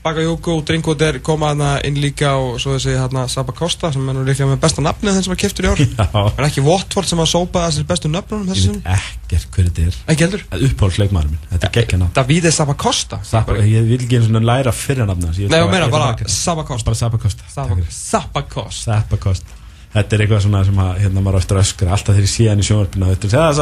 Bakayoko 0.00 0.54
og 0.56 0.62
Drinkwater 0.64 1.18
koma 1.24 1.50
aðna 1.52 1.70
inn 1.84 1.98
líka 2.00 2.30
og 2.40 2.54
svo 2.62 2.72
þessi 2.78 2.94
hérna 2.96 3.26
Saba 3.28 3.52
Costa 3.56 3.90
sem 3.92 4.06
er 4.08 4.14
nú 4.16 4.22
líklega 4.24 4.48
með 4.48 4.62
besta 4.62 4.80
nafni 4.84 5.12
þenn 5.12 5.26
sem 5.26 5.32
var 5.34 5.40
kæftur 5.42 5.66
í 5.66 5.68
ár. 5.68 5.82
Er 6.40 6.46
ekki 6.46 6.64
Watford 6.64 7.08
sem 7.10 7.20
að 7.20 7.28
sópa 7.34 7.66
þessir 7.66 7.84
bestu 7.90 8.08
nöfnunum 8.08 8.48
Ég 8.56 8.56
veit 8.72 8.88
ekkert 8.88 9.50
hver 9.52 9.68
þetta 9.68 9.82
er. 9.84 9.94
Ekki 10.14 10.22
heldur. 10.24 10.42
Uppáhaldsleikmaður 10.70 11.30
minn, 11.34 11.44
þetta 11.52 11.68
er 11.68 11.74
geggja 11.76 12.00
nafn. 12.00 12.14
Davide 12.16 12.50
Saba 12.56 12.74
Costa. 12.80 13.20
Sapa, 13.28 13.58
Ég 13.60 13.84
vil 13.90 14.00
ekki 14.00 14.16
eins 14.18 14.30
og 14.32 14.48
læra 14.48 14.72
fyrir 14.74 15.04
nafna 15.10 15.28
Nei, 15.36 15.60
þú 15.60 15.68
meina 15.68 15.92
bara 15.92 16.16
Saba 16.32 16.64
Costa. 16.64 16.88
Bara 16.88 17.00
Sapa 17.02 17.18
Costa. 17.20 17.42
Saba, 17.52 17.68
takk 17.68 17.84
fyrir. 17.84 17.92
Saba 18.00 18.40
Costa. 18.56 18.80
Sapa 18.88 19.20
Costa. 19.20 19.58
Þetta 19.90 20.16
er 20.16 20.20
eitthvað 20.24 20.42
svona 20.46 20.64
sem 20.64 20.80
að 20.80 20.90
hérna 21.02 21.20
maður 21.26 21.36
á 21.36 21.40
eftir 21.42 21.56
að 21.58 21.64
öskra 21.66 21.92
alltaf 21.96 22.14
þegar 22.14 22.26
ég 22.28 22.30
sé 22.32 22.44
hann 22.46 22.62
í 22.62 22.66
sjónvarpina 22.68 23.10
þetta 23.10 23.26
er 23.26 23.32
að 23.42 23.56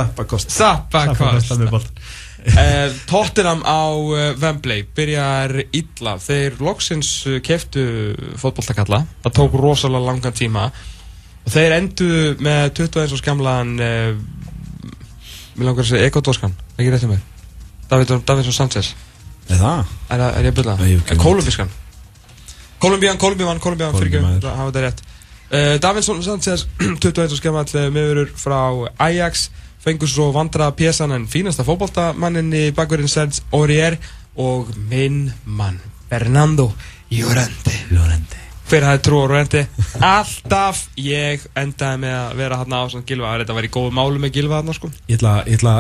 segja 1.57 1.79
Uh, 2.39 2.93
Tottenham 3.11 3.65
á 3.67 3.91
uh, 3.99 4.37
Wembley 4.39 4.85
byrjar 4.95 5.57
illa. 5.75 6.15
Þeir 6.23 6.61
loksins 6.63 7.09
uh, 7.27 7.41
keftu 7.45 7.83
fótbolltakalla 8.39 9.03
það 9.25 9.35
tók 9.41 9.57
rosalega 9.59 10.07
langan 10.07 10.37
tíma. 10.39 10.69
Og 11.45 11.51
þeir 11.53 11.75
enduðu 11.81 12.37
með 12.45 12.63
21 12.79 13.17
og 13.17 13.21
skamlaðan 13.23 13.75
uh, 13.83 14.95
mér 15.59 15.67
langar 15.67 15.83
að 15.83 15.91
segja 15.91 16.09
Egodoskan 16.13 16.55
ekki 16.79 16.95
réttið 16.95 17.13
mér. 17.17 17.27
David, 17.91 18.15
Davidsson 18.29 18.57
Sanchez. 18.61 18.95
Er 19.49 19.59
það? 19.59 19.85
er, 20.13 20.23
það- 20.23 20.39
er 20.39 20.49
ég 20.49 20.53
að 20.53 20.59
byrja 20.63 21.19
Kolumbískan 21.23 21.71
Kolumbian, 22.79 23.17
Kolumbian, 23.19 23.59
Kolumbian 23.59 23.95
fyrir 23.97 24.21
ekki 24.21 24.47
hafa 24.47 24.69
þetta 24.71 24.83
rétt. 24.85 25.01
Uh, 25.49 25.75
Davidsson 25.83 26.21
Sanchez 26.23 26.67
21 27.03 27.33
og 27.35 27.41
skamall 27.41 27.89
meðurur 27.95 28.31
frá 28.39 28.61
Ajax 29.09 29.49
fengur 29.89 30.11
svo 30.11 30.31
vandra 30.37 30.71
pjesan 30.77 31.17
en 31.17 31.29
fínasta 31.31 31.67
fótboltamannin 31.67 32.53
í 32.55 32.65
bakverðin 32.77 33.13
Serge 33.13 33.45
Aurier 33.57 33.99
og 34.39 34.71
minn 34.91 35.31
mann 35.45 35.81
Fernando 36.09 36.71
Llorente. 37.11 37.75
Lorente 37.91 38.45
hver 38.69 38.85
hafði 38.85 39.01
trú 39.07 39.23
á 39.25 39.27
Llorente? 39.31 39.63
Alltaf 40.05 40.83
ég 41.01 41.47
endaði 41.57 42.03
með 42.03 42.17
að 42.19 42.35
vera 42.43 42.59
hann 42.61 42.75
á 42.77 42.81
svona 42.85 43.09
Gilva 43.09 43.31
þetta 43.41 43.57
var 43.57 43.65
í 43.65 43.71
góðu 43.73 43.95
málu 43.97 44.21
með 44.21 44.35
Gilva 44.37 44.61
hann 44.61 44.77
sko. 44.77 44.91
Ég 45.09 45.17
ætla, 45.17 45.39
ég 45.49 45.57
ætla 45.57 45.79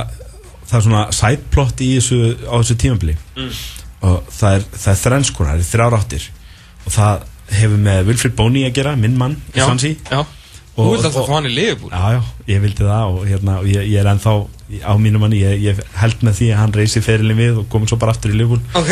Það 0.68 0.76
er 0.76 0.84
svona 0.84 1.02
sideplot 1.16 1.80
í 1.80 1.86
þessu 1.96 2.16
á 2.44 2.54
þessu 2.60 2.74
tímabili. 2.82 3.14
Mm. 3.38 3.52
og 4.04 4.26
það 4.30 4.56
er, 4.58 4.64
það 4.74 4.90
er 4.92 4.98
þrennskona, 5.02 5.52
það 5.54 5.62
er 5.62 5.68
þrjár 5.70 5.96
áttir. 5.96 6.26
Og 6.84 6.92
það 6.92 7.22
hefur 7.58 7.80
með 7.86 8.02
Wilfried 8.10 8.34
Boney 8.36 8.66
að 8.68 8.74
gera, 8.76 8.92
minn 9.00 9.16
mann 9.16 9.38
í 9.54 9.62
Swansea 9.62 9.96
já 10.12 10.20
þú 10.84 10.92
vilt 10.94 11.08
alltaf 11.08 11.26
fá 11.28 11.34
hann 11.34 11.48
í 11.48 11.54
liðbúl 11.54 11.90
Já, 11.92 12.04
já, 12.14 12.20
ég 12.52 12.62
vildi 12.64 12.86
það 12.86 13.14
og, 13.14 13.20
hérna, 13.28 13.56
og 13.62 13.68
ég, 13.70 13.88
ég 13.92 14.00
er 14.02 14.10
ennþá 14.12 14.34
á 14.84 14.92
mínu 15.00 15.20
manni, 15.22 15.40
ég, 15.40 15.62
ég 15.64 15.80
held 15.96 16.22
með 16.26 16.38
því 16.38 16.50
að 16.52 16.60
hann 16.60 16.74
reysi 16.76 17.02
ferilin 17.04 17.38
við 17.38 17.60
og 17.62 17.68
komið 17.72 17.92
svo 17.92 17.98
bara 18.02 18.12
aftur 18.12 18.34
í 18.34 18.36
Liverpool. 18.36 18.60
Ok. 18.76 18.90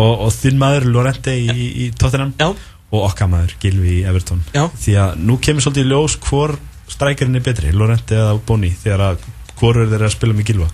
Og, 0.00 0.12
og 0.24 0.30
þinn 0.32 0.60
maður 0.60 0.88
Lorente 0.94 1.34
í, 1.36 1.48
í, 1.52 1.66
í 1.84 1.88
Tottenham 2.00 2.32
já. 2.38 2.48
og 2.48 3.04
okkar 3.10 3.28
maður 3.28 3.56
Gilvi 3.60 3.98
í 3.98 4.04
Everton. 4.08 4.40
Já. 4.56 4.64
því 4.72 4.94
að 5.04 5.18
nú 5.28 5.36
kemur 5.44 5.66
svolítið 5.66 5.84
í 5.84 5.92
ljós 5.92 6.16
hvor 6.24 6.56
strækjarinn 6.88 7.36
er 7.36 7.44
betri, 7.44 7.74
Lorente 7.76 8.16
eða 8.16 8.38
Boni 8.48 8.72
þegar 8.72 9.04
að 9.10 9.26
hvor 9.58 9.76
eru 9.76 9.90
þeir 9.90 10.06
að 10.06 10.14
spila 10.14 10.36
með 10.38 10.52
Gilva 10.52 10.68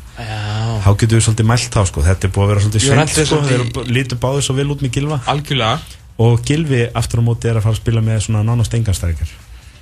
þá 0.84 0.90
getur 1.00 1.16
við 1.16 1.24
svolítið 1.26 1.48
mælt 1.48 1.74
þá 1.74 1.80
sko. 1.88 2.04
Þetta 2.04 2.28
er 2.28 2.34
búið 2.34 2.44
að 2.44 2.52
vera 2.52 2.64
svolítið 2.64 2.90
er 3.02 3.28
sko, 3.30 3.40
þeir 3.48 3.90
lítur 3.96 4.20
báðið 4.20 4.46
svo 4.46 4.56
vel 4.58 4.68
út 4.74 4.84
með 4.84 4.94
Gilva 4.98 5.20
algjörlega. 5.32 5.96
Og 6.24 6.44
Gilvi 6.46 6.84
aftur 6.94 7.24
á 7.24 7.26
móti 7.26 7.50
er 7.50 7.58
að 7.58 7.66
fara 7.66 7.74
að 7.74 7.80
spila 7.80 8.04
með 8.04 8.20
svona 8.28 8.44
nánast 8.46 8.76
enganstrækjar 8.76 9.32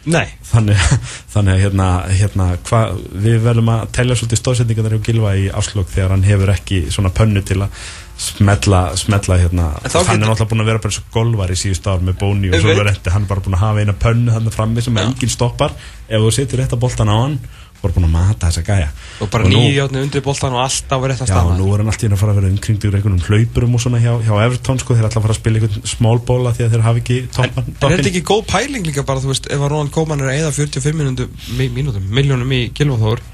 nei. 0.04 0.26
Þannig, 0.48 0.78
þannig 1.34 1.54
að 1.54 1.64
hérna, 1.66 1.88
hérna 2.10 2.46
hva, 2.68 2.82
við 3.24 3.40
verðum 3.44 3.72
að 3.74 3.84
telja 3.98 4.16
svolítið 4.18 4.40
stóðsetningar 4.42 4.96
hjá 4.96 5.04
Gilva 5.08 5.34
í 5.38 5.48
áslokk 5.52 5.92
þegar 5.92 6.16
hann 6.16 6.26
hefur 6.26 6.54
ekki 6.54 6.84
svona 6.94 7.12
pönnu 7.14 7.44
til 7.46 7.60
að 7.64 7.84
smetla, 8.22 8.82
smetla 8.98 9.38
hérna, 9.40 9.70
En 9.82 9.90
þá 9.90 9.98
hann 10.10 10.20
er 10.20 10.28
náttúrulega 10.28 10.50
búin 10.52 10.62
að 10.62 10.68
vera 10.70 10.82
bara 10.84 11.00
og 11.00 11.14
golvar 11.14 11.50
í 11.50 11.56
síðust 11.58 11.88
ár 11.90 12.04
með 12.04 12.20
Bóni 12.20 12.52
og 12.52 12.60
svo 12.60 12.76
verður 12.76 13.14
hann 13.14 13.24
er 13.24 13.30
bara 13.32 13.42
búin 13.42 13.56
að 13.56 13.64
hafa 13.64 13.82
eina 13.82 13.96
pönnu 14.04 14.34
hann 14.36 14.52
frammi 14.54 14.84
sem 14.84 15.00
enginn 15.02 15.32
stoppar. 15.32 15.74
Ef 16.06 16.22
þú 16.22 16.30
setur 16.36 16.62
rétt 16.62 16.76
að 16.76 16.82
boltan 16.84 17.10
á 17.10 17.16
hann 17.16 17.38
voru 17.82 17.94
búin 17.96 18.06
að 18.06 18.12
mata 18.14 18.48
þessa 18.48 18.62
gæja 18.66 18.88
og 19.24 19.30
bara 19.32 19.48
játni 19.76 20.02
undir 20.06 20.22
boltan 20.24 20.54
og 20.56 20.62
alltaf 20.62 21.02
var 21.02 21.12
rétt 21.12 21.22
að 21.24 21.32
Já, 21.32 21.40
nú 21.58 21.66
er 21.74 21.82
hann 21.82 21.90
alltaf 21.92 22.06
inn 22.08 22.14
að 22.16 22.20
fara 22.22 22.32
að 22.34 22.38
vera 22.40 22.52
umkringdur 22.52 22.96
einhvernum 22.98 23.24
hlaupurum 23.26 23.74
og 23.78 23.82
svona 23.84 24.00
hjá, 24.02 24.12
hjá 24.26 24.32
Everton 24.46 24.80
sko, 24.82 24.96
þeir 24.98 25.08
ætla 25.08 25.20
að 25.22 25.26
fara 25.26 25.36
að 25.36 25.40
spila 25.40 25.60
einhvern 25.60 25.90
smálbóla 25.92 26.54
því 26.56 26.66
að 26.66 26.72
þeir 26.76 26.86
hafi 26.86 27.02
ekki 27.04 27.18
toppan 27.36 27.68
En 27.72 27.90
er 27.90 27.96
þetta 27.98 28.12
ekki 28.12 28.24
góð 28.32 28.42
pæling 28.52 28.88
líka 28.88 29.06
bara, 29.08 29.22
þú 29.24 29.32
veist, 29.32 29.50
ef 29.50 29.60
að 29.66 29.72
Ronald 29.74 29.92
Koeman 29.94 30.22
er 30.22 30.32
að 30.32 30.40
eða 30.42 30.54
45 30.58 30.98
mínútum, 31.02 31.36
mí, 31.58 31.68
mínútum, 31.74 32.08
miljónum 32.08 32.56
í 32.56 32.62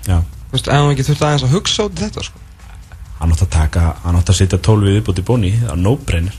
Já, 0.09 0.19
þú 0.49 0.57
veist, 0.57 0.69
ef 0.69 0.75
hann 0.75 0.93
ekki 0.97 1.09
þurft 1.11 1.25
aðeins 1.29 1.47
að 1.49 1.57
hugsa 1.57 1.89
út 1.89 2.03
þetta, 2.03 2.25
sko. 2.29 2.45
hann 3.21 3.33
átt 3.35 3.43
að 3.45 3.55
taka, 3.55 3.87
hann 4.05 4.17
átt 4.17 4.31
að 4.33 4.39
setja 4.41 4.59
12 4.63 4.89
við 4.89 5.01
upp 5.03 5.09
út 5.13 5.19
í 5.19 5.27
bóni, 5.27 5.55
það 5.59 5.81
er? 5.83 6.37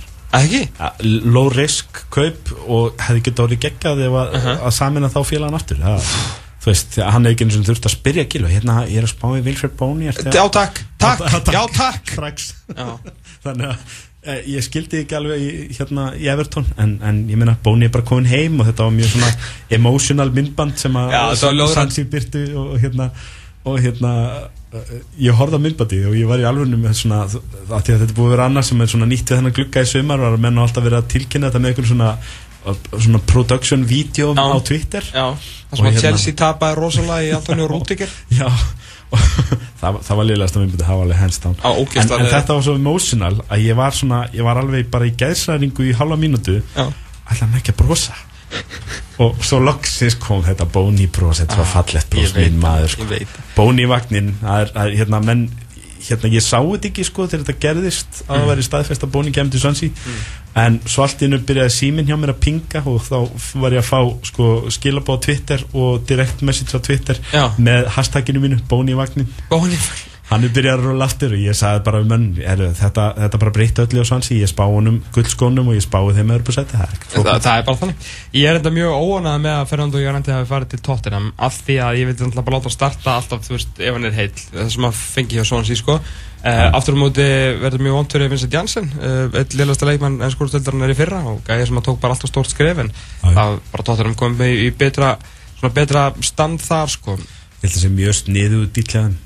Ja, 0.79 0.91
low 1.25 1.49
risk 1.49 2.03
kaup 2.13 2.51
og 2.69 2.99
hefði 3.01 3.23
getið 3.25 3.43
orðið 3.45 3.63
geggjað 3.65 4.03
ef 4.05 4.17
að, 4.21 4.35
Uh-huh. 4.39 4.59
að 4.67 4.75
samina 4.77 5.09
þá 5.09 5.19
félagann 5.25 5.57
aftur 5.57 5.81
það, 5.81 6.11
þú 6.59 6.71
veist, 6.71 6.99
hann 6.99 7.25
hefði 7.25 7.35
ekki 7.35 7.47
eins 7.47 7.57
og 7.59 7.65
þurft 7.69 7.87
að 7.87 7.95
spyrja 7.95 8.27
Gilva, 8.33 8.51
hérna, 8.51 8.75
ég 8.89 9.01
er 9.01 9.07
að 9.07 9.13
spá 9.13 9.25
í 9.31 9.41
Wilfred 9.45 9.73
Bóni 9.79 10.09
Já, 10.09 10.43
takk, 10.51 10.83
takk, 10.99 11.51
já, 11.55 11.63
takk. 11.75 12.13
þannig 13.45 13.71
að 13.71 13.97
eh, 14.27 14.41
ég 14.55 14.65
skildi 14.65 15.03
ekki 15.05 15.17
alveg 15.19 15.43
í, 15.45 15.49
hérna 15.77 16.09
í 16.19 16.29
Everton 16.31 16.67
en, 16.75 16.97
en 17.05 17.21
ég 17.31 17.39
meina 17.39 17.55
Bóni 17.63 17.87
er 17.87 17.93
bara 17.95 18.07
komin 18.07 18.29
heim 18.29 18.59
og 18.59 18.67
þetta 18.69 18.87
var 18.89 18.95
mjög 18.97 19.13
svona 19.15 19.33
emotional 19.79 20.31
myndband 20.35 20.79
sem 20.81 20.99
að. 20.99 21.15
Sansi 21.77 22.07
byrtu 22.11 22.45
og, 22.53 22.73
og 22.75 22.83
hérna 22.83 23.11
og 23.69 23.79
hérna 23.83 24.11
eh, 24.73 24.91
ég 25.25 25.35
horfði 25.35 25.59
á 25.59 25.63
myndbandi 25.63 26.01
og 26.07 26.19
ég 26.19 26.27
var 26.29 26.43
í 26.43 26.47
alveg 26.47 26.75
með 26.75 26.99
svona 27.01 27.23
að 27.25 27.39
þetta 27.71 28.13
búið 28.17 28.27
að 28.27 28.35
vera 28.35 28.51
annað 28.51 28.69
sem 28.69 28.83
er 28.83 28.91
svona 28.93 29.09
nýtt 29.09 29.31
við 29.31 29.39
þennan 29.39 29.57
glugga 29.57 29.83
í 29.83 30.05
var 30.11 30.27
að 30.29 30.39
menn 30.45 30.59
á 30.59 30.63
alltaf 30.63 30.85
verið 30.85 31.01
að 31.01 31.09
tilkynna 31.15 31.49
þetta 31.49 31.63
með 31.63 31.73
einhvern 31.73 31.91
svona 31.93 32.13
svona 32.99 33.19
production 33.25 33.85
video 33.87 34.33
á 34.35 34.59
Twitter. 34.65 35.03
Já, 35.13 35.25
það 35.33 35.77
sem 35.77 35.85
að 35.85 35.89
hérna- 35.91 36.01
Chelsea 36.03 36.33
tapaði 36.33 36.75
rosalega 36.79 37.27
í 37.27 37.33
Antonio 37.37 37.67
Rúdiger 37.71 38.09
Já, 38.35 38.47
það, 39.81 39.99
það 40.07 40.15
var 40.19 40.27
liðlegast 40.29 40.57
að 40.57 40.63
myndbandi, 40.65 40.85
það 40.87 40.95
var 40.99 41.05
alveg 41.07 41.21
hands 41.23 41.39
down. 41.43 41.55
Á 41.63 41.69
en, 41.71 41.77
ógeðslega 41.83 42.03
en 42.03 42.09
leiðilegt. 42.09 42.33
þetta 42.37 42.57
var 42.59 42.65
svo 42.67 42.75
emotional 42.79 43.35
að 43.49 43.63
ég 43.67 43.79
var 43.79 43.95
svona, 43.99 44.23
ég 44.35 44.43
var 44.49 44.61
alveg 44.63 44.89
bara 44.93 45.07
í 45.09 45.13
gæðsræðingu 45.23 45.87
í 45.89 45.93
halva 45.99 46.17
ætla 47.29 47.45
hann 47.47 47.59
ekki 47.61 47.73
að 47.75 47.79
brosa? 47.83 48.17
Og 49.21 49.35
svo 49.45 49.59
loksins 49.61 50.15
kom 50.17 50.39
þetta 50.45 50.65
bóni 50.73 51.05
bros 51.13 51.37
þetta 51.43 51.57
var 51.59 51.67
bros 51.69 52.17
Ah, 52.17 52.23
Ég 52.23 52.31
veit 52.33 52.47
minn 52.53 52.61
maður 52.63 52.93
sko. 52.95 53.07
bóni 53.57 53.85
vagnin, 53.89 54.31
það 54.41 54.79
er 54.85 54.95
hérna 54.97 55.19
menn 55.25 55.43
hérna 56.07 56.31
ég 56.33 56.43
sá 56.45 56.57
þetta 56.59 56.89
ekki 56.89 57.05
sko 57.07 57.27
þegar 57.27 57.45
þetta 57.45 57.63
gerðist 57.65 58.21
að 58.27 58.35
það 58.35 58.49
væri 58.51 58.67
staðfest 58.67 59.05
að 59.05 59.13
bóni 59.15 59.33
kemur 59.35 59.53
til 59.53 59.61
Svansi 59.63 59.89
en 60.59 60.79
svo 60.89 61.05
allt 61.05 61.21
í 61.21 61.27
hennu 61.27 61.39
byrjaði 61.45 61.75
síminn 61.75 62.09
hjá 62.09 62.17
mér 62.19 62.33
að 62.33 62.41
pinga 62.45 62.83
og 62.89 63.01
þá 63.05 63.17
var 63.61 63.75
ég 63.77 63.83
að 63.83 63.89
fá 63.89 63.99
sko 64.31 64.51
skilabóð 64.73 65.19
á 65.19 65.23
Twitter 65.27 65.65
og 65.73 66.05
direct 66.09 66.45
message 66.45 66.73
á 66.75 66.79
Twitter 66.81 67.19
Já. 67.33 67.43
með 67.57 67.89
hashtaginu 67.95 68.43
mínu, 68.43 68.61
bóni 68.69 68.97
vagnin 68.97 69.29
Bóni 69.51 69.77
hann 70.29 70.45
er 70.45 70.51
byrjað 70.53 70.75
að 70.77 70.83
rúla 70.85 71.05
aftur 71.09 71.33
og 71.33 71.41
ég 71.41 71.57
sagði 71.57 71.81
bara 71.87 71.99
um 72.03 72.11
er, 72.37 72.61
þetta, 72.77 73.05
þetta 73.17 73.39
bara 73.41 73.53
breytti 73.55 73.83
öllu 73.83 74.03
á 74.05 74.09
Svansi 74.09 74.37
ég 74.37 74.51
spá 74.51 74.61
honum 74.69 74.99
guldskónum 75.15 75.71
og 75.71 75.77
ég 75.77 75.85
spái 75.85 76.13
þeim 76.19 76.33
öðru 76.35 76.53
sæti, 76.53 76.77
það 76.77 76.93
það, 77.09 77.29
það 77.45 77.51
er 77.55 77.65
bara 77.65 77.79
þannig. 77.81 78.09
Ég 78.37 78.49
er 78.49 78.59
enda 78.59 78.73
mjög 78.75 78.97
óanað 78.99 79.39
með 79.45 79.55
að 79.55 79.69
Fernando 79.71 80.01
Llorente 80.03 80.35
hafi 80.35 80.49
farið 80.49 80.73
til 80.73 80.81
Tottenham 80.85 81.29
af 81.49 81.59
því 81.65 81.77
að 81.85 81.99
ég 81.99 82.09
vildi 82.09 82.25
náttúrulega 82.25 82.47
bara 82.49 82.59
láta 82.59 82.69
hann 82.69 82.75
starta 82.75 83.15
alltaf, 83.15 83.45
þú 83.47 83.55
veist, 83.55 83.71
ef 83.81 83.97
hann 83.97 84.09
er 84.09 84.17
heill. 84.19 84.43
Það 84.53 84.69
sem 84.75 84.89
að 84.89 84.99
fengi 84.99 85.39
hjá 85.39 85.47
Swansea, 85.49 85.79
sko. 85.79 85.97
Uh, 86.39 86.65
Aftur 86.77 86.95
á 86.95 87.01
móti 87.01 87.25
verður 87.59 87.83
mjög 87.83 87.97
vont 87.97 88.13
fyrir 88.15 88.29
Vincent 88.31 88.53
Janssen 88.55 88.85
uh, 88.95 89.25
eitt 89.35 89.57
liðlasta 89.59 89.89
leikmann 89.89 90.21
en 90.23 90.31
skórstöldurinn 90.31 90.85
er 90.85 90.93
í 90.93 90.95
fyrra 90.95 91.19
og 91.27 91.41
gæði 91.43 91.65
sem 91.67 91.81
að 91.81 91.89
tók 91.89 91.99
bara 91.99 92.15
alltaf 92.15 92.31
stórt 92.31 92.53
skref 92.53 92.79
en 92.79 92.93
það 93.25 93.57
bara 93.73 93.87
Tottenham 93.89 94.15
komið 94.21 94.45
með 94.45 94.63
í 94.63 94.69
betra 94.79 95.17
betra 95.75 96.05
stand 96.23 96.63
þar, 96.63 96.93
sko. 96.95 97.17
Ég 97.19 97.65
held 97.65 97.73
að 97.73 97.75
það 97.75 97.83
sé 97.83 97.91
mjög 97.97 98.17
sniðu 98.21 98.61
dýtlegaðum 98.71 99.17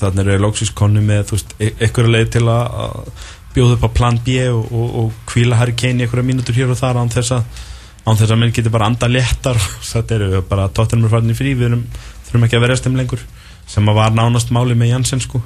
þannig 0.00 0.30
er 0.34 0.40
Lóksís 0.42 0.70
konu 0.74 1.02
með 1.04 1.30
veist, 1.34 1.54
e- 1.58 1.74
leið 2.10 2.30
til 2.36 2.46
að 2.50 3.10
bjóða 3.54 3.76
upp 3.76 3.84
á 3.86 3.90
plan 3.98 4.18
B 4.24 4.36
og, 4.50 4.66
og, 4.70 4.88
og 5.00 5.12
kvíla 5.30 5.56
Harry 5.58 5.74
Kane 5.74 5.98
í 6.02 6.06
einhverja 6.06 6.26
mínútur 6.26 6.54
hér 6.54 6.70
og 6.70 6.78
þar 6.78 7.00
án 7.02 7.10
þess 7.10 7.32
að 7.34 7.44
án 8.06 8.16
þess 8.16 8.30
að 8.32 8.38
menn 8.40 8.52
getur 8.56 8.72
bara 8.72 8.86
anda 8.88 9.06
léttar. 9.10 9.58
Og 9.80 9.84
þetta 9.84 10.14
eru 10.16 10.42
bara 10.48 10.68
tóttunum 10.72 11.04
er 11.06 11.12
farin 11.12 11.30
í 11.30 11.36
frí 11.36 11.52
við 11.54 11.66
erum, 11.68 11.82
þurfum 12.26 12.46
ekki 12.46 12.56
að 12.58 12.62
verjast 12.64 12.86
þeim 12.86 12.96
lengur 12.96 13.20
sem 13.70 13.86
að 13.90 13.98
var 14.00 14.14
nánast 14.16 14.50
máli 14.54 14.74
með 14.78 14.94
Janssen 14.94 15.20
sko. 15.22 15.42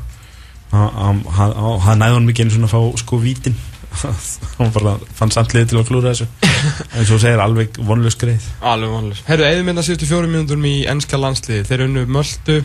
Hann- 0.70 0.94
hann 0.96 1.18
hann- 1.34 1.80
hann 1.84 1.98
næði 2.00 2.14
honum 2.18 2.30
ekki 2.32 2.44
einu 2.46 2.54
svona 2.54 2.68
að 2.70 2.76
fá 2.76 3.00
sko 3.02 3.18
vítin. 3.20 3.56
Hann 4.58 4.72
bara 4.74 4.96
fann 5.14 5.30
samtliði 5.30 5.68
til 5.70 5.78
að 5.78 5.84
klúra 5.90 6.10
þessu. 6.14 6.26
En 6.98 7.04
svo 7.06 7.18
segir 7.22 7.38
alveg 7.42 7.76
vonlaus 7.78 8.16
greið. 8.18 8.46
Alveg 8.62 8.90
vonlust. 8.90 9.26
Herru, 9.28 9.44
eða 9.46 9.66
mynda 9.66 9.84
síðustu 9.86 10.08
fjórum 10.10 10.32
mínútur 10.34 10.58
í 10.66 10.72
ennska 10.90 11.18
landsliði. 11.20 11.66
Þeir 11.68 11.84
unnu 11.88 12.02
Möldu 12.10 12.56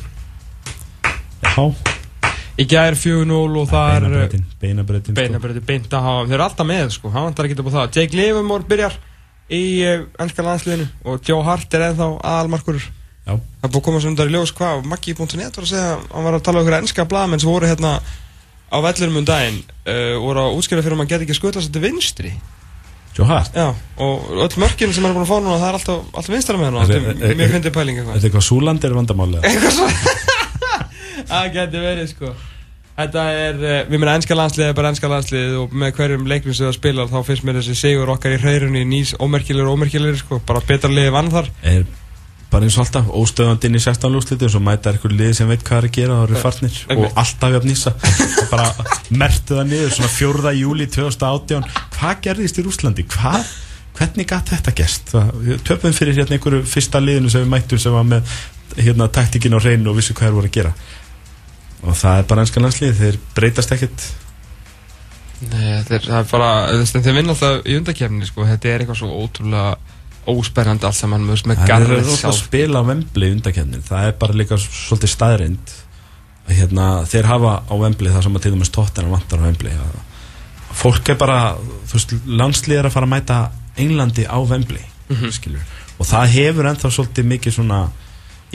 já, 1.56 1.66
í 2.60 2.66
gær 2.68 2.98
4-0 3.00 3.60
og 3.62 3.70
það 3.72 3.90
er 3.96 4.04
beinabreytin 4.06 4.46
beinabreytin 4.62 5.14
sko. 5.16 5.20
beinabröði 5.22 5.62
beint 5.66 5.94
að 5.96 6.06
hafa. 6.08 6.26
Þeir 6.28 6.38
eru 6.40 6.46
alltaf 6.48 6.68
með, 6.70 6.90
sko. 6.96 7.12
Hann 7.14 7.28
vantar 7.30 7.48
ekki 7.50 7.60
upp 7.64 7.70
á 7.72 7.76
það. 7.78 7.92
Jake 8.00 8.18
Livermore 8.20 8.68
byrjar 8.70 8.98
í 9.50 9.62
uh, 9.88 10.04
ennska 10.22 10.44
landsliðinu 10.46 10.88
og 11.10 11.22
Joe 11.30 11.44
Hart 11.48 11.74
er 11.80 11.88
ennþá 11.90 12.10
aðalmarkur. 12.20 12.80
já, 12.84 13.34
Það 13.34 13.66
er 13.66 13.72
búið 13.74 13.80
að 13.82 13.86
koma 13.88 14.02
sem 14.04 14.12
undar 14.14 14.30
í 14.30 14.36
ljós 14.36 14.54
hvað. 14.58 14.84
Maggi.net 14.92 15.56
var 15.58 15.66
að 15.66 15.72
segja, 15.72 15.96
hann 16.14 16.28
var 16.28 16.38
að 16.38 16.44
tala 16.50 16.60
um 16.60 16.66
okkur 16.68 16.78
ennska 16.82 17.08
blaðmenn 17.10 17.42
sem 17.44 17.50
voru 17.52 17.70
hérna 17.72 17.96
á 18.70 18.78
vellurum 18.86 19.18
um 19.24 19.26
daginn 19.26 19.64
uh, 19.66 20.16
voru 20.22 20.44
að 20.46 20.60
útskjöra 20.60 20.84
fyrir 20.86 20.94
að 20.94 21.02
maður 21.02 21.14
geti 21.16 21.26
ekki 21.30 21.38
skutla 21.40 21.64
sér 21.66 21.74
til 21.74 21.82
vinstri. 21.88 22.34
Joe 23.18 23.26
Hart 23.26 23.56
Já, 23.58 23.72
og 24.06 24.28
öll 24.46 24.60
mörkin 24.62 24.94
sem 24.94 25.02
hann 25.04 25.16
er 25.16 25.18
búin 25.18 25.26
að 25.26 25.32
fá 25.32 25.40
núna, 25.42 25.56
það 25.58 25.70
er 25.72 25.78
alltaf, 25.80 26.04
alltaf 26.14 26.34
vinstra 26.36 26.60
með 26.62 26.68
hann. 26.70 26.78
Er- 26.84 26.92
Þetta 26.92 27.00
er- 27.00 27.24
er 27.26 27.32
er- 27.34 27.40
mjög 27.40 27.56
fyndið 27.56 27.74
pæling 27.80 27.98
eitthvað. 27.98 28.14
Er 28.14 28.20
þetta 28.22 28.30
eitthvað 28.30 28.46
súlandir 28.52 28.94
vandamáli? 29.00 29.42
eitthvað 29.50 29.74
svo 29.80 29.88
það 31.28 31.52
getur 31.54 31.86
verið 31.90 32.10
sko 32.14 32.34
þetta 33.00 33.24
er, 33.32 33.62
eh, 33.64 33.86
við 33.88 34.02
meina 34.02 34.16
ennska 34.20 34.36
landsliðið 34.36 34.70
er 34.74 34.78
bara 34.80 34.90
ennska 34.92 35.08
landsliðið 35.12 35.56
og 35.62 35.72
með 35.84 35.94
hverjum 36.00 36.28
leiknum 36.28 36.56
sem 36.58 36.68
það 36.68 36.76
spilar 36.80 37.08
þá 37.12 37.20
finnst 37.30 37.46
mér 37.48 37.60
þessi 37.62 37.76
sigur 37.80 38.12
okkar 38.16 38.36
í 38.36 38.42
hreirunni 38.44 38.84
nýs 38.90 39.16
ómerkilegur 39.20 39.72
ómerkilegur 39.72 40.20
sko 40.20 40.42
bara 40.46 40.60
betra 40.68 40.92
liðið 40.92 41.16
vann 41.16 41.32
þar 41.32 41.50
Er 41.64 41.86
bara 42.50 42.66
eins 42.66 42.76
og 42.80 42.86
alltaf 42.88 43.10
óstöðandi 43.14 43.70
inn 43.70 43.78
í 43.78 43.82
16 43.84 44.10
lúsliti 44.12 44.48
og 44.48 44.52
svo 44.52 44.60
mæta 44.66 44.90
eitthvað 44.92 45.14
liði 45.20 45.36
sem 45.38 45.48
veit 45.52 45.64
hvað 45.64 45.84
er 45.84 45.88
að 45.88 45.96
gera 46.00 46.16
og 46.18 46.24
eru 46.32 46.40
farnir 46.42 46.78
einmitt. 46.90 47.12
og 47.12 47.20
alltaf 47.22 47.52
jafn 47.56 47.70
nýsa 47.70 47.94
og 47.94 48.50
bara 48.50 48.70
mertu 49.22 49.56
það 49.60 49.68
niður 49.70 49.94
svona 49.96 50.10
4. 50.16 50.54
júli 50.58 50.88
2018 50.90 51.68
hvað 52.00 52.24
gerðist 52.26 52.58
í 52.58 52.66
Rúslandi? 52.66 53.06
Hvað? 53.06 53.52
Hvernig 54.00 54.28
gætt 54.32 54.50
þetta? 54.50 54.74
Það- 55.12 55.32
við 55.46 55.62
Töpum 55.68 55.94
fyrir 55.94 56.18
hérna 56.18 56.40
einhverju 56.40 56.64
fyrsta 56.66 57.00
liðinu 57.04 57.30
sem 57.30 57.46
við 57.46 57.54
mættum 57.54 57.80
sem 57.80 57.94
var 57.94 58.04
með 58.04 58.34
hérna 58.82 59.08
taktikinn 59.14 59.54
á 59.54 59.60
hreinu 59.62 59.92
og 59.94 59.98
vissi 60.00 60.14
hvað 60.18 60.30
þeir 60.30 60.38
voru 60.40 60.50
að 60.50 60.58
gera 60.58 60.74
og 61.84 61.96
það 61.96 62.18
er 62.22 62.28
bara 62.32 62.44
ennska 62.44 62.64
landslið 62.64 62.98
þeir 63.00 63.20
breytast 63.36 63.76
ekkert. 63.76 64.08
Nei, 65.50 65.64
er, 65.80 66.04
það 66.04 66.18
er 66.20 66.28
bara, 66.34 66.50
þeir 66.84 67.16
vinna 67.16 67.36
alltaf 67.36 67.62
í 67.64 67.78
undakefni 67.80 68.28
sko, 68.28 68.48
þetta 68.48 68.72
er 68.72 68.84
eitthvað 68.84 69.00
svo 69.00 69.22
ótrúlega 69.24 69.78
ósperrandi 70.30 70.88
allt 70.88 70.98
saman 70.98 71.24
með, 71.26 71.46
með 71.48 71.62
Það 71.62 71.64
er 71.64 71.72
garrið 71.72 72.00
alltaf 72.02 72.12
að 72.12 72.20
sjálf 72.20 72.40
spila 72.42 72.82
á 72.84 72.88
Wembley 72.90 73.32
undakennin 73.34 73.86
Það 73.86 74.10
er 74.10 74.18
bara 74.20 74.36
líka 74.36 74.58
svolítið 74.60 75.14
staðrind 75.14 75.74
hérna, 76.50 76.90
Þeir 77.10 77.30
hafa 77.30 77.56
á 77.66 77.74
Wembley 77.80 78.14
það 78.14 78.26
sem 78.28 78.38
að 78.38 78.46
til 78.46 78.54
dæmis 78.56 78.74
tóttina 78.76 79.14
vantar 79.14 79.42
á 79.42 79.48
að, 79.48 79.98
Fólk 80.80 81.10
er 81.10 81.18
bara 81.18 81.40
þú 81.90 81.96
veist, 81.96 82.16
landslið 82.28 82.82
er 82.82 82.90
að 82.90 82.96
fara 82.98 83.10
að 83.10 83.14
mæta 83.16 83.40
Englandi 83.80 84.28
á 84.28 84.38
Wembley 84.44 84.86
mm 85.10 85.24
og 86.00 86.08
það 86.08 86.30
hefur 86.32 86.68
ennþá 86.70 86.90
svolítið 86.96 87.26
mikið 87.28 87.54
svona 87.54 87.80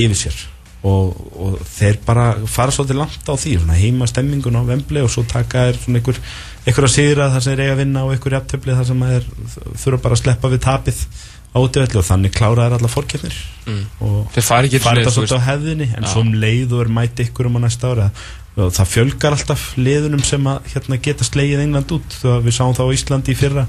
yfir 0.01 0.17
sér 0.17 0.37
og, 0.85 1.21
og 1.41 1.55
þeir 1.65 2.01
bara 2.05 2.25
fara 2.51 2.75
svolítið 2.75 2.99
langt 3.01 3.29
á 3.31 3.35
því 3.41 3.55
heima 3.81 4.09
stemmingun 4.11 4.59
á 4.61 4.63
Wembley 4.69 5.05
og 5.05 5.13
svo 5.13 5.25
taka 5.29 5.69
einhver, 5.71 6.19
einhver 6.67 6.89
að 6.89 6.93
sigra 6.93 7.31
það 7.33 7.47
sem 7.47 7.55
þeir 7.55 7.63
eiga 7.65 7.77
að 7.77 7.81
vinna 7.81 8.03
og 8.05 8.13
einhver 8.13 8.37
jafntöfli 8.37 8.77
það 8.77 8.91
sem 8.91 9.07
þeir 9.09 9.31
þurfa 9.85 10.03
bara 10.05 10.19
að 10.19 10.23
sleppa 10.25 10.53
við 10.53 10.63
tapið 10.67 11.01
á 11.55 11.59
útivelli 11.63 12.01
og 12.01 12.07
þannig 12.11 12.35
klára 12.37 12.67
þeir 12.69 12.79
alla 12.81 12.93
fórkeppnir 12.93 13.43
Mm. 13.65 13.85
og 14.05 14.27
fara 14.85 15.01
þetta 15.01 15.13
svolítið 15.15 15.39
á 15.41 15.49
hefðinni 15.49 15.87
en 15.97 16.05
Já. 16.05 16.09
svo 16.13 16.21
um 16.21 16.35
leið 16.37 16.73
og 16.77 16.81
er 16.85 16.91
mæti 16.93 17.25
ykkur 17.25 17.47
um 17.49 17.57
á 17.57 17.61
næsta 17.65 17.93
ára 17.95 18.11
og 18.61 18.75
það 18.77 18.91
fjölgar 18.93 19.33
alltaf 19.39 19.63
liðunum 19.81 20.21
sem 20.23 20.45
að 20.47 20.69
hérna, 20.75 20.99
geta 21.01 21.25
slegið 21.25 21.63
England 21.65 21.95
út 21.97 22.19
þegar 22.21 22.45
við 22.45 22.57
sáum 22.59 22.75
það 22.77 22.93
á 22.93 22.95
Íslandi 22.99 23.33
í 23.33 23.39
fyrra 23.41 23.65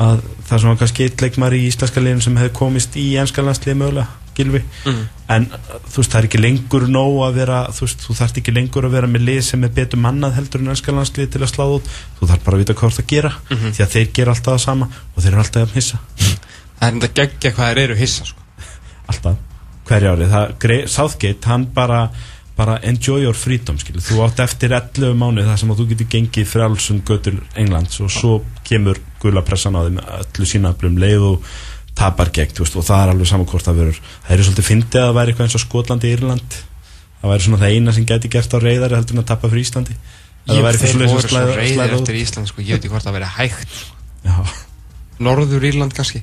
að 0.00 0.24
það 0.48 0.56
sem 0.58 0.68
var 0.72 0.80
kannski 0.80 1.06
eitt 1.06 1.22
leikmar 1.22 1.54
í 1.54 1.62
íslenska 1.68 2.02
liðinu 2.02 2.24
sem 2.26 2.40
hefði 2.40 2.52
komist 2.58 2.98
í 2.98 3.06
enska 3.22 3.44
landslið 3.46 3.78
mögulega 3.84 4.29
gilvi 4.40 4.62
mm. 4.88 5.00
en 5.36 5.46
þú 5.52 6.00
veist 6.00 6.10
það 6.14 6.18
er 6.22 6.28
ekki 6.30 6.40
lengur 6.42 6.86
nóg 6.90 7.18
að 7.28 7.38
vera 7.40 7.58
þú 7.76 7.86
veist 7.86 8.04
þú 8.08 8.16
þarft 8.20 8.40
ekki 8.42 8.54
lengur 8.56 8.88
að 8.88 8.96
vera 8.98 9.10
með 9.14 9.26
lið 9.28 9.40
sem 9.52 9.64
er 9.68 9.74
betur 9.78 10.02
mannað 10.04 10.36
heldur 10.40 10.64
en 10.64 10.72
enska 10.74 10.96
landslið 10.96 11.30
til 11.36 11.44
að 11.46 11.52
sláða 11.54 11.76
út 11.80 11.92
þú 12.20 12.30
þarf 12.32 12.44
bara 12.48 12.58
að 12.58 12.64
vita 12.64 12.78
hvað 12.80 12.96
það 12.98 13.06
gera 13.14 13.32
Mhm. 13.50 13.70
því 13.76 13.84
að 13.86 13.94
þeir 13.94 14.10
gera 14.20 14.34
alltaf 14.34 14.52
það 14.56 14.64
sama 14.66 14.90
og 15.16 15.22
þeir 15.22 15.32
eru 15.32 15.44
alltaf 15.44 15.62
að 15.68 15.78
hissa 15.78 16.02
Það 16.80 16.88
er 16.88 16.92
enda 16.94 17.08
geggja 17.20 17.50
hvað 17.52 17.70
þeir 17.74 17.78
eru 17.84 17.96
hissa 18.00 18.24
sko. 18.24 18.40
alltaf 19.12 19.36
hverja 19.90 20.12
árið 20.14 20.30
það, 20.30 20.86
Southgate 20.88 21.48
hann 21.50 21.64
bara, 21.74 21.98
bara 22.56 22.76
enjoy 22.86 23.22
your 23.24 23.34
freedom 23.34 23.76
skilu. 23.78 23.98
þú 24.00 24.20
átt 24.24 24.38
eftir 24.44 24.70
11 24.76 25.16
mánuð 25.18 25.48
þar 25.50 25.58
sem 25.58 25.70
að 25.74 25.80
þú 25.80 25.86
getur 25.90 26.08
gengið 26.14 26.46
frálsum 26.46 27.00
götur 27.08 27.40
Englands 27.58 28.00
og 28.00 28.10
svo 28.14 28.36
kemur 28.64 29.00
gula 29.20 29.42
pressan 29.42 29.74
á 29.76 29.82
þeim 29.84 29.98
öllu 30.00 30.46
sínablum 30.46 30.96
leið 31.02 31.26
og 31.32 31.42
tapar 31.98 32.30
gegn 32.32 32.54
veist, 32.60 32.76
og 32.76 32.84
það 32.86 33.02
er 33.04 33.12
alveg 33.14 33.28
saman 33.30 33.46
hvort 33.50 33.66
það 33.66 33.78
verður 33.80 34.00
það 34.26 34.32
eru 34.36 34.46
svolítið 34.48 34.68
fyndið 34.70 35.00
að 35.00 35.06
það 35.10 35.16
væri 35.18 35.32
eitthvað 35.32 35.46
eins 35.48 35.56
og 35.58 35.64
Skotlandi 35.64 36.12
Írland 36.14 36.58
það 37.20 37.30
væri 37.34 37.44
svona 37.46 37.60
það 37.60 37.74
eina 37.76 37.92
sem 37.96 38.06
geti 38.08 38.28
gert 38.32 38.54
á 38.54 38.58
reyðari 38.64 38.96
heldur 39.00 39.16
en 39.18 39.22
að 39.24 39.28
tapa 39.32 39.50
fyrir 39.52 39.64
Íslandi 39.66 39.96
það 40.00 40.64
væri 40.64 40.80
eitthvað 40.80 40.80
þeir 40.80 40.92
svoleiðis 40.94 41.14
voru 41.14 41.20
að 41.20 41.28
svo 41.28 41.36
slæða- 41.36 41.56
reyðir 41.60 41.76
slæða 41.76 41.94
út. 41.94 42.00
eftir 42.00 42.20
Ísland 42.24 42.48
sko. 42.52 42.60
ég 42.62 42.70
veit 42.74 42.84
ekki 42.84 42.92
hvort 42.94 43.04
það 43.08 43.16
verið 43.18 43.32
hægt 43.36 43.80
Já. 44.24 44.36
Norður 45.20 45.66
Írland 45.70 45.94
kannski 45.96 46.22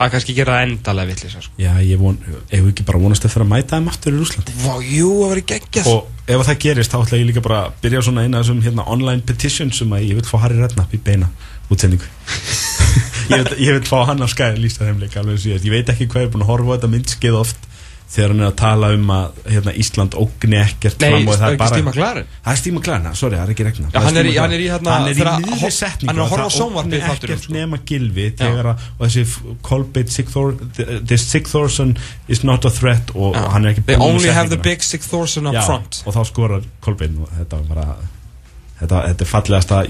Það 0.00 0.12
kannski 0.14 0.32
gera 0.32 0.52
það 0.54 0.62
endalega 0.64 1.08
villis 1.10 1.32
sko. 1.44 1.50
Já, 1.60 1.72
ég 1.84 1.98
von, 2.00 2.14
ef 2.48 2.60
við 2.62 2.70
ekki 2.70 2.84
bara 2.88 2.98
vonast 3.02 3.24
eftir 3.28 3.42
að 3.44 3.50
mæta 3.50 3.76
þeim 3.76 3.88
aftur 3.90 4.14
í 4.14 4.16
Rúsland 4.16 4.52
Vá, 4.62 4.78
jú, 4.80 5.10
það 5.20 5.32
verið 5.34 5.46
geggjað 5.50 5.90
og 5.92 6.06
ef 6.24 6.46
það 6.48 6.58
gerist 6.64 6.94
þá 6.94 6.98
ætla 7.02 7.18
ég 7.20 7.26
líka 7.28 7.42
bara 7.44 7.58
að 7.66 7.74
byrja 7.82 8.00
svona 8.06 8.22
eina 8.24 8.40
þessum 8.40 8.62
hérna, 8.64 8.86
online 8.88 9.20
petitions 9.28 9.76
sem 9.82 9.92
að 9.92 10.06
ég 10.08 10.16
vil 10.16 10.24
fá 10.24 10.38
Harry 10.40 10.56
Redknapp 10.56 10.94
í 10.96 11.02
beina 11.04 11.28
útsendingu 11.68 12.08
ég, 13.38 13.54
ég 13.66 13.72
vil 13.78 13.88
fá 13.88 14.04
hann 14.10 14.20
á 14.22 14.28
skæði 14.30 14.62
lýsta 14.66 14.86
þeim 14.88 15.00
leik 15.02 15.14
ég 15.14 15.70
veit. 15.70 15.88
Ekki 15.94 16.06
hvað 16.10 16.22
ég 16.24 16.30
er 16.30 16.32
búin 16.36 16.46
að 16.46 16.52
horfa 16.54 16.70
á 16.70 16.74
þetta 16.78 16.94
myndskeið 16.96 17.40
oft 17.40 17.66
þegar 18.10 18.32
hann 18.32 18.40
er 18.42 18.48
að 18.50 18.54
tala 18.58 18.88
um 18.90 19.10
að 19.14 19.36
hérna, 19.46 19.72
Ísland 19.78 20.14
ógni 20.18 20.56
ekkert 20.58 20.98
Nei, 20.98 21.10
fram 21.12 21.28
og 21.30 21.36
það 21.38 21.44
ekki 21.46 21.54
er 21.54 21.58
bara 21.60 21.68
Steve 21.70 21.86
McLaren. 21.92 22.24
Það 22.42 22.50
er 22.50 22.58
Steve 22.58 22.74
McLaren, 22.80 23.14
sorry, 23.20 23.36
það 23.38 23.44
er 23.44 23.52
ekki 23.54 23.66
regna 23.68 23.90
Já, 23.94 24.00
hann 24.02 24.16
er 24.18 24.26
í- 24.26 24.32
hann 24.40 24.54
er 24.56 24.58
í 24.64 24.66
hérna- 24.66 24.94
hann 24.96 25.06
er 25.06 25.14
í 25.14 25.26
að- 25.30 25.44
miðri 25.44 25.70
setningu 25.76 26.10
hann 26.10 26.18
er 26.18 26.24
að 26.24 26.32
horfa 26.32 26.42
á 26.42 26.50
það 26.50 26.56
sjónvarpið 26.56 26.96
ógni 27.04 27.12
ekkert 27.14 27.44
sko. 27.44 27.52
nema 27.54 27.78
gilvi 27.86 28.26
þegar 28.40 28.66
að, 28.72 28.82
þessi 29.04 29.24
Colbert 29.62 30.10
Sigthor 30.10 30.56
the 31.06 31.16
Sigthorson 31.22 31.96
is 32.26 32.42
not 32.42 32.64
a 32.66 32.70
threat 32.70 33.14
og, 33.14 33.36
og 33.36 33.52
hann 33.54 33.64
er 33.64 33.76
ekki 33.76 33.86
They 33.86 33.94
búinn 33.94 34.10
með 34.10 34.18
only 34.18 34.34
have 34.34 34.50
the 34.50 34.56
big 34.58 34.82
Sig 34.82 35.06
Thorson 35.06 35.46
up 35.46 35.54
front. 35.62 36.02
og 36.04 36.14
þá 36.18 36.24
skorar 36.26 36.66
og 37.22 37.30
þetta 37.38 37.62
var 37.62 37.68
bara 37.76 37.86
þetta, 38.80 39.06
þetta 39.06 39.20
er 39.22 39.30
fallegasta 39.36 39.84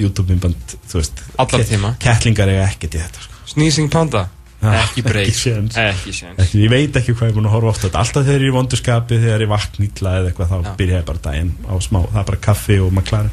Allra 1.39 1.59
ke- 1.65 1.65
tíma. 1.73 1.95
kettlingar 1.99 2.49
eiga 2.53 2.69
ekkert 2.69 2.95
í 2.95 3.01
þetta 3.01 3.21
sko. 3.25 3.30
Sneezing 3.51 3.91
Panda. 3.93 4.29
Ekki 4.61 5.03
breyk 5.03 5.31
ekki 5.33 6.13
séns. 6.13 6.53
Ég 6.53 6.69
veit 6.69 6.97
ekki 7.01 7.15
hvað 7.17 7.31
ég 7.31 7.33
er 7.33 7.37
búin 7.39 7.49
að 7.49 7.55
horfa 7.57 7.73
ofta 7.73 7.91
alltaf 7.97 8.27
þegar 8.27 8.35
ég 8.37 8.43
er 8.43 8.51
í 8.51 8.57
vonduskapi, 8.59 9.21
þegar 9.23 9.45
ég 9.47 9.51
vakna 9.51 9.87
illa 9.87 10.17
eða 10.19 10.33
eitthvað, 10.33 10.51
þá 10.53 10.75
byrja 10.81 10.99
ég 11.01 11.07
bara 11.09 11.25
daginn 11.25 11.53
á 11.65 11.75
smá 11.81 12.01
það 12.03 12.21
er 12.21 12.27
bara 12.33 12.43
kaffi 12.49 12.81
og 12.85 12.93
maklari. 12.93 13.33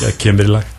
Það 0.00 0.16
kemur 0.24 0.48
í 0.50 0.56
lag. 0.56 0.72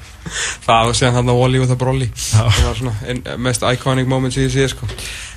Það 0.66 0.88
var 0.88 0.98
síðan 0.98 1.16
hann 1.20 1.30
á 1.30 1.36
Wally 1.38 1.62
og 1.62 1.70
það 1.70 1.80
Brolly. 1.84 2.08
Já. 2.10 2.42
Það 2.42 2.66
var 2.66 2.78
svona 2.80 2.94
ein, 3.06 3.20
mest 3.46 3.66
iconic 3.70 4.08
moment 4.10 4.34
sem 4.34 4.46
ég 4.48 4.54
sé 4.54 4.66
sko. 4.72 4.88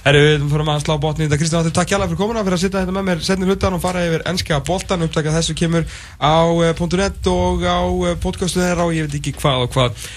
Herru, 0.07 0.23
við 0.25 0.45
fyrir 0.49 0.71
að 0.73 0.85
slá 0.87 0.95
botni 1.03 1.27
í 1.27 1.29
þetta. 1.29 1.39
Kristján, 1.43 1.67
þetta 1.67 1.77
takk 1.77 1.93
hjálpa 1.93 2.07
fyrir 2.09 2.21
komuna 2.23 2.45
fyrir 2.47 2.57
að 2.57 2.63
sitja 2.63 2.81
hérna 2.81 2.95
með 2.97 3.09
mér 3.11 3.25
setni 3.27 3.49
hlutan 3.49 3.77
og 3.77 3.83
fara 3.83 4.05
yfir 4.09 4.25
ennska 4.31 4.61
boltan 4.65 5.05
upptaka 5.05 5.35
þessu 5.35 5.57
kemur 5.59 5.85
á 6.17 6.49
uh, 6.49 6.85
.net 7.03 7.29
og 7.33 7.67
á 7.69 7.81
uh, 7.85 8.15
podcastu 8.23 8.63
þeirra 8.63 8.89
og 8.89 8.97
ég 8.97 9.09
veit 9.09 9.19
ekki 9.21 9.35
hvað 9.37 9.67
og 9.67 9.75
hvað 9.77 10.07